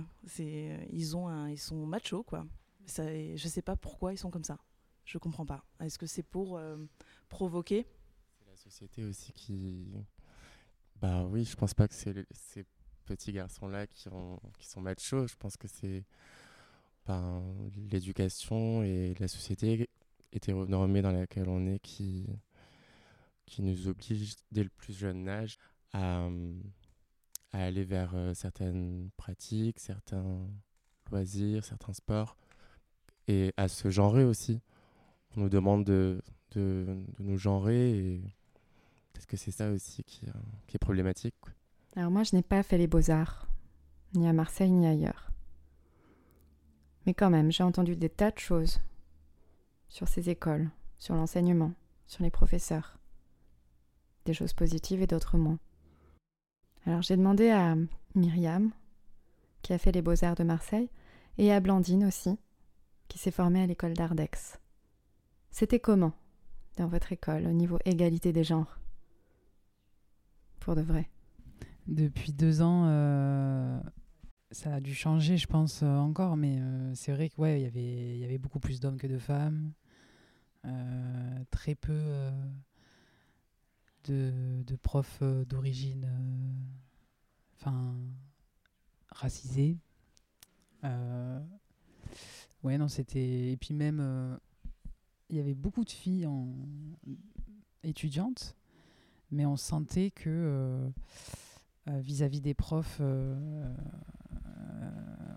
ils 0.92 1.16
ont 1.16 1.46
ils 1.46 1.59
sont 1.59 1.87
machos 1.87 2.25
quoi. 2.25 2.44
Ça, 2.87 3.05
je 3.07 3.49
sais 3.49 3.62
pas 3.62 3.77
pourquoi 3.77 4.12
ils 4.12 4.18
sont 4.18 4.31
comme 4.31 4.42
ça. 4.42 4.59
Je 5.05 5.18
comprends 5.18 5.46
pas. 5.46 5.64
Est-ce 5.81 5.99
que 5.99 6.07
c'est 6.07 6.25
pour 6.25 6.57
euh, 6.57 6.77
provoquer? 7.29 7.87
C'est 8.38 8.51
la 8.51 8.57
société 8.57 9.05
aussi 9.05 9.33
qui. 9.33 9.92
Bah 11.01 11.25
oui, 11.25 11.44
je 11.44 11.57
pense 11.57 11.73
pas 11.73 11.87
que 11.87 11.94
c'est 11.94 12.27
ces 12.33 12.66
petits 13.05 13.33
garçons 13.33 13.68
là 13.68 13.87
qui 13.87 14.09
sont 14.09 14.40
machos. 14.81 15.29
Je 15.29 15.37
pense 15.37 15.57
que 15.57 15.68
c'est 15.68 16.05
ben, 17.07 17.42
l'éducation 17.90 18.83
et 18.83 19.14
la 19.18 19.29
société 19.29 19.88
hétéronormée 20.33 21.03
dans 21.03 21.12
laquelle 21.12 21.49
on 21.49 21.66
est 21.66 21.79
qui, 21.79 22.27
qui 23.47 23.62
nous 23.62 23.88
oblige 23.88 24.37
dès 24.53 24.62
le 24.62 24.69
plus 24.69 24.93
jeune 24.93 25.29
âge 25.29 25.59
à, 25.93 26.29
à 27.53 27.64
aller 27.64 27.85
vers 27.85 28.12
euh, 28.14 28.35
certaines 28.35 29.11
pratiques, 29.16 29.81
certains 29.81 30.47
loisirs, 31.11 31.64
certains 31.64 31.93
sports 31.93 32.37
et 33.27 33.53
à 33.57 33.69
se 33.69 33.90
genrer 33.90 34.25
aussi. 34.25 34.61
On 35.37 35.40
nous 35.40 35.49
demande 35.49 35.85
de, 35.85 36.23
de, 36.53 36.87
de 37.19 37.23
nous 37.23 37.37
genrer 37.37 37.90
et 37.90 38.21
peut-être 39.12 39.27
que 39.27 39.37
c'est 39.37 39.51
ça 39.51 39.71
aussi 39.71 40.05
qui, 40.05 40.23
qui 40.66 40.77
est 40.77 40.79
problématique. 40.79 41.35
Alors 41.97 42.11
moi, 42.11 42.23
je 42.23 42.37
n'ai 42.37 42.43
pas 42.43 42.62
fait 42.62 42.79
les 42.79 42.87
beaux-arts, 42.87 43.49
ni 44.14 44.29
à 44.29 44.33
Marseille, 44.33 44.71
ni 44.71 44.87
ailleurs. 44.87 45.31
Mais 47.07 47.14
quand 47.14 47.31
même, 47.31 47.51
j'ai 47.51 47.64
entendu 47.64 47.97
des 47.97 48.09
tas 48.09 48.31
de 48.31 48.38
choses 48.38 48.81
sur 49.90 50.09
ces 50.09 50.31
écoles, 50.31 50.70
sur 50.98 51.14
l'enseignement, 51.14 51.72
sur 52.07 52.22
les 52.22 52.31
professeurs. 52.31 52.98
Des 54.24 54.33
choses 54.33 54.55
positives 54.55 55.03
et 55.03 55.07
d'autres 55.07 55.37
moins. 55.37 55.59
Alors 56.87 57.03
j'ai 57.03 57.16
demandé 57.16 57.50
à 57.50 57.76
Myriam, 58.14 58.70
qui 59.62 59.74
a 59.74 59.79
fait 59.79 59.92
les 59.92 60.00
beaux-arts 60.00 60.37
de 60.37 60.44
Marseille, 60.44 60.88
et 61.37 61.53
à 61.53 61.61
Blandine 61.61 62.07
aussi, 62.07 62.38
qui 63.08 63.19
s'est 63.19 63.31
formée 63.31 63.62
à 63.62 63.67
l'école 63.67 63.94
d'Ardex. 63.94 64.58
C'était 65.50 65.81
comment 65.81 66.12
dans 66.77 66.87
votre 66.87 67.12
école 67.12 67.46
au 67.46 67.52
niveau 67.52 67.79
égalité 67.85 68.33
des 68.33 68.44
genres? 68.44 68.79
Pour 70.60 70.77
de 70.77 70.83
vrai 70.83 71.08
Depuis 71.87 72.33
deux 72.33 72.62
ans, 72.62 72.85
euh, 72.87 73.81
ça 74.52 74.75
a 74.75 74.81
dû 74.81 74.94
changer, 74.94 75.37
je 75.37 75.46
pense, 75.46 75.83
euh, 75.83 75.96
encore, 75.96 76.37
mais 76.37 76.58
euh, 76.60 76.94
c'est 76.94 77.12
vrai 77.12 77.31
y, 77.37 77.44
avait, 77.44 78.19
y 78.19 78.25
avait 78.25 78.38
beaucoup 78.38 78.60
plus 78.60 78.81
d'hommes 78.81 78.98
que 78.98 79.06
de 79.06 79.19
femmes. 79.19 79.73
Euh, 80.67 81.44
très 81.50 81.75
peu 81.75 82.31
de, 84.04 84.63
de, 84.67 84.77
profs 84.77 85.23
d'origine 85.23 86.06
enfin 87.56 87.94
racisés. 89.11 89.79
ouais, 92.63 92.79
non, 92.79 92.88
c'était. 92.88 93.52
Et 93.52 93.56
puis 93.56 93.75
même, 93.75 94.38
il 95.29 95.37
y 95.37 95.40
avait 95.40 95.54
beaucoup 95.54 95.85
de 95.85 95.90
filles 95.90 96.27
en... 96.27 96.54
étudiantes, 97.83 98.54
mais 99.31 99.46
on 99.46 99.56
sentait 99.56 100.11
que 100.11 100.90
vis-à-vis 101.87 102.38
-vis 102.38 102.42
des 102.42 102.54
profs, 102.54 103.00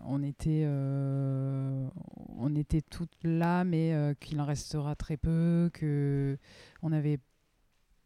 on 0.06 0.22
était, 0.22 0.64
euh, 0.66 1.88
on 2.36 2.54
était 2.54 2.82
toutes 2.82 3.16
là, 3.22 3.64
mais 3.64 3.92
euh, 3.92 4.14
qu'il 4.14 4.40
en 4.40 4.44
restera 4.44 4.94
très 4.94 5.16
peu, 5.16 5.70
que 5.72 6.38
on 6.82 6.92
avait 6.92 7.18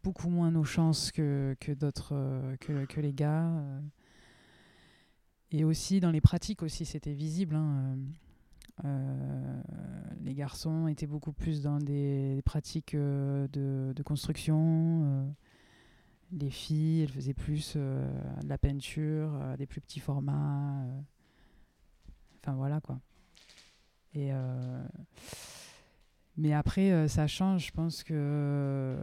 beaucoup 0.03 0.29
moins 0.29 0.51
nos 0.51 0.63
chances 0.63 1.11
que, 1.11 1.55
d'autres, 1.73 2.13
euh, 2.13 2.55
que, 2.57 2.99
les 2.99 3.13
gars. 3.13 3.51
Et 5.51 5.63
aussi 5.63 5.99
dans 5.99 6.11
les 6.11 6.21
pratiques 6.21 6.63
aussi, 6.63 6.85
c'était 6.85 7.13
visible. 7.13 7.55
Hein, 7.55 7.97
les 10.21 10.35
garçons 10.35 10.87
étaient 10.87 11.07
beaucoup 11.07 11.33
plus 11.33 11.61
dans 11.61 11.79
des, 11.79 12.41
pratiques 12.45 12.95
de, 12.95 14.01
construction. 14.05 15.35
les 16.31 16.49
filles, 16.49 17.01
elles 17.01 17.09
faisaient 17.09 17.33
plus 17.33 17.75
de 17.75 18.47
la 18.47 18.57
peinture, 18.57 19.37
des 19.57 19.65
plus 19.65 19.81
petits 19.81 19.99
formats. 19.99 20.85
Enfin 22.41 22.53
voilà 22.53 22.81
quoi. 22.81 22.99
Et 24.13 24.31
mais 26.37 26.53
après, 26.53 27.07
ça 27.07 27.27
change. 27.27 27.67
Je 27.67 27.71
pense 27.71 28.03
que 28.03 28.97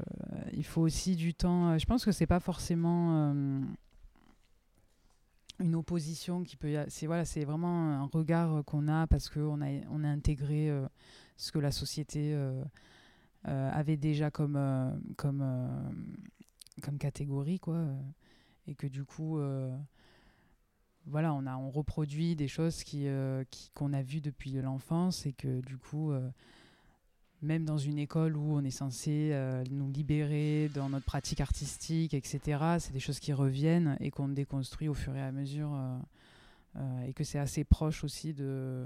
il 0.53 0.65
faut 0.65 0.81
aussi 0.81 1.17
du 1.17 1.35
temps. 1.35 1.77
Je 1.79 1.85
pense 1.85 2.05
que 2.05 2.13
c'est 2.13 2.27
pas 2.27 2.41
forcément 2.41 3.35
une 5.59 5.75
opposition 5.75 6.43
qui 6.43 6.57
peut. 6.57 6.75
C'est 6.89 7.07
voilà, 7.07 7.25
c'est 7.25 7.45
vraiment 7.45 7.93
un 7.93 8.05
regard 8.07 8.65
qu'on 8.65 8.89
a 8.89 9.07
parce 9.07 9.29
a 9.61 9.69
on 9.91 10.05
a 10.05 10.09
intégré 10.09 10.71
ce 11.37 11.53
que 11.53 11.59
la 11.59 11.73
société 11.73 12.35
avait 13.45 13.99
déjà 13.99 14.31
comme 14.31 14.59
comme 15.17 15.45
comme 16.83 16.99
catégorie 16.99 17.59
quoi, 17.59 17.85
et 18.67 18.75
que 18.75 18.87
du 18.87 19.05
coup 19.05 19.39
voilà, 21.07 21.33
on, 21.35 21.71
reproduit 21.71 22.35
des 22.35 22.49
choses 22.49 22.83
qui, 22.83 23.07
euh, 23.07 23.45
qu'on 23.75 23.93
a 23.93 24.03
vues 24.03 24.21
depuis 24.21 24.51
l'enfance 24.51 25.25
et 25.25 25.33
que 25.33 25.61
du 25.61 25.79
coup, 25.79 26.11
euh, 26.11 26.29
même 27.43 27.65
dans 27.65 27.79
une 27.79 27.99
école 27.99 28.37
où 28.37 28.57
on 28.57 28.65
est 28.65 28.71
censé 28.71 29.31
euh, 29.33 29.63
nous 29.71 29.91
libérer 29.91 30.69
dans 30.75 30.89
notre 30.89 31.07
pratique 31.07 31.41
artistique, 31.41 32.13
etc., 32.13 32.79
c'est 32.81 32.93
des 32.93 33.01
choses 33.01 33.21
qui 33.21 33.33
reviennent 33.33 33.97
et 34.01 34.11
qu'on 34.11 34.29
déconstruit 34.29 34.89
au 34.89 34.95
fur 34.95 35.15
et 35.15 35.23
à 35.23 35.33
mesure 35.33 35.71
et 37.07 37.15
que 37.15 37.25
c'est 37.25 37.39
assez 37.39 37.65
proche 37.65 38.05
aussi 38.05 38.35
de, 38.35 38.85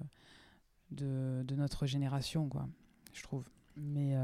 notre 1.57 1.87
génération, 1.87 2.49
quoi, 2.49 2.68
je 3.12 3.23
trouve. 3.23 3.49
Mais 3.77 4.14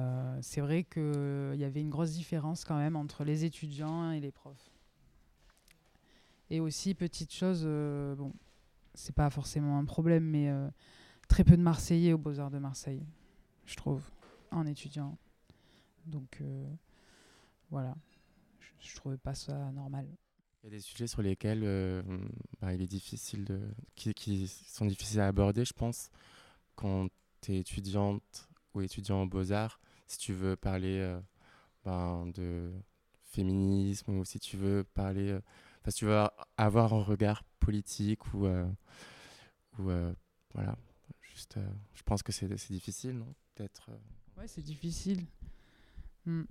c'est 0.40 0.61
vrai 0.61 0.84
qu'il 0.84 1.57
y 1.57 1.64
avait 1.64 1.80
une 1.80 1.90
grosse 1.90 2.12
différence 2.12 2.64
quand 2.64 2.76
même 2.76 2.94
entre 2.94 3.24
les 3.24 3.44
étudiants 3.44 4.12
et 4.12 4.20
les 4.20 4.30
profs. 4.30 4.75
Et 6.51 6.61
aussi, 6.61 6.94
petite 6.94 7.32
chose, 7.32 7.62
euh, 7.64 8.14
bon, 8.14 8.32
c'est 8.94 9.14
pas 9.14 9.30
forcément 9.30 9.78
un 9.78 9.84
problème, 9.84 10.24
mais 10.24 10.49
euh, 10.49 10.68
très 11.28 11.42
peu 11.42 11.57
de 11.57 11.62
Marseillais 11.62 12.12
aux 12.12 12.18
Beaux-Arts 12.18 12.51
de 12.51 12.59
Marseille, 12.59 13.05
je 13.64 13.74
trouve, 13.74 14.03
en 14.53 14.64
étudiant. 14.66 15.18
Donc 16.07 16.38
euh, 16.40 16.64
voilà, 17.70 17.97
je, 18.61 18.88
je, 18.90 18.94
trouvais 18.94 19.16
pas 19.16 19.34
ça 19.34 19.72
normal. 19.72 20.07
Il 20.62 20.66
y 20.66 20.68
a 20.68 20.70
des 20.70 20.80
sujets 20.80 21.09
sur 21.09 21.20
lesquels 21.20 21.62
bah, 22.61 22.72
il 22.72 22.80
est 22.80 22.86
difficile 22.86 23.44
de, 23.44 23.61
qui, 23.94 24.47
sont 24.47 24.86
difficiles 24.86 25.20
à 25.20 25.26
aborder, 25.26 25.64
je 25.64 25.72
pense, 25.72 26.11
quand 26.76 27.09
tu 27.40 27.55
es 27.55 27.59
étudiante 27.59 28.49
ou 28.74 28.82
étudiant 28.82 29.22
en 29.22 29.26
beaux-arts, 29.26 29.80
si 30.07 30.18
tu 30.18 30.32
veux 30.32 30.55
parler 30.55 31.18
ben, 31.84 32.26
de 32.34 32.72
féminisme 33.24 34.18
ou 34.18 34.24
si 34.24 34.38
tu 34.38 34.57
veux 34.57 34.82
parler 34.82 35.38
parce 35.87 35.95
que 35.95 36.01
tu 36.01 36.07
vas 36.07 36.34
avoir 36.57 36.93
un 36.95 37.03
regard 37.05 37.45
politique 37.61 38.34
ou, 38.34 38.47
euh, 38.47 38.66
euh, 39.78 40.12
voilà, 40.53 40.76
juste, 41.20 41.59
euh, 41.59 41.70
je 41.95 42.03
pense 42.03 42.24
que 42.24 42.32
c'est 42.32 42.49
difficile, 42.49 43.12
non 43.12 43.32
Peut-être. 43.55 43.91
Ouais, 44.37 44.49
c'est 44.49 44.64
difficile. 44.64 45.24
Hmm. 46.24 46.43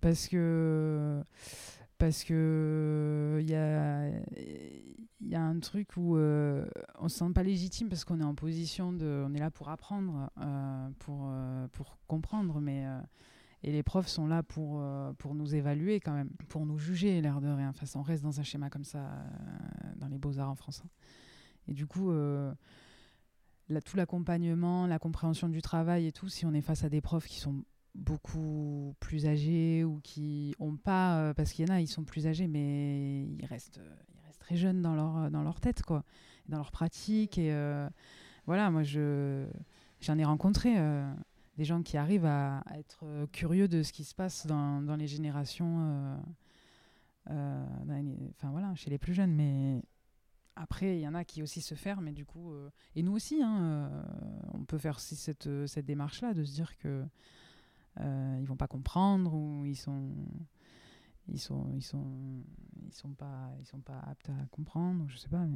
Parce 0.00 0.28
que 0.28 1.20
parce 1.98 2.22
que 2.22 3.38
il 3.40 3.50
y 3.50 3.56
a 3.56 4.08
y 5.20 5.34
a 5.34 5.42
un 5.42 5.58
truc 5.58 5.96
où 5.96 6.16
on 6.16 7.08
se 7.08 7.18
sent 7.18 7.32
pas 7.34 7.42
légitime 7.42 7.88
parce 7.88 8.04
qu'on 8.04 8.20
est 8.20 8.24
en 8.24 8.36
position 8.36 8.92
de 8.92 9.24
on 9.26 9.34
est 9.34 9.40
là 9.40 9.50
pour 9.50 9.68
apprendre 9.68 10.30
pour 11.00 11.32
pour 11.72 11.98
comprendre 12.06 12.60
mais 12.60 12.86
et 13.66 13.72
les 13.72 13.82
profs 13.82 14.06
sont 14.06 14.28
là 14.28 14.44
pour, 14.44 14.78
euh, 14.80 15.12
pour 15.14 15.34
nous 15.34 15.56
évaluer 15.56 15.98
quand 15.98 16.12
même, 16.12 16.30
pour 16.48 16.64
nous 16.64 16.78
juger, 16.78 17.20
l'air 17.20 17.40
de 17.40 17.48
rien. 17.48 17.70
Enfin, 17.70 17.84
on 17.98 18.02
reste 18.02 18.22
dans 18.22 18.38
un 18.38 18.44
schéma 18.44 18.70
comme 18.70 18.84
ça 18.84 19.00
euh, 19.00 19.92
dans 19.96 20.06
les 20.06 20.18
beaux-arts 20.18 20.48
en 20.48 20.54
France. 20.54 20.82
Hein. 20.84 20.88
Et 21.66 21.74
du 21.74 21.84
coup, 21.84 22.12
euh, 22.12 22.54
tout 23.84 23.96
l'accompagnement, 23.96 24.86
la 24.86 25.00
compréhension 25.00 25.48
du 25.48 25.62
travail 25.62 26.06
et 26.06 26.12
tout, 26.12 26.28
si 26.28 26.46
on 26.46 26.54
est 26.54 26.60
face 26.60 26.84
à 26.84 26.88
des 26.88 27.00
profs 27.00 27.26
qui 27.26 27.40
sont 27.40 27.64
beaucoup 27.96 28.94
plus 29.00 29.26
âgés 29.26 29.82
ou 29.82 29.98
qui 30.00 30.54
ont 30.60 30.76
pas, 30.76 31.34
parce 31.34 31.50
qu'il 31.50 31.66
y 31.66 31.70
en 31.70 31.74
a, 31.74 31.80
ils 31.80 31.88
sont 31.88 32.04
plus 32.04 32.28
âgés, 32.28 32.46
mais 32.46 33.24
ils 33.24 33.46
restent, 33.46 33.80
ils 34.14 34.26
restent 34.26 34.38
très 34.38 34.54
jeunes 34.54 34.80
dans 34.80 34.94
leur, 34.94 35.28
dans 35.32 35.42
leur 35.42 35.60
tête, 35.60 35.82
quoi, 35.82 36.04
dans 36.48 36.58
leur 36.58 36.70
pratique. 36.70 37.36
Et 37.36 37.50
voilà, 38.44 38.70
moi, 38.70 38.84
je, 38.84 39.46
j'en 40.00 40.18
ai 40.18 40.24
rencontré 40.24 40.76
des 41.56 41.64
gens 41.64 41.82
qui 41.82 41.96
arrivent 41.96 42.26
à, 42.26 42.62
être 42.74 43.00
euh, 43.04 43.26
curieux 43.28 43.68
de 43.68 43.82
ce 43.82 43.92
qui 43.92 44.04
se 44.04 44.14
passe 44.14 44.46
dans, 44.46 44.96
les 44.96 45.06
générations, 45.06 45.78
euh, 45.80 46.16
euh, 47.30 48.30
enfin 48.30 48.50
voilà, 48.50 48.74
chez 48.74 48.90
les 48.90 48.98
plus 48.98 49.14
jeunes. 49.14 49.34
Mais 49.34 49.82
après, 50.54 50.98
il 50.98 51.00
y 51.00 51.08
en 51.08 51.14
a 51.14 51.24
qui 51.24 51.42
aussi 51.42 51.60
se 51.60 51.74
ferment, 51.74 52.02
mais 52.02 52.12
du 52.12 52.24
coup, 52.24 52.52
et 52.94 53.02
nous 53.02 53.12
aussi, 53.12 53.42
hein, 53.42 53.90
on 54.52 54.64
peut 54.64 54.78
faire 54.78 55.00
cette, 55.00 55.48
cette 55.66 55.86
démarche-là, 55.86 56.34
de 56.34 56.44
se 56.44 56.52
dire 56.52 56.76
que 56.78 57.04
ils 57.98 58.44
vont 58.44 58.56
pas 58.56 58.68
comprendre 58.68 59.32
ou 59.32 59.64
ils 59.64 59.76
sont 59.76 60.12
ils 61.28 61.40
sont 61.40 61.72
ils 61.72 61.82
sont 61.82 62.44
ils 62.84 62.92
sont 62.92 63.14
pas 63.14 63.50
ils 63.58 63.64
sont 63.64 63.80
pas 63.80 63.98
aptes 64.00 64.28
à 64.28 64.46
comprendre 64.50 65.06
je 65.08 65.16
sais 65.16 65.30
pas 65.30 65.46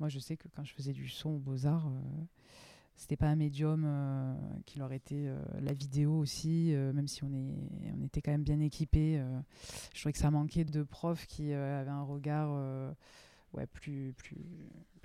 moi 0.00 0.08
je 0.08 0.18
sais 0.18 0.36
que 0.36 0.48
quand 0.48 0.64
je 0.64 0.74
faisais 0.74 0.92
du 0.92 1.08
son 1.08 1.30
aux 1.30 1.38
beaux 1.38 1.64
arts 1.66 1.92
c'était 3.00 3.16
pas 3.16 3.28
un 3.28 3.36
médium 3.36 3.84
euh, 3.86 4.34
qui 4.66 4.78
leur 4.78 4.92
était 4.92 5.24
euh, 5.26 5.42
la 5.62 5.72
vidéo 5.72 6.18
aussi, 6.18 6.74
euh, 6.74 6.92
même 6.92 7.08
si 7.08 7.24
on, 7.24 7.32
est, 7.32 7.92
on 7.98 8.04
était 8.04 8.20
quand 8.20 8.30
même 8.30 8.42
bien 8.42 8.60
équipés. 8.60 9.24
je 9.94 10.00
trouvais 10.00 10.12
que 10.12 10.18
ça 10.18 10.30
manquait 10.30 10.66
de 10.66 10.82
profs 10.82 11.26
qui 11.26 11.50
avaient 11.54 11.90
un 11.90 12.02
regard 12.02 12.50
ouais, 13.54 13.66
plus, 13.66 14.12
plus, 14.18 14.36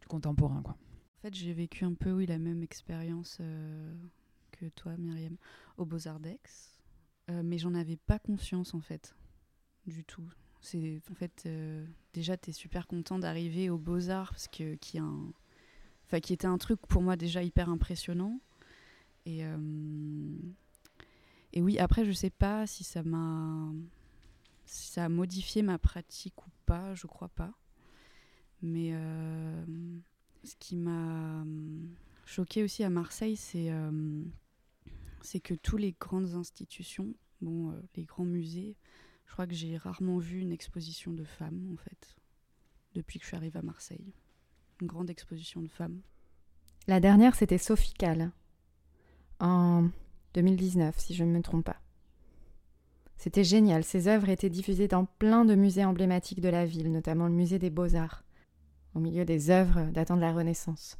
contemporain. 0.10 0.62
Quoi. 0.62 0.74
En 0.74 1.22
fait, 1.22 1.34
j'ai 1.34 1.54
vécu 1.54 1.86
un 1.86 1.94
peu 1.94 2.26
la 2.26 2.38
même 2.38 2.64
expérience 2.64 3.40
que 4.52 4.66
toi, 4.76 4.98
Myriam, 4.98 5.38
au 5.78 5.86
Beaux-Arts 5.86 6.20
d'Aix, 6.20 6.42
mais 7.30 7.58
j'en 7.58 7.74
avais 7.76 7.96
pas 7.96 8.20
conscience 8.20 8.74
en 8.74 8.82
fait, 8.82 9.16
du 9.88 10.04
tout. 10.04 10.30
En 11.12 11.14
fait 11.14 11.48
déjà 12.12 12.38
tu 12.38 12.50
es 12.50 12.54
super 12.54 12.88
content 12.88 13.20
d'arriver 13.20 13.70
aux 13.70 13.78
Beaux-Arts 13.78 14.32
parce 14.32 14.48
que 14.48 14.74
qui 14.76 14.98
a 14.98 15.04
un 15.04 15.32
enfin 16.06 16.20
qui 16.20 16.34
était 16.34 16.48
un 16.48 16.58
truc 16.58 16.80
pour 16.88 17.02
moi 17.02 17.16
déjà 17.16 17.44
hyper 17.44 17.70
impressionnant. 17.70 18.40
Et, 19.26 19.44
euh, 19.44 20.38
et 21.54 21.62
oui, 21.62 21.80
après, 21.80 22.06
je 22.06 22.12
sais 22.12 22.30
pas 22.30 22.68
si 22.68 22.84
ça 22.84 23.04
m'a 23.04 23.72
si 24.66 24.88
ça 24.88 25.06
a 25.06 25.10
modifié 25.10 25.62
ma 25.62 25.78
pratique 25.78 26.46
ou 26.46 26.50
pas, 26.66 26.96
je 26.96 27.06
crois 27.06 27.30
pas. 27.30 27.54
Mais 28.62 28.92
euh, 28.94 29.66
ce 30.44 30.56
qui 30.60 30.76
m'a 30.76 31.46
choqué 32.26 32.64
aussi 32.64 32.84
à 32.84 32.90
Marseille, 32.90 33.36
c'est 33.36 33.72
euh, 33.72 34.24
que 35.44 35.54
tous 35.54 35.78
les 35.78 35.96
grandes 36.00 36.34
institutions, 36.34 37.14
bon, 37.42 37.80
les 37.96 38.06
grands 38.06 38.26
musées, 38.26 38.76
je 39.28 39.34
crois 39.34 39.46
que 39.46 39.54
j'ai 39.54 39.78
rarement 39.78 40.18
vu 40.18 40.40
une 40.40 40.52
exposition 40.52 41.14
de 41.14 41.24
femmes 41.24 41.70
en 41.74 41.78
fait 41.78 42.16
depuis 42.94 43.20
que 43.20 43.26
je 43.26 43.30
suis 43.30 43.38
arrivée 43.38 43.60
à 43.60 43.64
Marseille 43.64 44.14
une 44.82 44.88
grande 44.88 45.10
exposition 45.10 45.62
de 45.62 45.68
femmes. 45.68 46.02
La 46.88 47.00
dernière, 47.00 47.36
c'était 47.36 47.58
Sophie 47.58 47.94
Kahl, 47.94 48.32
en 49.40 49.90
2019, 50.34 50.98
si 51.00 51.16
je 51.16 51.24
ne 51.24 51.32
me 51.32 51.42
trompe 51.42 51.66
pas. 51.66 51.82
C'était 53.18 53.44
génial, 53.44 53.84
ses 53.84 54.08
œuvres 54.08 54.30
étaient 54.30 54.50
diffusées 54.50 54.88
dans 54.88 55.06
plein 55.06 55.46
de 55.46 55.56
musées 55.56 55.86
emblématiques 55.86 56.42
de 56.42 56.50
la 56.50 56.66
ville, 56.66 56.92
notamment 56.92 57.28
le 57.28 57.34
musée 57.34 57.60
des 57.60 57.70
beaux-arts, 57.70 58.24
au 58.94 59.00
milieu 59.00 59.26
des 59.26 59.50
œuvres 59.50 59.90
datant 59.92 60.16
de 60.16 60.22
la 60.22 60.34
Renaissance. 60.34 60.98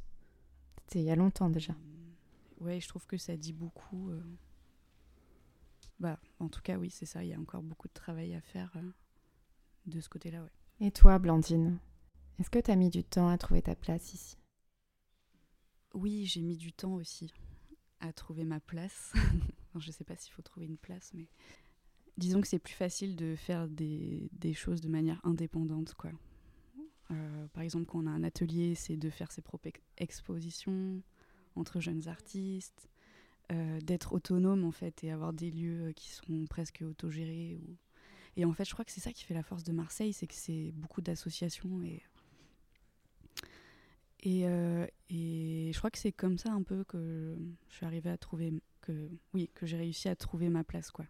C'était 0.82 1.00
il 1.00 1.04
y 1.04 1.10
a 1.10 1.16
longtemps 1.16 1.50
déjà. 1.50 1.74
Ouais, 2.60 2.80
je 2.80 2.88
trouve 2.88 3.06
que 3.06 3.18
ça 3.18 3.36
dit 3.36 3.52
beaucoup. 3.52 4.10
Euh. 4.10 4.20
Bah, 6.00 6.18
en 6.40 6.48
tout 6.48 6.62
cas, 6.62 6.76
oui, 6.78 6.90
c'est 6.90 7.06
ça, 7.06 7.22
il 7.22 7.30
y 7.30 7.34
a 7.34 7.40
encore 7.40 7.62
beaucoup 7.62 7.88
de 7.88 7.92
travail 7.92 8.34
à 8.34 8.40
faire 8.40 8.72
euh, 8.76 8.90
de 9.86 10.00
ce 10.00 10.08
côté-là, 10.08 10.42
ouais. 10.42 10.52
Et 10.80 10.90
toi, 10.90 11.18
Blandine? 11.18 11.78
Est-ce 12.38 12.50
que 12.50 12.58
tu 12.58 12.70
as 12.70 12.76
mis 12.76 12.90
du 12.90 13.04
temps 13.04 13.28
à 13.28 13.38
trouver 13.38 13.62
ta 13.62 13.74
place 13.74 14.14
ici? 14.14 14.36
Oui, 15.94 16.26
j'ai 16.26 16.42
mis 16.42 16.56
du 16.56 16.72
temps 16.72 16.94
aussi 16.94 17.32
à 18.00 18.12
trouver 18.12 18.44
ma 18.44 18.60
place. 18.60 19.12
je 19.78 19.86
ne 19.86 19.92
sais 19.92 20.04
pas 20.04 20.16
s'il 20.16 20.32
faut 20.32 20.42
trouver 20.42 20.66
une 20.66 20.76
place, 20.76 21.12
mais 21.14 21.28
disons 22.18 22.40
que 22.40 22.46
c'est 22.46 22.58
plus 22.58 22.74
facile 22.74 23.16
de 23.16 23.34
faire 23.36 23.68
des, 23.68 24.28
choses 24.54 24.80
de 24.80 24.88
manière 24.88 25.20
indépendante. 25.24 25.94
Quoi. 25.94 26.10
Euh, 27.10 27.46
par 27.48 27.62
exemple, 27.62 27.86
quand 27.86 28.00
on 28.00 28.06
a 28.06 28.10
un 28.10 28.24
atelier, 28.24 28.74
c'est 28.74 28.96
de 28.96 29.10
faire 29.10 29.32
ses 29.32 29.42
propres 29.42 29.70
expositions 29.96 31.02
entre 31.54 31.80
jeunes 31.80 32.08
artistes, 32.08 32.90
euh, 33.52 33.80
d'être 33.80 34.12
autonome 34.12 34.64
en 34.64 34.72
fait 34.72 35.04
et 35.04 35.10
avoir 35.10 35.32
des 35.32 35.50
lieux 35.50 35.92
qui 35.94 36.10
sont 36.10 36.46
presque 36.50 36.82
autogérés. 36.86 37.60
Et 38.36 38.44
en 38.44 38.52
fait, 38.52 38.64
je 38.64 38.72
crois 38.72 38.84
que 38.84 38.92
c'est 38.92 39.00
ça 39.00 39.12
qui 39.12 39.24
fait 39.24 39.34
la 39.34 39.42
force 39.42 39.62
de 39.62 39.72
Marseille, 39.72 40.12
c'est 40.12 40.26
que 40.26 40.34
c'est 40.34 40.72
beaucoup 40.74 41.00
d'associations 41.00 41.82
et 41.82 42.02
euh, 44.26 44.86
et, 45.10 45.70
je 45.72 45.78
crois 45.78 45.90
que 45.90 45.98
c'est 45.98 46.12
comme 46.12 46.38
ça 46.38 46.52
un 46.52 46.62
peu 46.62 46.84
que 46.84 47.36
je 47.68 47.74
suis 47.74 47.86
arrivée 47.86 48.10
à 48.10 48.18
trouver 48.18 48.52
que 48.80 49.08
oui 49.34 49.50
que 49.54 49.66
j'ai 49.66 49.76
réussi 49.76 50.08
à 50.08 50.16
trouver 50.16 50.48
ma 50.48 50.64
place 50.64 50.90
quoi. 50.90 51.06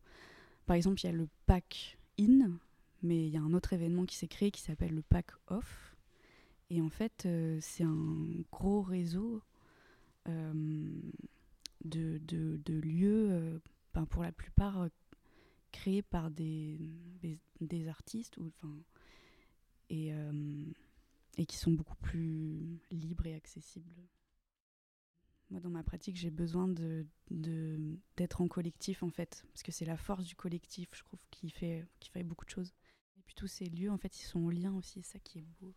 Par 0.67 0.77
exemple, 0.77 1.01
il 1.03 1.07
y 1.07 1.09
a 1.09 1.13
le 1.13 1.29
pack 1.47 1.97
in, 2.19 2.59
mais 3.03 3.27
il 3.27 3.33
y 3.33 3.37
a 3.37 3.41
un 3.41 3.53
autre 3.53 3.73
événement 3.73 4.05
qui 4.05 4.17
s'est 4.17 4.29
créé 4.29 4.51
qui 4.51 4.61
s'appelle 4.61 4.95
le 4.95 5.03
Pack 5.03 5.31
Off. 5.47 5.97
Et 6.71 6.83
en 6.83 6.89
fait, 6.89 7.29
c'est 7.61 7.85
un 7.85 8.27
gros 8.51 8.83
réseau 8.83 9.41
de, 10.27 10.99
de, 11.85 12.19
de, 12.65 12.75
lieux, 12.81 13.61
ben, 13.95 14.07
pour 14.07 14.25
la 14.25 14.33
plupart 14.33 14.89
créés 15.71 16.03
par 16.03 16.33
des, 16.33 16.81
des, 17.61 17.87
artistes 17.87 18.39
ou, 18.39 18.51
et, 19.89 20.13
et 21.37 21.47
qui 21.47 21.57
sont 21.57 21.73
beaucoup 21.73 21.97
plus 21.97 22.81
libres 22.91 23.27
et 23.27 23.35
accessibles. 23.35 23.95
Moi, 25.51 25.61
dans 25.61 25.71
ma 25.71 25.85
pratique, 25.85 26.17
j'ai 26.17 26.31
besoin 26.31 26.67
de, 26.67 27.07
d'être 28.17 28.41
en 28.41 28.49
collectif, 28.49 29.03
en 29.03 29.11
fait, 29.11 29.45
parce 29.53 29.63
que 29.63 29.71
c'est 29.71 29.85
la 29.85 29.97
force 29.97 30.25
du 30.25 30.35
collectif, 30.35 30.89
je 30.93 31.05
trouve, 31.05 31.21
qui 31.31 31.51
fait, 31.51 31.87
qui 32.01 32.11
fait 32.11 32.25
beaucoup 32.25 32.45
de 32.45 32.51
choses. 32.51 32.75
Et 33.17 33.23
puis 33.23 33.35
tous 33.35 33.47
ces 33.47 33.67
lieux, 33.67 33.91
en 33.91 33.99
fait, 33.99 34.19
ils 34.19 34.25
sont 34.25 34.41
en 34.41 34.51
lien 34.51 34.75
aussi, 34.75 35.03
ça 35.03 35.21
qui 35.21 35.39
est 35.39 35.47
beau. 35.61 35.73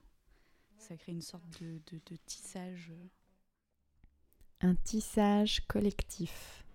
Ça 0.77 0.97
crée 0.97 1.11
une 1.11 1.21
sorte 1.21 1.47
de, 1.61 1.81
de, 1.91 2.01
de 2.05 2.15
tissage. 2.25 2.93
Un 4.61 4.75
tissage 4.75 5.61
collectif. 5.67 6.65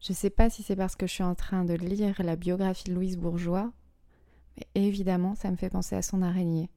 Je 0.00 0.12
ne 0.12 0.16
sais 0.16 0.30
pas 0.30 0.50
si 0.50 0.62
c'est 0.62 0.76
parce 0.76 0.96
que 0.96 1.06
je 1.06 1.12
suis 1.12 1.22
en 1.22 1.34
train 1.34 1.64
de 1.64 1.74
lire 1.74 2.20
la 2.22 2.36
biographie 2.36 2.84
de 2.84 2.94
Louise 2.94 3.18
Bourgeois, 3.18 3.72
mais 4.56 4.66
évidemment, 4.74 5.34
ça 5.34 5.50
me 5.50 5.56
fait 5.56 5.70
penser 5.70 5.96
à 5.96 6.02
son 6.02 6.22
araignée. 6.22 6.70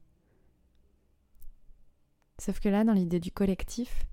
Sauf 2.38 2.60
que 2.60 2.68
là, 2.68 2.84
dans 2.84 2.92
l'idée 2.92 3.20
du 3.20 3.30
collectif, 3.30 4.06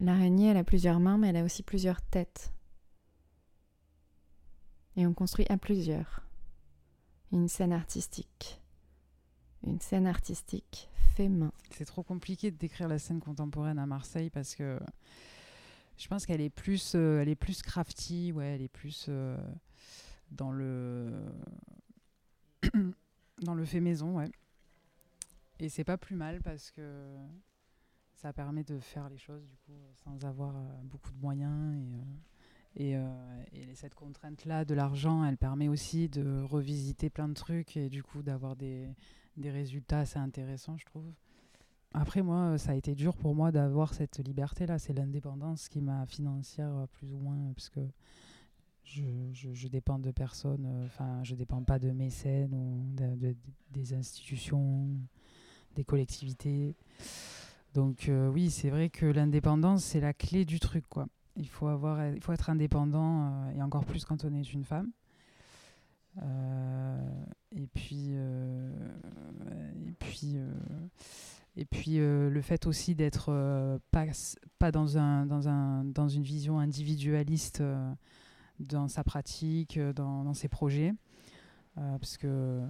l'araignée, 0.00 0.48
elle 0.48 0.56
a 0.56 0.64
plusieurs 0.64 1.00
mains, 1.00 1.18
mais 1.18 1.28
elle 1.28 1.36
a 1.36 1.44
aussi 1.44 1.62
plusieurs 1.62 2.02
têtes. 2.02 2.52
Et 4.96 5.06
on 5.06 5.14
construit 5.14 5.46
à 5.48 5.56
plusieurs. 5.56 6.22
Une 7.32 7.48
scène 7.48 7.72
artistique. 7.72 8.60
Une 9.66 9.80
scène 9.80 10.06
artistique 10.06 10.88
fait 11.14 11.28
main. 11.28 11.52
C'est 11.70 11.84
trop 11.84 12.02
compliqué 12.02 12.50
de 12.50 12.56
décrire 12.56 12.88
la 12.88 12.98
scène 12.98 13.20
contemporaine 13.20 13.78
à 13.78 13.86
Marseille 13.86 14.30
parce 14.30 14.54
que 14.54 14.78
je 15.96 16.08
pense 16.08 16.26
qu'elle 16.26 16.40
est 16.40 16.50
plus, 16.50 16.94
euh, 16.94 17.20
elle 17.20 17.28
est 17.28 17.36
plus 17.36 17.62
crafty, 17.62 18.32
ouais, 18.32 18.54
elle 18.54 18.62
est 18.62 18.68
plus 18.68 19.06
euh, 19.08 19.36
dans 20.30 20.50
le 20.50 21.10
dans 23.42 23.54
le 23.54 23.64
fait 23.64 23.80
maison, 23.80 24.16
ouais. 24.16 24.30
Et 25.58 25.68
c'est 25.68 25.84
pas 25.84 25.96
plus 25.96 26.16
mal 26.16 26.42
parce 26.42 26.70
que 26.70 26.82
ça 28.16 28.32
permet 28.32 28.64
de 28.64 28.78
faire 28.78 29.08
les 29.08 29.18
choses 29.18 29.46
du 29.46 29.56
coup 29.56 29.72
sans 30.04 30.24
avoir 30.24 30.56
euh, 30.56 30.60
beaucoup 30.84 31.12
de 31.12 31.20
moyens 31.20 31.76
et, 32.74 32.96
euh, 32.96 32.98
euh, 32.98 33.42
et, 33.52 33.74
cette 33.74 33.94
contrainte 33.94 34.44
là 34.46 34.64
de 34.64 34.74
l'argent 34.74 35.24
elle 35.24 35.36
permet 35.36 35.68
aussi 35.68 36.08
de 36.08 36.42
revisiter 36.42 37.10
plein 37.10 37.28
de 37.28 37.34
trucs 37.34 37.76
et 37.76 37.88
du 37.88 38.02
coup 38.02 38.22
d'avoir 38.22 38.56
des, 38.56 38.88
des, 39.36 39.50
résultats 39.50 40.00
assez 40.00 40.18
intéressants 40.18 40.76
je 40.78 40.86
trouve. 40.86 41.10
Après 41.92 42.22
moi 42.22 42.58
ça 42.58 42.72
a 42.72 42.74
été 42.74 42.94
dur 42.94 43.16
pour 43.16 43.34
moi 43.34 43.52
d'avoir 43.52 43.94
cette 43.94 44.18
liberté 44.18 44.66
là 44.66 44.78
c'est 44.78 44.94
l'indépendance 44.94 45.68
qui 45.68 45.80
m'a 45.80 46.06
financière 46.06 46.86
plus 46.92 47.12
ou 47.12 47.18
moins 47.18 47.52
parce 47.54 47.68
que 47.68 47.80
je, 48.86 49.52
je, 49.52 49.68
dépends 49.68 49.98
de 49.98 50.10
personne 50.10 50.84
enfin 50.86 51.22
je 51.22 51.34
dépends 51.34 51.62
pas 51.62 51.78
de 51.78 51.90
mécènes 51.90 52.54
ou 52.54 52.94
des 53.72 53.92
institutions 53.92 54.88
des 55.76 55.84
collectivités. 55.84 56.74
Donc 57.74 58.08
euh, 58.08 58.28
oui, 58.28 58.50
c'est 58.50 58.70
vrai 58.70 58.88
que 58.88 59.06
l'indépendance, 59.06 59.84
c'est 59.84 60.00
la 60.00 60.12
clé 60.12 60.44
du 60.44 60.58
truc. 60.58 60.84
Quoi. 60.88 61.06
Il, 61.36 61.48
faut 61.48 61.68
avoir, 61.68 62.04
il 62.08 62.20
faut 62.20 62.32
être 62.32 62.50
indépendant, 62.50 63.28
euh, 63.28 63.58
et 63.58 63.62
encore 63.62 63.84
plus 63.84 64.04
quand 64.04 64.24
on 64.24 64.34
est 64.34 64.52
une 64.52 64.64
femme. 64.64 64.90
Euh, 66.22 66.98
et 67.52 67.66
puis, 67.66 68.12
et 69.86 69.92
puis, 69.98 70.36
et 71.58 71.64
puis 71.66 71.96
le 71.98 72.40
fait 72.42 72.66
aussi 72.66 72.94
d'être 72.94 73.78
pas, 73.90 74.06
pas 74.58 74.72
dans, 74.72 74.96
un, 74.96 75.26
dans, 75.26 75.48
un, 75.48 75.84
dans 75.84 76.08
une 76.08 76.22
vision 76.22 76.58
individualiste 76.58 77.62
dans 78.60 78.88
sa 78.88 79.04
pratique, 79.04 79.78
dans, 79.78 80.24
dans 80.24 80.34
ses 80.34 80.48
projets. 80.48 80.94
parce 81.74 82.16
que 82.16 82.62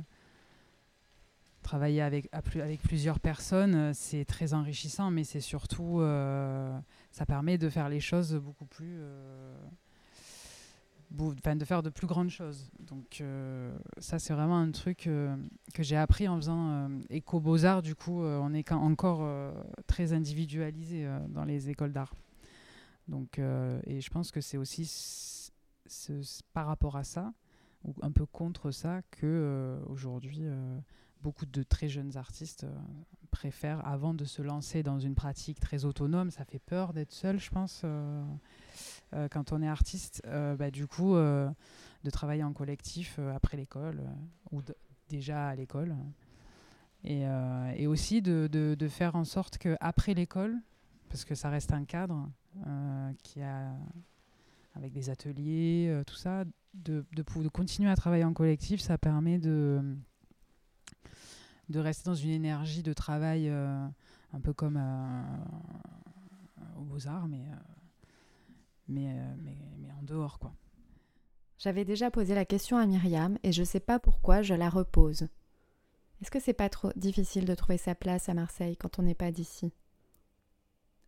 travailler 1.67 2.01
avec, 2.01 2.29
avec 2.33 2.81
plusieurs 2.81 3.19
personnes, 3.19 3.75
euh, 3.75 3.91
c'est 3.93 4.25
très 4.25 4.55
enrichissant, 4.55 5.11
mais 5.11 5.25
c'est 5.25 5.41
surtout, 5.41 6.01
euh, 6.01 6.79
ça 7.11 7.27
permet 7.27 7.59
de 7.59 7.69
faire 7.69 7.89
les 7.89 7.99
choses 7.99 8.35
beaucoup 8.37 8.67
plus, 8.67 8.99
euh, 9.01 9.57
de 11.11 11.65
faire 11.65 11.83
de 11.83 11.91
plus 11.91 12.07
grandes 12.07 12.31
choses. 12.31 12.71
Donc 12.79 13.23
ça, 13.99 14.19
c'est 14.19 14.33
vraiment 14.33 14.59
un 14.59 14.71
truc 14.71 15.09
que 15.75 15.83
j'ai 15.83 15.97
appris 15.97 16.29
en 16.29 16.37
faisant 16.37 16.89
éco 17.11 17.41
beaux 17.41 17.65
arts. 17.65 17.83
Du 17.83 17.95
coup, 17.95 18.23
on 18.23 18.53
est 18.53 18.73
encore 18.73 19.25
très 19.87 20.13
individualisé 20.13 21.09
dans 21.29 21.45
les 21.45 21.71
écoles 21.71 21.93
d'art. 21.93 22.13
Donc, 23.07 23.39
et 23.39 24.01
je 24.01 24.11
pense 24.11 24.33
que 24.33 24.41
c'est 24.41 24.57
aussi 24.57 24.85
par 26.53 26.67
rapport 26.67 26.97
à 26.97 27.05
ça, 27.05 27.33
ou 27.85 27.95
un 28.03 28.11
peu 28.11 28.27
contre 28.27 28.71
ça, 28.71 29.03
que 29.11 29.79
aujourd'hui 29.89 30.49
beaucoup 31.27 31.47
de 31.47 31.65
très 31.65 31.89
jeunes 31.89 32.17
artistes 32.17 32.63
euh, 32.63 32.79
préfèrent, 33.33 33.85
avant 33.85 34.15
de 34.15 34.25
se 34.25 34.43
lancer 34.43 34.85
dans 34.85 35.01
une 35.01 35.17
pratique 35.17 35.59
très 35.59 35.85
autonome, 35.85 36.31
ça 36.31 36.45
fait 36.45 36.61
peur 36.61 36.93
d'être 36.93 37.11
seul, 37.11 37.41
je 37.41 37.51
pense, 37.51 37.83
euh, 37.85 38.25
euh, 39.13 39.29
quand 39.29 39.51
on 39.51 39.61
est 39.61 39.69
artiste, 39.69 40.23
bah, 40.25 40.71
du 40.71 40.87
coup, 40.87 41.15
de 41.17 42.11
travailler 42.13 42.45
en 42.45 42.53
collectif 42.53 43.19
après 43.35 43.57
l'école 43.57 44.03
ou 44.53 44.63
déjà 45.09 45.49
à 45.49 45.55
l'école. 45.57 45.97
Et, 47.03 47.25
et, 47.77 47.87
aussi 47.87 48.23
de, 48.23 48.49
de, 48.49 48.89
faire 48.89 49.17
en 49.17 49.25
sorte 49.25 49.59
qu'après 49.59 50.15
l'école, 50.15 50.57
parce 51.09 51.25
que 51.25 51.35
ça 51.35 51.51
reste 51.51 51.73
un 51.73 51.85
cadre 51.85 52.31
qui 53.23 53.43
a 53.43 53.73
avec 54.77 54.93
des 54.93 55.11
ateliers, 55.11 56.03
tout 56.07 56.15
ça, 56.15 56.45
de, 56.75 57.05
de, 57.15 57.25
de, 57.43 57.49
continuer 57.49 57.91
à 57.91 57.97
travailler 57.97 58.25
en 58.25 58.33
collectif, 58.33 58.81
ça 58.81 58.99
permet 58.99 59.39
de, 59.39 59.81
de 61.69 61.79
rester 61.81 62.09
dans 62.09 62.15
une 62.15 62.31
énergie 62.31 62.83
de 62.83 62.93
travail 62.93 63.49
euh, 63.49 63.87
un 64.33 64.41
peu 64.41 64.53
comme 64.53 64.77
euh, 64.77 65.23
aux 66.79 66.85
Beaux-Arts, 66.85 67.29
mais, 67.29 67.41
euh, 67.41 67.57
mais, 68.89 69.15
mais, 69.43 69.57
mais, 69.79 69.93
en 69.93 70.03
dehors. 70.03 70.39
quoi. 70.39 70.53
J'avais 71.59 71.85
déjà 71.85 72.11
posé 72.11 72.35
la 72.35 72.45
question 72.45 72.77
à 72.77 72.87
Myriam 72.87 73.39
et 73.43 73.53
je 73.53 73.63
ne 73.63 73.67
sais 73.67 73.81
pas 73.81 73.99
pourquoi 73.99 74.43
je 74.43 74.55
la 74.55 74.69
repose. 74.69 75.27
Est-ce 76.21 76.31
que 76.31 76.41
c'est 76.41 76.53
pas 76.53 76.69
trop 76.69 76.93
difficile 76.97 77.45
de 77.45 77.55
trouver 77.55 77.79
sa 77.79 77.95
place 77.95 78.29
à 78.29 78.35
Marseille 78.35 78.77
quand 78.77 78.99
on 78.99 79.03
n'est 79.03 79.15
pas 79.15 79.33
d'ici? 79.33 79.73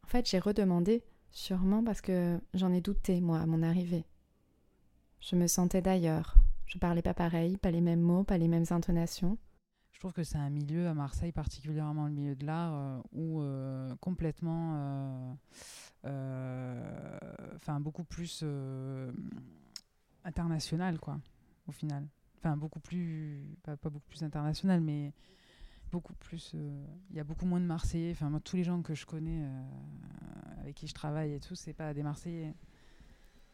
En 0.05 0.07
fait, 0.07 0.29
j'ai 0.29 0.39
redemandé, 0.39 1.03
sûrement 1.31 1.83
parce 1.85 2.01
que 2.01 2.41
j'en 2.55 2.73
ai 2.73 2.81
douté, 2.81 3.21
moi, 3.21 3.41
à 3.41 3.47
mon 3.47 3.63
arrivée. 3.63 4.05
Je 5.21 5.37
me 5.37 5.47
sentais 5.47 5.83
d'ailleurs. 5.83 6.35
Je 6.67 6.79
parlais 6.79 7.03
pas 7.03 7.15
pareil, 7.15 7.57
pas 7.57 7.71
les 7.71 7.81
mêmes 7.81 8.01
mots, 8.01 8.25
pas 8.25 8.39
les 8.39 8.49
mêmes 8.49 8.67
intonations 8.71 9.39
je 9.99 10.03
trouve 10.03 10.13
que 10.13 10.23
c'est 10.23 10.39
un 10.39 10.49
milieu 10.49 10.87
à 10.87 10.95
Marseille, 10.95 11.33
particulièrement 11.33 12.07
le 12.07 12.13
milieu 12.13 12.37
de 12.37 12.47
l'art, 12.47 12.73
euh, 12.73 13.01
où 13.11 13.43
euh, 13.43 13.97
complètement, 13.97 15.37
euh, 16.05 17.19
enfin 17.57 17.81
beaucoup 17.81 18.05
plus 18.05 18.45
international, 20.23 21.01
quoi, 21.01 21.19
au 21.67 21.73
final. 21.73 22.07
Enfin 22.37 22.57
beaucoup 22.57 22.79
plus, 22.79 23.43
pas, 23.65 23.75
beaucoup 23.75 24.09
plus 24.09 24.23
international, 24.23 24.81
mais 24.81 25.13
beaucoup 25.91 26.15
plus. 26.15 26.55
Il 27.11 27.17
y 27.17 27.21
a 27.21 27.25
beaucoup 27.25 27.47
moins 27.47 27.61
de 27.61 27.67
Marseillais. 27.67 28.13
Enfin 28.13 28.31
moi, 28.31 28.41
tous 28.41 28.57
les 28.57 28.65
gens 28.65 28.83
que 28.83 28.95
je 28.95 29.07
connais, 29.07 29.45
avec 30.61 30.75
qui 30.75 30.87
je 30.87 30.95
travaille 30.95 31.35
et 31.35 31.41
tout, 31.41 31.55
c'est 31.55 31.73
pas 31.73 31.95
des 31.95 32.03
Marseillais. 32.03 32.55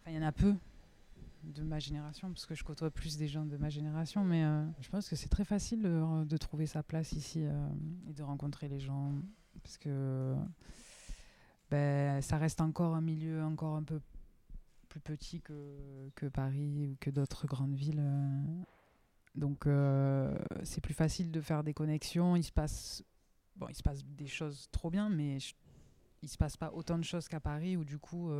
Il 0.06 0.12
y 0.12 0.18
en 0.18 0.22
a 0.22 0.32
peu 0.32 0.54
de 1.52 1.62
ma 1.62 1.78
génération, 1.78 2.28
parce 2.28 2.46
que 2.46 2.54
je 2.54 2.64
côtoie 2.64 2.90
plus 2.90 3.16
des 3.16 3.28
gens 3.28 3.44
de 3.44 3.56
ma 3.56 3.68
génération, 3.68 4.24
mais 4.24 4.44
euh, 4.44 4.64
je 4.80 4.88
pense 4.88 5.08
que 5.08 5.16
c'est 5.16 5.28
très 5.28 5.44
facile 5.44 5.82
de, 5.82 6.36
trouver 6.36 6.66
sa 6.66 6.82
place 6.82 7.12
ici 7.12 7.44
euh, 7.44 7.68
et 8.08 8.12
de 8.12 8.22
rencontrer 8.22 8.68
les 8.68 8.80
gens, 8.80 9.12
parce 9.62 9.78
que 9.78 10.34
ben, 11.70 12.20
ça 12.22 12.38
reste 12.38 12.60
encore 12.60 12.94
un 12.94 13.00
milieu 13.00 13.42
encore 13.42 13.76
un 13.76 13.82
peu 13.82 14.00
plus 14.88 15.00
petit 15.00 15.40
que, 15.40 16.10
que 16.14 16.26
Paris 16.26 16.88
ou 16.88 16.96
que 17.00 17.10
d'autres 17.10 17.46
grandes 17.46 17.74
villes. 17.74 18.02
Euh. 19.36 19.40
Donc 19.40 19.66
c'est 20.64 20.80
plus 20.80 20.94
facile 20.94 21.30
de 21.30 21.40
faire 21.40 21.64
des 21.64 21.74
connexions. 21.74 22.36
Il 22.36 22.44
se 22.44 22.52
passe, 22.52 23.02
bon, 23.56 23.66
il 23.68 23.74
se 23.74 23.82
passe 23.82 24.04
des 24.04 24.26
choses 24.26 24.68
trop 24.70 24.90
bien, 24.90 25.08
mais 25.08 25.38
il 26.22 26.28
se 26.28 26.36
passe 26.36 26.56
pas 26.56 26.72
autant 26.72 26.98
de 26.98 27.04
choses 27.04 27.28
qu'à 27.28 27.40
Paris 27.40 27.76
où 27.76 27.84
du 27.84 27.98
coup 27.98 28.30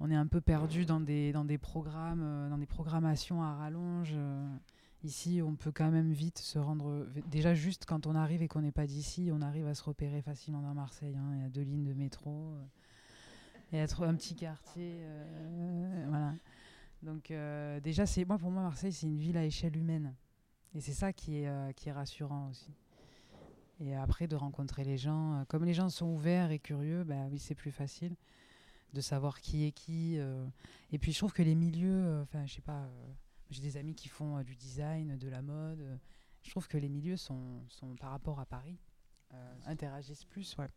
on 0.00 0.10
est 0.10 0.16
un 0.16 0.26
peu 0.26 0.40
perdu 0.40 0.84
dans 0.86 1.00
des, 1.00 1.32
dans 1.32 1.44
des 1.44 1.58
programmes, 1.58 2.22
euh, 2.22 2.48
dans 2.48 2.58
des 2.58 2.66
programmations 2.66 3.42
à 3.42 3.54
rallonge. 3.54 4.12
Euh. 4.14 4.56
Ici, 5.04 5.42
on 5.42 5.54
peut 5.54 5.72
quand 5.72 5.90
même 5.90 6.12
vite 6.12 6.38
se 6.38 6.58
rendre. 6.58 7.06
Déjà, 7.26 7.54
juste 7.54 7.84
quand 7.84 8.06
on 8.06 8.14
arrive 8.14 8.42
et 8.42 8.48
qu'on 8.48 8.62
n'est 8.62 8.72
pas 8.72 8.86
d'ici, 8.86 9.30
on 9.32 9.42
arrive 9.42 9.66
à 9.66 9.74
se 9.74 9.82
repérer 9.82 10.22
facilement 10.22 10.62
dans 10.62 10.72
Marseille. 10.72 11.14
Il 11.34 11.42
y 11.42 11.44
a 11.44 11.50
deux 11.50 11.60
lignes 11.60 11.84
de 11.84 11.92
métro. 11.92 12.54
Euh. 12.54 12.64
Il 13.72 13.78
y 13.78 13.80
a 13.80 13.84
un 13.84 14.14
petit 14.14 14.34
quartier. 14.34 15.00
voilà. 16.08 16.32
Donc 17.04 17.30
euh, 17.30 17.80
déjà, 17.80 18.06
c'est 18.06 18.24
moi 18.24 18.38
pour 18.38 18.50
moi 18.50 18.62
Marseille, 18.62 18.92
c'est 18.92 19.06
une 19.06 19.18
ville 19.18 19.36
à 19.36 19.44
échelle 19.44 19.76
humaine, 19.76 20.14
et 20.74 20.80
c'est 20.80 20.94
ça 20.94 21.12
qui 21.12 21.38
est 21.38 21.48
euh, 21.48 21.70
qui 21.72 21.90
est 21.90 21.92
rassurant 21.92 22.48
aussi. 22.48 22.72
Et 23.80 23.94
après 23.94 24.26
de 24.26 24.36
rencontrer 24.36 24.84
les 24.84 24.96
gens, 24.96 25.34
euh, 25.34 25.44
comme 25.44 25.64
les 25.64 25.74
gens 25.74 25.90
sont 25.90 26.06
ouverts 26.06 26.50
et 26.50 26.58
curieux, 26.58 27.04
bah 27.04 27.26
oui, 27.30 27.38
c'est 27.38 27.54
plus 27.54 27.72
facile 27.72 28.16
de 28.94 29.00
savoir 29.02 29.40
qui 29.40 29.66
est 29.66 29.72
qui. 29.72 30.18
Et 30.92 30.98
puis 30.98 31.12
je 31.12 31.18
trouve 31.18 31.32
que 31.32 31.42
les 31.42 31.56
milieux, 31.56 32.22
enfin 32.22 32.46
je 32.46 32.54
sais 32.54 32.62
pas, 32.62 32.88
j'ai 33.50 33.60
des 33.60 33.76
amis 33.76 33.94
qui 33.96 34.08
font 34.08 34.40
du 34.42 34.54
design, 34.54 35.18
de 35.18 35.28
la 35.28 35.42
mode. 35.42 35.98
je 36.42 36.50
trouve 36.50 36.68
que 36.68 36.78
les 36.78 36.88
milieux 36.88 37.16
sont, 37.16 37.60
sont 37.68 37.96
par 37.96 38.10
rapport 38.10 38.38
à 38.38 38.46
Paris 38.46 38.78
interagissent 39.66 40.24
plus, 40.24 40.56
ouais. 40.58 40.68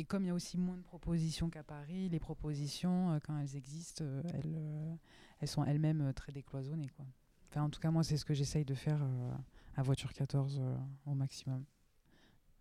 Et 0.00 0.04
comme 0.04 0.24
il 0.24 0.28
y 0.28 0.30
a 0.30 0.34
aussi 0.34 0.56
moins 0.56 0.78
de 0.78 0.82
propositions 0.82 1.50
qu'à 1.50 1.62
Paris, 1.62 2.08
les 2.08 2.20
propositions, 2.20 3.12
euh, 3.12 3.18
quand 3.22 3.36
elles 3.36 3.54
existent, 3.54 4.02
euh, 4.02 4.22
elles, 4.32 4.56
euh, 4.56 4.94
elles 5.40 5.48
sont 5.48 5.62
elles-mêmes 5.62 6.14
très 6.14 6.32
décloisonnées. 6.32 6.88
Enfin, 7.50 7.64
en 7.64 7.68
tout 7.68 7.80
cas, 7.80 7.90
moi, 7.90 8.02
c'est 8.02 8.16
ce 8.16 8.24
que 8.24 8.32
j'essaye 8.32 8.64
de 8.64 8.72
faire 8.72 9.06
à 9.76 9.82
Voiture 9.82 10.14
14 10.14 10.58
euh, 10.58 10.74
au 11.04 11.12
maximum. 11.12 11.66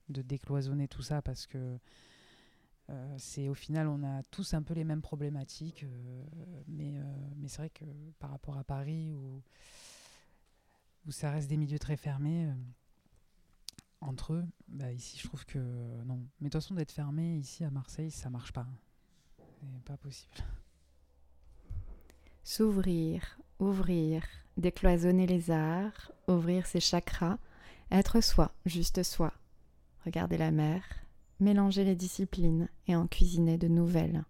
De 0.10 0.22
décloisonner 0.22 0.90
tout 0.90 1.02
ça 1.02 1.22
parce 1.22 1.48
que 1.48 1.80
c'est 3.18 3.48
au 3.48 3.54
final, 3.54 3.88
on 3.88 4.04
a 4.04 4.24
tous 4.24 4.56
un 4.56 4.64
peu 4.64 4.74
les 4.74 4.84
mêmes 4.84 5.04
problématiques. 5.04 5.86
mais 6.68 7.00
c'est 7.48 7.58
vrai 7.58 7.70
que 7.70 7.86
par 8.18 8.32
rapport 8.32 8.58
à 8.58 8.66
Paris, 8.66 9.14
où, 9.14 9.42
ça 11.12 11.32
reste 11.32 11.48
des 11.48 11.58
milieux 11.58 11.80
très 11.80 11.96
fermés, 11.96 12.52
entre 14.02 14.34
eux, 14.34 14.46
bah, 14.68 14.92
ici, 14.92 15.18
je 15.18 15.28
trouve 15.28 15.46
que 15.46 15.60
euh, 15.60 16.04
non. 16.06 16.20
Mais 16.40 16.50
de 16.50 16.52
toute 16.52 16.62
façon, 16.62 16.76
d'être 16.76 16.92
fermé 16.92 17.38
ici 17.38 17.64
à 17.64 17.70
Marseille, 17.70 18.12
ça 18.12 18.30
marche 18.30 18.54
pas. 18.54 18.68
C'est 19.38 19.84
pas 19.84 19.98
possible. 19.98 20.34
S'ouvrir, 22.44 23.40
ouvrir, 23.60 24.24
décloisonner 24.58 25.28
les 25.28 25.52
arts, 25.52 26.12
ouvrir 26.28 26.66
ses 26.66 26.80
chakras, 26.80 27.38
être 27.92 28.22
soi, 28.22 28.54
juste 28.66 29.04
soi. 29.04 29.34
Regarder 30.06 30.38
la 30.38 30.52
mer, 30.52 30.82
mélanger 31.40 31.84
les 31.84 31.96
disciplines 31.96 32.70
et 32.88 32.96
en 32.96 33.08
cuisiner 33.08 33.58
de 33.58 33.68
nouvelles. 33.68 34.24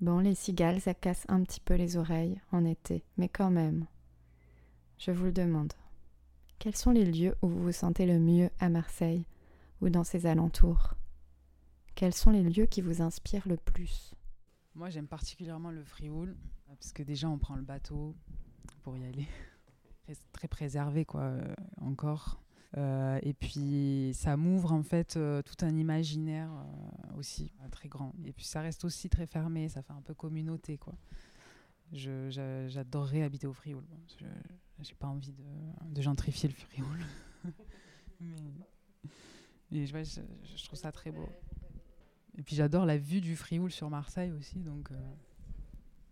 Bon, 0.00 0.18
les 0.18 0.34
cigales, 0.34 0.80
ça 0.80 0.92
casse 0.92 1.24
un 1.28 1.42
petit 1.42 1.60
peu 1.60 1.74
les 1.74 1.96
oreilles 1.96 2.40
en 2.52 2.64
été, 2.64 3.04
mais 3.16 3.28
quand 3.28 3.50
même. 3.50 3.86
Je 4.98 5.10
vous 5.10 5.24
le 5.24 5.32
demande. 5.32 5.72
Quels 6.64 6.76
sont 6.76 6.92
les 6.92 7.04
lieux 7.04 7.34
où 7.42 7.48
vous 7.48 7.62
vous 7.62 7.72
sentez 7.72 8.06
le 8.06 8.18
mieux 8.18 8.48
à 8.58 8.70
Marseille 8.70 9.26
ou 9.82 9.90
dans 9.90 10.02
ses 10.02 10.24
alentours? 10.24 10.94
Quels 11.94 12.14
sont 12.14 12.30
les 12.30 12.42
lieux 12.42 12.64
qui 12.64 12.80
vous 12.80 13.02
inspirent 13.02 13.46
le 13.46 13.58
plus? 13.58 14.14
Moi, 14.74 14.88
j'aime 14.88 15.06
particulièrement 15.06 15.70
le 15.70 15.84
Frioul, 15.84 16.34
parce 16.66 16.94
que 16.94 17.02
déjà, 17.02 17.28
on 17.28 17.36
prend 17.36 17.56
le 17.56 17.62
bateau 17.64 18.16
pour 18.82 18.96
y 18.96 19.04
aller. 19.04 19.26
Très, 20.32 20.48
préservé, 20.48 21.04
quoi, 21.04 21.20
euh, 21.20 21.54
encore. 21.82 22.40
Euh, 22.78 23.18
et 23.22 23.34
puis, 23.34 24.12
ça 24.14 24.38
m'ouvre, 24.38 24.72
en 24.72 24.82
fait, 24.82 25.18
euh, 25.18 25.42
tout 25.42 25.66
un 25.66 25.76
imaginaire 25.76 26.50
aussi, 27.18 27.52
très 27.72 27.90
grand. 27.90 28.14
Et 28.24 28.32
puis, 28.32 28.46
ça 28.46 28.62
reste 28.62 28.86
aussi 28.86 29.10
très 29.10 29.26
fermé, 29.26 29.68
ça 29.68 29.82
fait 29.82 29.92
un 29.92 30.00
peu 30.00 30.14
communauté, 30.14 30.78
quoi. 30.78 30.94
J'adorerais 31.92 33.20
habiter 33.20 33.46
au 33.46 33.52
Frioul. 33.52 33.84
J'ai 34.80 34.94
pas 34.94 35.06
envie 35.08 35.32
de, 35.32 35.44
de 35.94 36.02
gentrifier 36.02 36.48
le 36.48 36.54
Frioul. 36.54 37.00
Mais 39.70 39.78
et 39.80 39.86
je, 39.86 39.94
ouais, 39.94 40.04
je- 40.04 40.20
je 40.56 40.64
trouve 40.64 40.78
ça 40.78 40.92
très 40.92 41.10
beau. 41.10 41.28
Et 42.36 42.42
puis 42.42 42.56
j'adore 42.56 42.84
la 42.86 42.96
vue 42.98 43.20
du 43.20 43.36
Frioul 43.36 43.70
sur 43.70 43.90
Marseille 43.90 44.32
aussi, 44.32 44.58
donc 44.60 44.90
euh, 44.90 44.96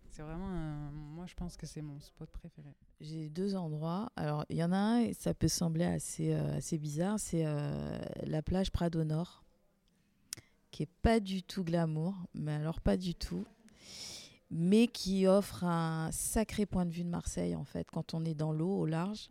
c'est 0.09 0.21
vraiment, 0.21 0.47
un- 0.47 0.91
moi 0.91 1.25
je 1.27 1.33
pense 1.33 1.57
que 1.57 1.65
c'est 1.65 1.81
mon 1.81 1.99
spot 1.99 2.29
préféré. 2.29 2.73
J'ai 3.01 3.29
deux 3.29 3.55
endroits. 3.55 4.11
Alors, 4.15 4.45
il 4.49 4.55
y 4.57 4.63
en 4.63 4.71
a 4.71 4.77
un, 4.77 4.99
et 5.01 5.13
ça 5.13 5.33
peut 5.33 5.49
sembler 5.49 5.83
assez, 5.85 6.33
euh, 6.33 6.57
assez 6.57 6.77
bizarre, 6.77 7.19
c'est 7.19 7.45
euh, 7.45 7.99
la 8.23 8.41
plage 8.41 8.71
Prado 8.71 9.03
Nord, 9.03 9.43
qui 10.71 10.83
est 10.83 10.89
pas 11.01 11.19
du 11.19 11.43
tout 11.43 11.63
glamour, 11.63 12.15
mais 12.33 12.53
alors 12.53 12.79
pas 12.79 12.95
du 12.97 13.13
tout, 13.15 13.45
mais 14.53 14.87
qui 14.87 15.27
offre 15.27 15.63
un 15.63 16.11
sacré 16.11 16.65
point 16.65 16.85
de 16.85 16.91
vue 16.91 17.03
de 17.03 17.09
Marseille, 17.09 17.55
en 17.55 17.65
fait, 17.65 17.89
quand 17.91 18.13
on 18.13 18.23
est 18.25 18.35
dans 18.35 18.51
l'eau, 18.51 18.77
au 18.77 18.85
large. 18.85 19.29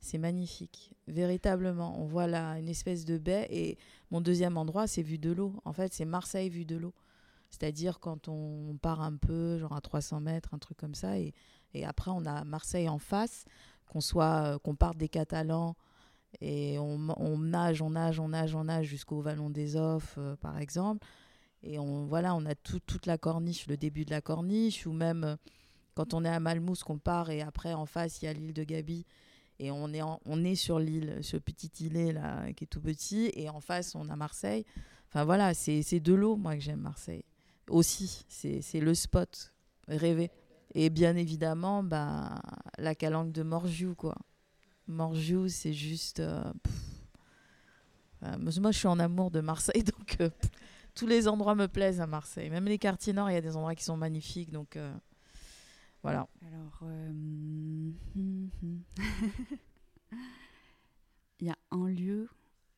C'est 0.00 0.18
magnifique, 0.18 0.92
véritablement. 1.08 1.98
On 1.98 2.04
voit 2.04 2.26
là 2.26 2.58
une 2.58 2.68
espèce 2.68 3.06
de 3.06 3.16
baie, 3.16 3.46
et 3.50 3.78
mon 4.10 4.20
deuxième 4.20 4.58
endroit, 4.58 4.86
c'est 4.86 5.02
vue 5.02 5.18
de 5.18 5.32
l'eau. 5.32 5.54
En 5.64 5.72
fait, 5.72 5.94
c'est 5.94 6.04
Marseille 6.04 6.50
vue 6.50 6.66
de 6.66 6.76
l'eau. 6.76 6.92
C'est-à-dire 7.48 8.00
quand 8.00 8.28
on 8.28 8.76
part 8.82 9.00
un 9.00 9.16
peu, 9.16 9.58
genre 9.58 9.74
à 9.74 9.80
300 9.80 10.20
mètres, 10.20 10.52
un 10.52 10.58
truc 10.58 10.76
comme 10.76 10.94
ça, 10.94 11.18
et 11.18 11.32
et 11.74 11.84
après, 11.84 12.10
on 12.12 12.24
a 12.24 12.44
Marseille 12.44 12.88
en 12.88 12.98
face, 12.98 13.44
qu'on 13.86 14.00
soit, 14.00 14.54
euh, 14.54 14.58
qu'on 14.58 14.76
parte 14.76 14.96
des 14.96 15.08
Catalans 15.08 15.76
et 16.40 16.78
on, 16.78 16.98
nage, 17.38 17.80
on 17.82 17.90
nage, 17.90 18.18
on 18.18 18.28
nage, 18.28 18.54
on 18.56 18.64
nage 18.64 18.86
jusqu'au 18.86 19.20
Vallon 19.20 19.50
des 19.50 19.76
Offs, 19.76 20.16
euh, 20.18 20.34
par 20.36 20.58
exemple. 20.58 21.06
Et 21.64 21.78
on, 21.78 22.04
voilà, 22.06 22.34
on 22.34 22.44
a 22.46 22.54
tout- 22.54 22.80
toute 22.86 23.06
la 23.06 23.18
corniche, 23.18 23.66
le 23.66 23.76
début 23.76 24.04
de 24.04 24.10
la 24.10 24.20
corniche, 24.20 24.86
ou 24.86 24.92
même 24.92 25.24
euh, 25.24 25.36
quand 25.94 26.12
on 26.14 26.24
est 26.24 26.28
à 26.28 26.38
Malmousse, 26.40 26.84
qu'on 26.84 26.98
part 26.98 27.30
et 27.30 27.40
après, 27.40 27.72
en 27.74 27.86
face, 27.86 28.20
il 28.22 28.26
y 28.26 28.28
a 28.28 28.32
l'île 28.32 28.52
de 28.52 28.64
Gabi. 28.64 29.06
Et 29.60 29.70
on 29.70 29.92
est, 29.92 30.02
on 30.02 30.44
est 30.44 30.56
sur 30.56 30.78
l'île, 30.80 31.18
ce 31.22 31.36
petit 31.36 31.70
îlet 31.86 32.12
là, 32.12 32.52
qui 32.54 32.64
est 32.64 32.66
tout 32.66 32.80
petit. 32.80 33.30
Et 33.34 33.48
en 33.48 33.60
face, 33.60 33.94
on 33.94 34.08
a 34.10 34.16
Marseille. 34.16 34.64
Enfin 35.08 35.24
voilà, 35.24 35.54
c'est 35.54 36.00
de 36.00 36.12
l'eau, 36.12 36.36
moi, 36.36 36.54
que 36.56 36.60
j'aime 36.60 36.80
Marseille. 36.80 37.24
Aussi, 37.70 38.24
c'est 38.28 38.80
le 38.80 38.94
spot 38.94 39.52
rêvé. 39.88 40.30
Et 40.74 40.90
bien 40.90 41.14
évidemment, 41.16 41.84
bah, 41.84 42.42
la 42.78 42.96
calanque 42.96 43.30
de 43.30 43.42
Morgiou, 43.44 43.94
quoi. 43.94 44.16
Morgiou, 44.88 45.48
c'est 45.48 45.72
juste... 45.72 46.18
euh. 46.20 46.42
Enfin, 48.20 48.38
moi, 48.60 48.72
je 48.72 48.78
suis 48.78 48.88
en 48.88 48.98
amour 48.98 49.30
de 49.30 49.40
Marseille, 49.40 49.82
donc 49.98 50.16
euh, 50.20 50.30
tous 50.94 51.06
les 51.06 51.28
endroits 51.28 51.54
me 51.54 51.66
plaisent 51.66 52.00
à 52.00 52.06
Marseille. 52.06 52.50
Même 52.50 52.66
les 52.66 52.78
quartiers 52.78 53.12
nord, 53.12 53.30
il 53.30 53.34
y 53.34 53.36
a 53.36 53.40
des 53.40 53.56
endroits 53.56 53.74
qui 53.74 53.84
sont 53.84 53.96
magnifiques, 53.96 54.50
donc 54.50 54.76
euh, 54.76 54.94
voilà. 56.02 56.28
Alors, 56.46 56.80
euh, 56.82 57.12
il 61.40 61.46
y 61.46 61.50
a 61.50 61.58
un 61.70 61.88
lieu 61.88 62.28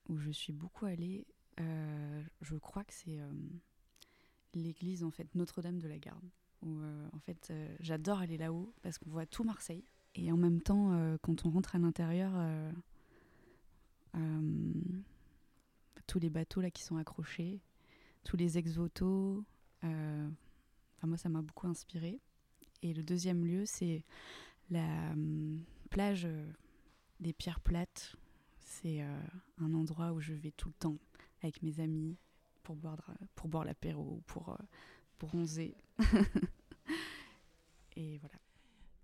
où 0.09 0.17
je 0.19 0.31
suis 0.31 0.53
beaucoup 0.53 0.87
allée. 0.87 1.27
euh, 1.61 2.23
je 2.41 2.57
crois 2.57 2.85
que 2.85 2.95
c'est 2.95 3.19
l'église 4.55 5.05
en 5.05 5.11
fait 5.11 5.35
Notre-Dame 5.35 5.79
de 5.79 5.89
la 5.89 5.99
Garde. 5.99 6.25
En 6.63 7.19
fait, 7.21 7.53
j'adore 7.81 8.19
aller 8.21 8.39
là-haut 8.39 8.73
parce 8.83 8.99
qu'on 8.99 9.11
voit 9.11 9.27
tout 9.27 9.45
Marseille. 9.45 9.85
Et 10.17 10.33
en 10.33 10.37
même 10.37 10.61
temps, 10.61 11.17
quand 11.23 11.45
on 11.45 11.51
rentre 11.51 11.77
à 11.77 11.79
l'intérieur, 11.79 12.33
tous 16.07 16.19
les 16.19 16.31
bateaux 16.31 16.61
là 16.61 16.71
qui 16.71 16.83
sont 16.83 16.97
accrochés, 16.97 17.61
tous 18.27 18.37
les 18.37 18.59
ex-voto, 18.59 19.45
euh, 19.85 20.29
enfin, 20.97 21.07
moi 21.07 21.17
ça 21.17 21.29
m'a 21.29 21.43
beaucoup 21.43 21.69
inspiré. 21.69 22.21
Et 22.83 22.93
le 22.93 23.05
deuxième 23.05 23.47
lieu, 23.47 23.65
c'est 23.67 24.05
la 24.69 25.13
hum, 25.13 25.63
plage 25.91 26.27
euh, 26.27 26.45
des 27.21 27.33
Pierres 27.33 27.61
Plates. 27.61 28.17
C'est 28.59 29.01
euh, 29.01 29.21
un 29.59 29.73
endroit 29.75 30.13
où 30.13 30.21
je 30.21 30.33
vais 30.35 30.51
tout 30.51 30.69
le 30.69 30.75
temps 30.75 30.99
avec 31.41 31.63
mes 31.63 31.79
amis 31.79 32.17
pour 32.65 32.75
boire, 32.75 33.01
pour 33.37 33.49
boire 33.49 33.65
l'apéro, 33.65 34.21
pour 34.27 34.49
euh, 34.49 34.57
bronzer. 35.21 35.77
Et 37.97 38.19
voilà. 38.19 38.35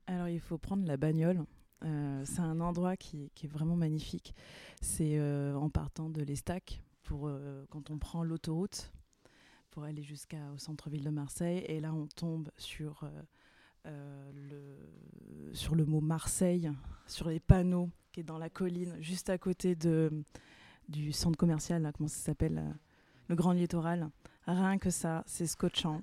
Alors, 0.09 0.29
il 0.29 0.41
faut 0.41 0.59
prendre 0.59 0.85
la 0.85 0.97
bagnole. 0.97 1.45
Euh, 1.85 2.25
c'est 2.27 2.41
un 2.41 2.61
endroit 2.61 2.97
qui, 2.97 3.31
est 3.43 3.47
vraiment 3.47 3.77
magnifique. 3.77 4.35
C'est 4.81 5.21
en 5.55 5.71
partant 5.71 6.11
de 6.11 6.23
l'Estac, 6.23 6.83
pour, 7.05 7.31
quand 7.71 7.91
on 7.91 7.99
prend 7.99 8.25
l'autoroute 8.25 8.93
pour 9.73 9.85
aller 9.85 10.03
jusqu'au 10.03 10.59
centre-ville 10.59 11.03
de 11.03 11.11
Marseille. 11.11 11.65
Et 11.67 11.81
là, 11.81 11.93
on 11.93 12.07
tombe 12.07 12.51
sur, 12.59 13.03
euh, 13.03 13.23
euh, 13.87 14.33
le, 14.35 15.55
sur 15.55 15.75
le 15.75 15.85
mot 15.85 16.01
Marseille, 16.01 16.71
sur 17.09 17.29
les 17.29 17.41
panneaux 17.41 17.91
qui 18.13 18.21
est 18.21 18.25
dans 18.25 18.39
la 18.39 18.51
colline, 18.51 18.95
juste 19.01 19.31
à 19.31 19.39
côté 19.39 19.75
de, 19.75 20.13
du 20.89 21.13
centre 21.13 21.39
commercial, 21.39 21.91
comment 21.97 22.09
ça 22.09 22.19
s'appelle 22.19 22.59
euh, 22.59 22.73
Le 23.29 23.35
Grand 23.35 23.53
Littoral. 23.53 24.11
Rien 24.47 24.77
que 24.77 24.91
ça, 24.91 25.25
c'est 25.27 25.47
scotchant. 25.47 26.03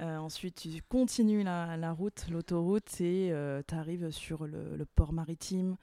Ensuite, 0.00 0.56
tu 0.56 0.82
continues 0.82 1.42
la, 1.42 1.92
route, 1.92 2.26
l'autoroute, 2.28 3.00
et 3.00 3.32
tu 3.66 3.74
arrives 3.74 4.10
sur 4.10 4.46
le, 4.46 4.84
port 4.94 5.12
maritime. 5.12 5.76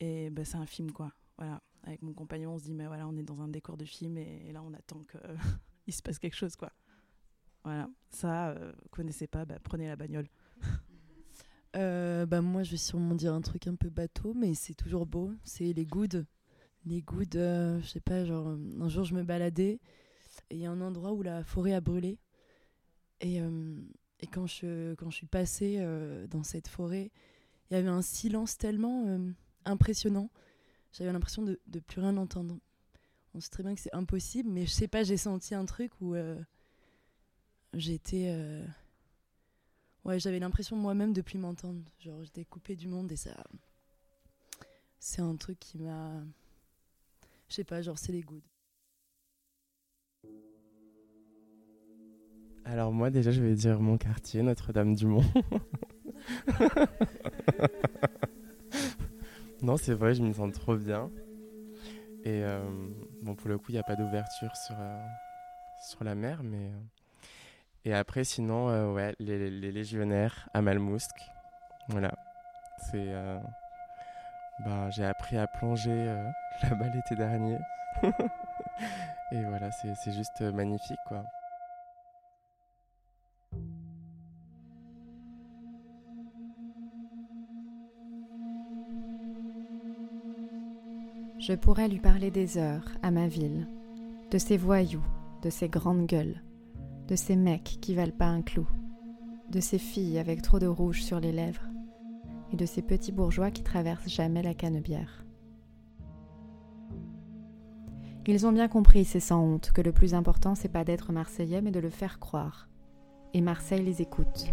Et 0.00 0.30
ben, 0.30 0.44
c'est 0.44 0.56
un 0.56 0.66
film, 0.66 0.92
quoi. 0.92 1.12
Voilà. 1.36 1.60
Avec 1.84 2.02
mon 2.02 2.12
compagnon, 2.12 2.54
on 2.54 2.58
se 2.58 2.64
dit, 2.64 2.74
mais 2.74 2.86
voilà, 2.86 3.06
on 3.06 3.16
est 3.16 3.22
dans 3.22 3.40
un 3.40 3.48
décor 3.48 3.76
de 3.76 3.84
film, 3.84 4.16
et, 4.18 4.52
là, 4.52 4.62
on 4.62 4.72
attend 4.74 5.00
qu'il 5.90 5.98
se 5.98 6.02
passe 6.02 6.18
quelque 6.18 6.36
chose, 6.36 6.56
quoi. 6.56 6.72
Voilà. 7.64 7.88
Ça, 8.10 8.50
euh, 8.50 8.72
connaissez 8.90 9.26
pas, 9.26 9.44
bah, 9.44 9.58
prenez 9.62 9.86
la 9.88 9.96
bagnole. 9.96 10.28
Euh, 11.76 12.26
bah 12.26 12.40
moi, 12.40 12.64
je 12.64 12.72
vais 12.72 12.76
sûrement 12.76 13.14
dire 13.14 13.32
un 13.32 13.42
truc 13.42 13.68
un 13.68 13.76
peu 13.76 13.90
bateau, 13.90 14.34
mais 14.34 14.54
c'est 14.54 14.74
toujours 14.74 15.06
beau. 15.06 15.32
C'est 15.44 15.72
les 15.72 15.86
goudes. 15.86 16.26
Les 16.84 17.00
goudes, 17.00 17.36
euh, 17.36 17.80
je 17.80 17.86
sais 17.86 18.00
pas, 18.00 18.24
genre, 18.24 18.48
un 18.48 18.88
jour 18.88 19.04
je 19.04 19.14
me 19.14 19.22
baladais 19.22 19.78
et 20.50 20.56
il 20.56 20.58
y 20.58 20.66
a 20.66 20.70
un 20.72 20.80
endroit 20.80 21.12
où 21.12 21.22
la 21.22 21.44
forêt 21.44 21.72
a 21.72 21.80
brûlé. 21.80 22.18
Et, 23.20 23.40
euh, 23.40 23.80
Et 24.20 24.26
quand 24.26 24.46
je, 24.46 24.94
quand 24.94 25.10
je 25.10 25.16
suis 25.16 25.26
passée 25.26 25.76
euh, 25.78 26.26
dans 26.26 26.42
cette 26.42 26.68
forêt, 26.68 27.10
il 27.70 27.74
y 27.74 27.76
avait 27.76 27.88
un 27.88 28.02
silence 28.02 28.58
tellement 28.58 29.06
euh, 29.06 29.30
impressionnant. 29.64 30.30
J'avais 30.92 31.12
l'impression 31.12 31.42
de, 31.42 31.60
de 31.66 31.80
plus 31.80 32.00
rien 32.00 32.16
entendre. 32.16 32.58
On 33.34 33.40
sait 33.40 33.50
très 33.50 33.62
bien 33.62 33.74
que 33.74 33.80
c'est 33.80 33.94
impossible, 33.94 34.50
mais 34.50 34.66
je 34.66 34.70
sais 34.70 34.88
pas, 34.88 35.04
j'ai 35.04 35.16
senti 35.16 35.54
un 35.54 35.64
truc 35.64 35.92
où 36.00 36.14
euh, 36.14 36.36
j'étais. 37.74 38.28
euh, 38.30 38.64
Ouais, 40.04 40.18
j'avais 40.18 40.38
l'impression 40.38 40.76
moi-même 40.76 41.12
de 41.12 41.20
plus 41.20 41.38
m'entendre. 41.38 41.82
Genre, 42.00 42.22
j'étais 42.24 42.44
coupée 42.44 42.76
du 42.76 42.88
monde 42.88 43.12
et 43.12 43.16
ça. 43.16 43.36
C'est 44.98 45.22
un 45.22 45.36
truc 45.36 45.58
qui 45.58 45.78
m'a. 45.78 46.22
Je 47.48 47.54
sais 47.54 47.64
pas, 47.64 47.82
genre, 47.82 47.98
c'est 47.98 48.12
les 48.12 48.22
goods. 48.22 48.40
Alors 52.64 52.92
moi 52.92 53.10
déjà 53.10 53.30
je 53.30 53.42
vais 53.42 53.54
dire 53.54 53.80
mon 53.80 53.98
quartier, 53.98 54.42
Notre-Dame-du-Mont. 54.42 55.24
non 59.62 59.76
c'est 59.76 59.94
vrai, 59.94 60.14
je 60.14 60.22
m'y 60.22 60.34
sens 60.34 60.52
trop 60.52 60.76
bien. 60.76 61.10
Et 62.24 62.42
euh, 62.44 62.60
bon 63.22 63.34
pour 63.34 63.48
le 63.48 63.58
coup 63.58 63.66
il 63.70 63.74
n'y 63.74 63.78
a 63.80 63.82
pas 63.82 63.96
d'ouverture 63.96 64.54
sur, 64.56 64.76
euh, 64.78 65.06
sur 65.88 66.04
la 66.04 66.14
mer, 66.14 66.42
mais... 66.42 66.68
euh, 66.68 66.80
Et 67.86 67.94
après 67.94 68.24
sinon, 68.24 68.92
ouais, 68.92 69.14
les, 69.18 69.50
les 69.50 69.72
légionnaires 69.72 70.48
à 70.54 70.60
Malmousque. 70.62 71.30
Voilà. 71.88 72.12
Bah, 74.64 74.90
j'ai 74.90 75.06
appris 75.06 75.38
à 75.38 75.46
plonger 75.46 76.04
là-bas 76.62 76.88
l'été 76.94 77.16
dernier. 77.16 77.58
Et 79.32 79.42
voilà, 79.44 79.70
c'est 79.70 80.12
juste 80.12 80.40
magnifique 80.40 80.98
quoi. 81.06 81.24
Je 91.40 91.54
pourrais 91.54 91.88
lui 91.88 92.00
parler 92.00 92.30
des 92.30 92.58
heures 92.58 92.86
à 93.02 93.10
ma 93.10 93.26
ville, 93.26 93.66
de 94.30 94.36
ses 94.36 94.58
voyous, 94.58 95.02
de 95.40 95.48
ses 95.48 95.70
grandes 95.70 96.04
gueules, 96.04 96.42
de 97.08 97.16
ces 97.16 97.34
mecs 97.34 97.78
qui 97.80 97.94
valent 97.94 98.12
pas 98.12 98.26
un 98.26 98.42
clou, 98.42 98.68
de 99.48 99.58
ces 99.58 99.78
filles 99.78 100.18
avec 100.18 100.42
trop 100.42 100.58
de 100.58 100.66
rouge 100.66 101.02
sur 101.02 101.18
les 101.18 101.32
lèvres, 101.32 101.66
et 102.52 102.56
de 102.56 102.66
ces 102.66 102.82
petits 102.82 103.10
bourgeois 103.10 103.50
qui 103.50 103.62
traversent 103.62 104.06
jamais 104.06 104.42
la 104.42 104.52
canebière. 104.52 105.24
Ils 108.26 108.46
ont 108.46 108.52
bien 108.52 108.68
compris, 108.68 109.06
ces 109.06 109.18
sans 109.18 109.42
honte, 109.42 109.72
que 109.72 109.80
le 109.80 109.92
plus 109.92 110.12
important 110.12 110.54
c'est 110.54 110.68
pas 110.68 110.84
d'être 110.84 111.10
marseillais 111.10 111.62
mais 111.62 111.72
de 111.72 111.80
le 111.80 111.90
faire 111.90 112.18
croire. 112.18 112.68
Et 113.32 113.40
Marseille 113.40 113.82
les 113.82 114.02
écoute. 114.02 114.46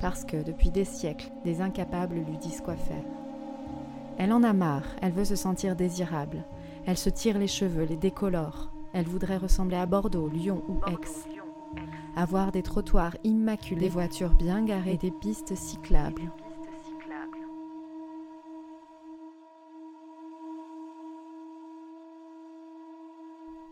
Parce 0.00 0.24
que 0.24 0.42
depuis 0.42 0.70
des 0.70 0.86
siècles, 0.86 1.30
des 1.44 1.60
incapables 1.60 2.16
lui 2.16 2.38
disent 2.38 2.62
quoi 2.62 2.76
faire. 2.76 3.04
Elle 4.18 4.32
en 4.32 4.42
a 4.42 4.52
marre, 4.52 4.86
elle 5.00 5.12
veut 5.12 5.24
se 5.24 5.36
sentir 5.36 5.76
désirable. 5.76 6.44
Elle 6.86 6.98
se 6.98 7.10
tire 7.10 7.38
les 7.38 7.48
cheveux, 7.48 7.84
les 7.84 7.96
décolore. 7.96 8.72
Elle 8.92 9.06
voudrait 9.06 9.36
ressembler 9.36 9.76
à 9.76 9.86
Bordeaux, 9.86 10.28
Lyon 10.28 10.62
ou 10.68 10.80
Aix. 10.86 11.30
Avoir 12.14 12.52
des 12.52 12.62
trottoirs 12.62 13.16
immaculés, 13.24 13.80
des 13.80 13.88
voitures 13.88 14.34
bien 14.34 14.64
garées 14.64 14.94
et 14.94 14.98
des 14.98 15.10
pistes 15.10 15.54
cyclables. 15.54 16.30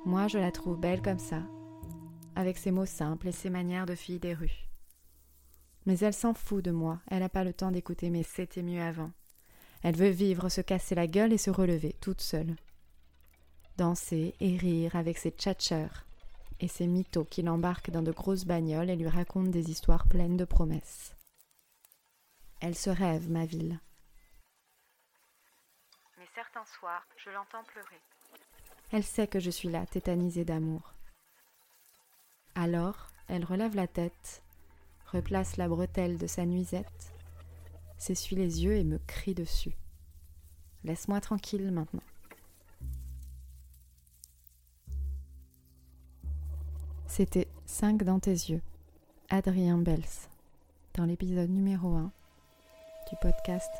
Moi, 0.07 0.26
je 0.28 0.38
la 0.38 0.51
trouve 0.51 0.78
belle 0.78 1.03
comme 1.03 1.18
ça, 1.18 1.43
avec 2.34 2.57
ses 2.57 2.70
mots 2.70 2.86
simples 2.86 3.28
et 3.28 3.32
ses 3.32 3.51
manières 3.51 3.84
de 3.84 3.95
fille 3.95 4.18
des 4.18 4.32
rues. 4.32 4.70
Mais 5.84 5.99
elle 5.99 6.14
s'en 6.14 6.32
fout 6.32 6.64
de 6.64 6.70
moi, 6.70 7.01
elle 7.09 7.20
n'a 7.20 7.28
pas 7.28 7.45
le 7.45 7.53
temps 7.53 7.70
d'écouter 7.70 8.09
mais 8.09 8.22
c'était 8.22 8.62
mieux 8.62 8.80
avant. 8.80 9.11
Elle 9.82 9.96
veut 9.96 10.10
vivre, 10.10 10.48
se 10.48 10.60
casser 10.60 10.94
la 10.94 11.06
gueule 11.06 11.32
et 11.32 11.38
se 11.38 11.50
relever 11.50 11.94
toute 12.00 12.20
seule. 12.20 12.56
Danser 13.76 14.34
et 14.40 14.56
rire 14.56 14.96
avec 14.96 15.16
ses 15.16 15.30
tchatcheurs 15.30 16.04
et 16.60 16.68
ses 16.68 16.86
mythos 16.86 17.24
qui 17.24 17.42
l'embarquent 17.42 17.90
dans 17.90 18.02
de 18.02 18.12
grosses 18.12 18.44
bagnoles 18.44 18.90
et 18.90 18.96
lui 18.96 19.08
racontent 19.08 19.50
des 19.50 19.70
histoires 19.70 20.06
pleines 20.06 20.36
de 20.36 20.44
promesses. 20.44 21.14
Elle 22.60 22.74
se 22.74 22.90
rêve, 22.90 23.30
ma 23.30 23.46
ville. 23.46 23.80
Mais 26.18 26.28
certains 26.34 26.66
soirs, 26.66 27.06
je 27.16 27.30
l'entends 27.30 27.64
pleurer. 27.64 28.00
Elle 28.92 29.04
sait 29.04 29.26
que 29.26 29.40
je 29.40 29.50
suis 29.50 29.70
là, 29.70 29.86
tétanisée 29.86 30.44
d'amour. 30.44 30.92
Alors, 32.54 33.08
elle 33.28 33.44
relève 33.44 33.74
la 33.74 33.86
tête, 33.86 34.42
replace 35.06 35.56
la 35.56 35.68
bretelle 35.68 36.18
de 36.18 36.26
sa 36.26 36.44
nuisette, 36.44 37.14
s'essuie 38.01 38.34
les 38.34 38.64
yeux 38.64 38.76
et 38.76 38.84
me 38.84 38.98
crie 39.07 39.34
dessus. 39.34 39.76
Laisse-moi 40.84 41.20
tranquille 41.20 41.70
maintenant. 41.70 42.03
C'était 47.07 47.48
5 47.66 48.03
dans 48.03 48.18
tes 48.18 48.30
yeux, 48.30 48.62
Adrien 49.28 49.76
Bels, 49.78 50.03
dans 50.94 51.05
l'épisode 51.05 51.51
numéro 51.51 51.94
1 51.94 52.11
du 53.11 53.16
podcast 53.20 53.70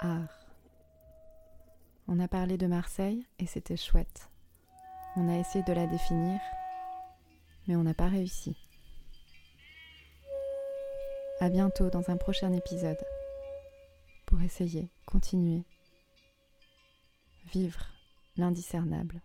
Art. 0.00 0.46
On 2.08 2.18
a 2.18 2.26
parlé 2.26 2.56
de 2.58 2.66
Marseille 2.66 3.24
et 3.38 3.46
c'était 3.46 3.76
chouette. 3.76 4.28
On 5.14 5.28
a 5.28 5.38
essayé 5.38 5.62
de 5.64 5.72
la 5.72 5.86
définir, 5.86 6.40
mais 7.68 7.76
on 7.76 7.84
n'a 7.84 7.94
pas 7.94 8.08
réussi. 8.08 8.56
À 11.40 11.48
bientôt 11.48 11.88
dans 11.88 12.10
un 12.10 12.16
prochain 12.16 12.52
épisode 12.52 12.98
pour 14.30 14.40
essayer, 14.42 14.88
continuer, 15.04 15.64
vivre 17.52 17.84
l'indiscernable. 18.36 19.20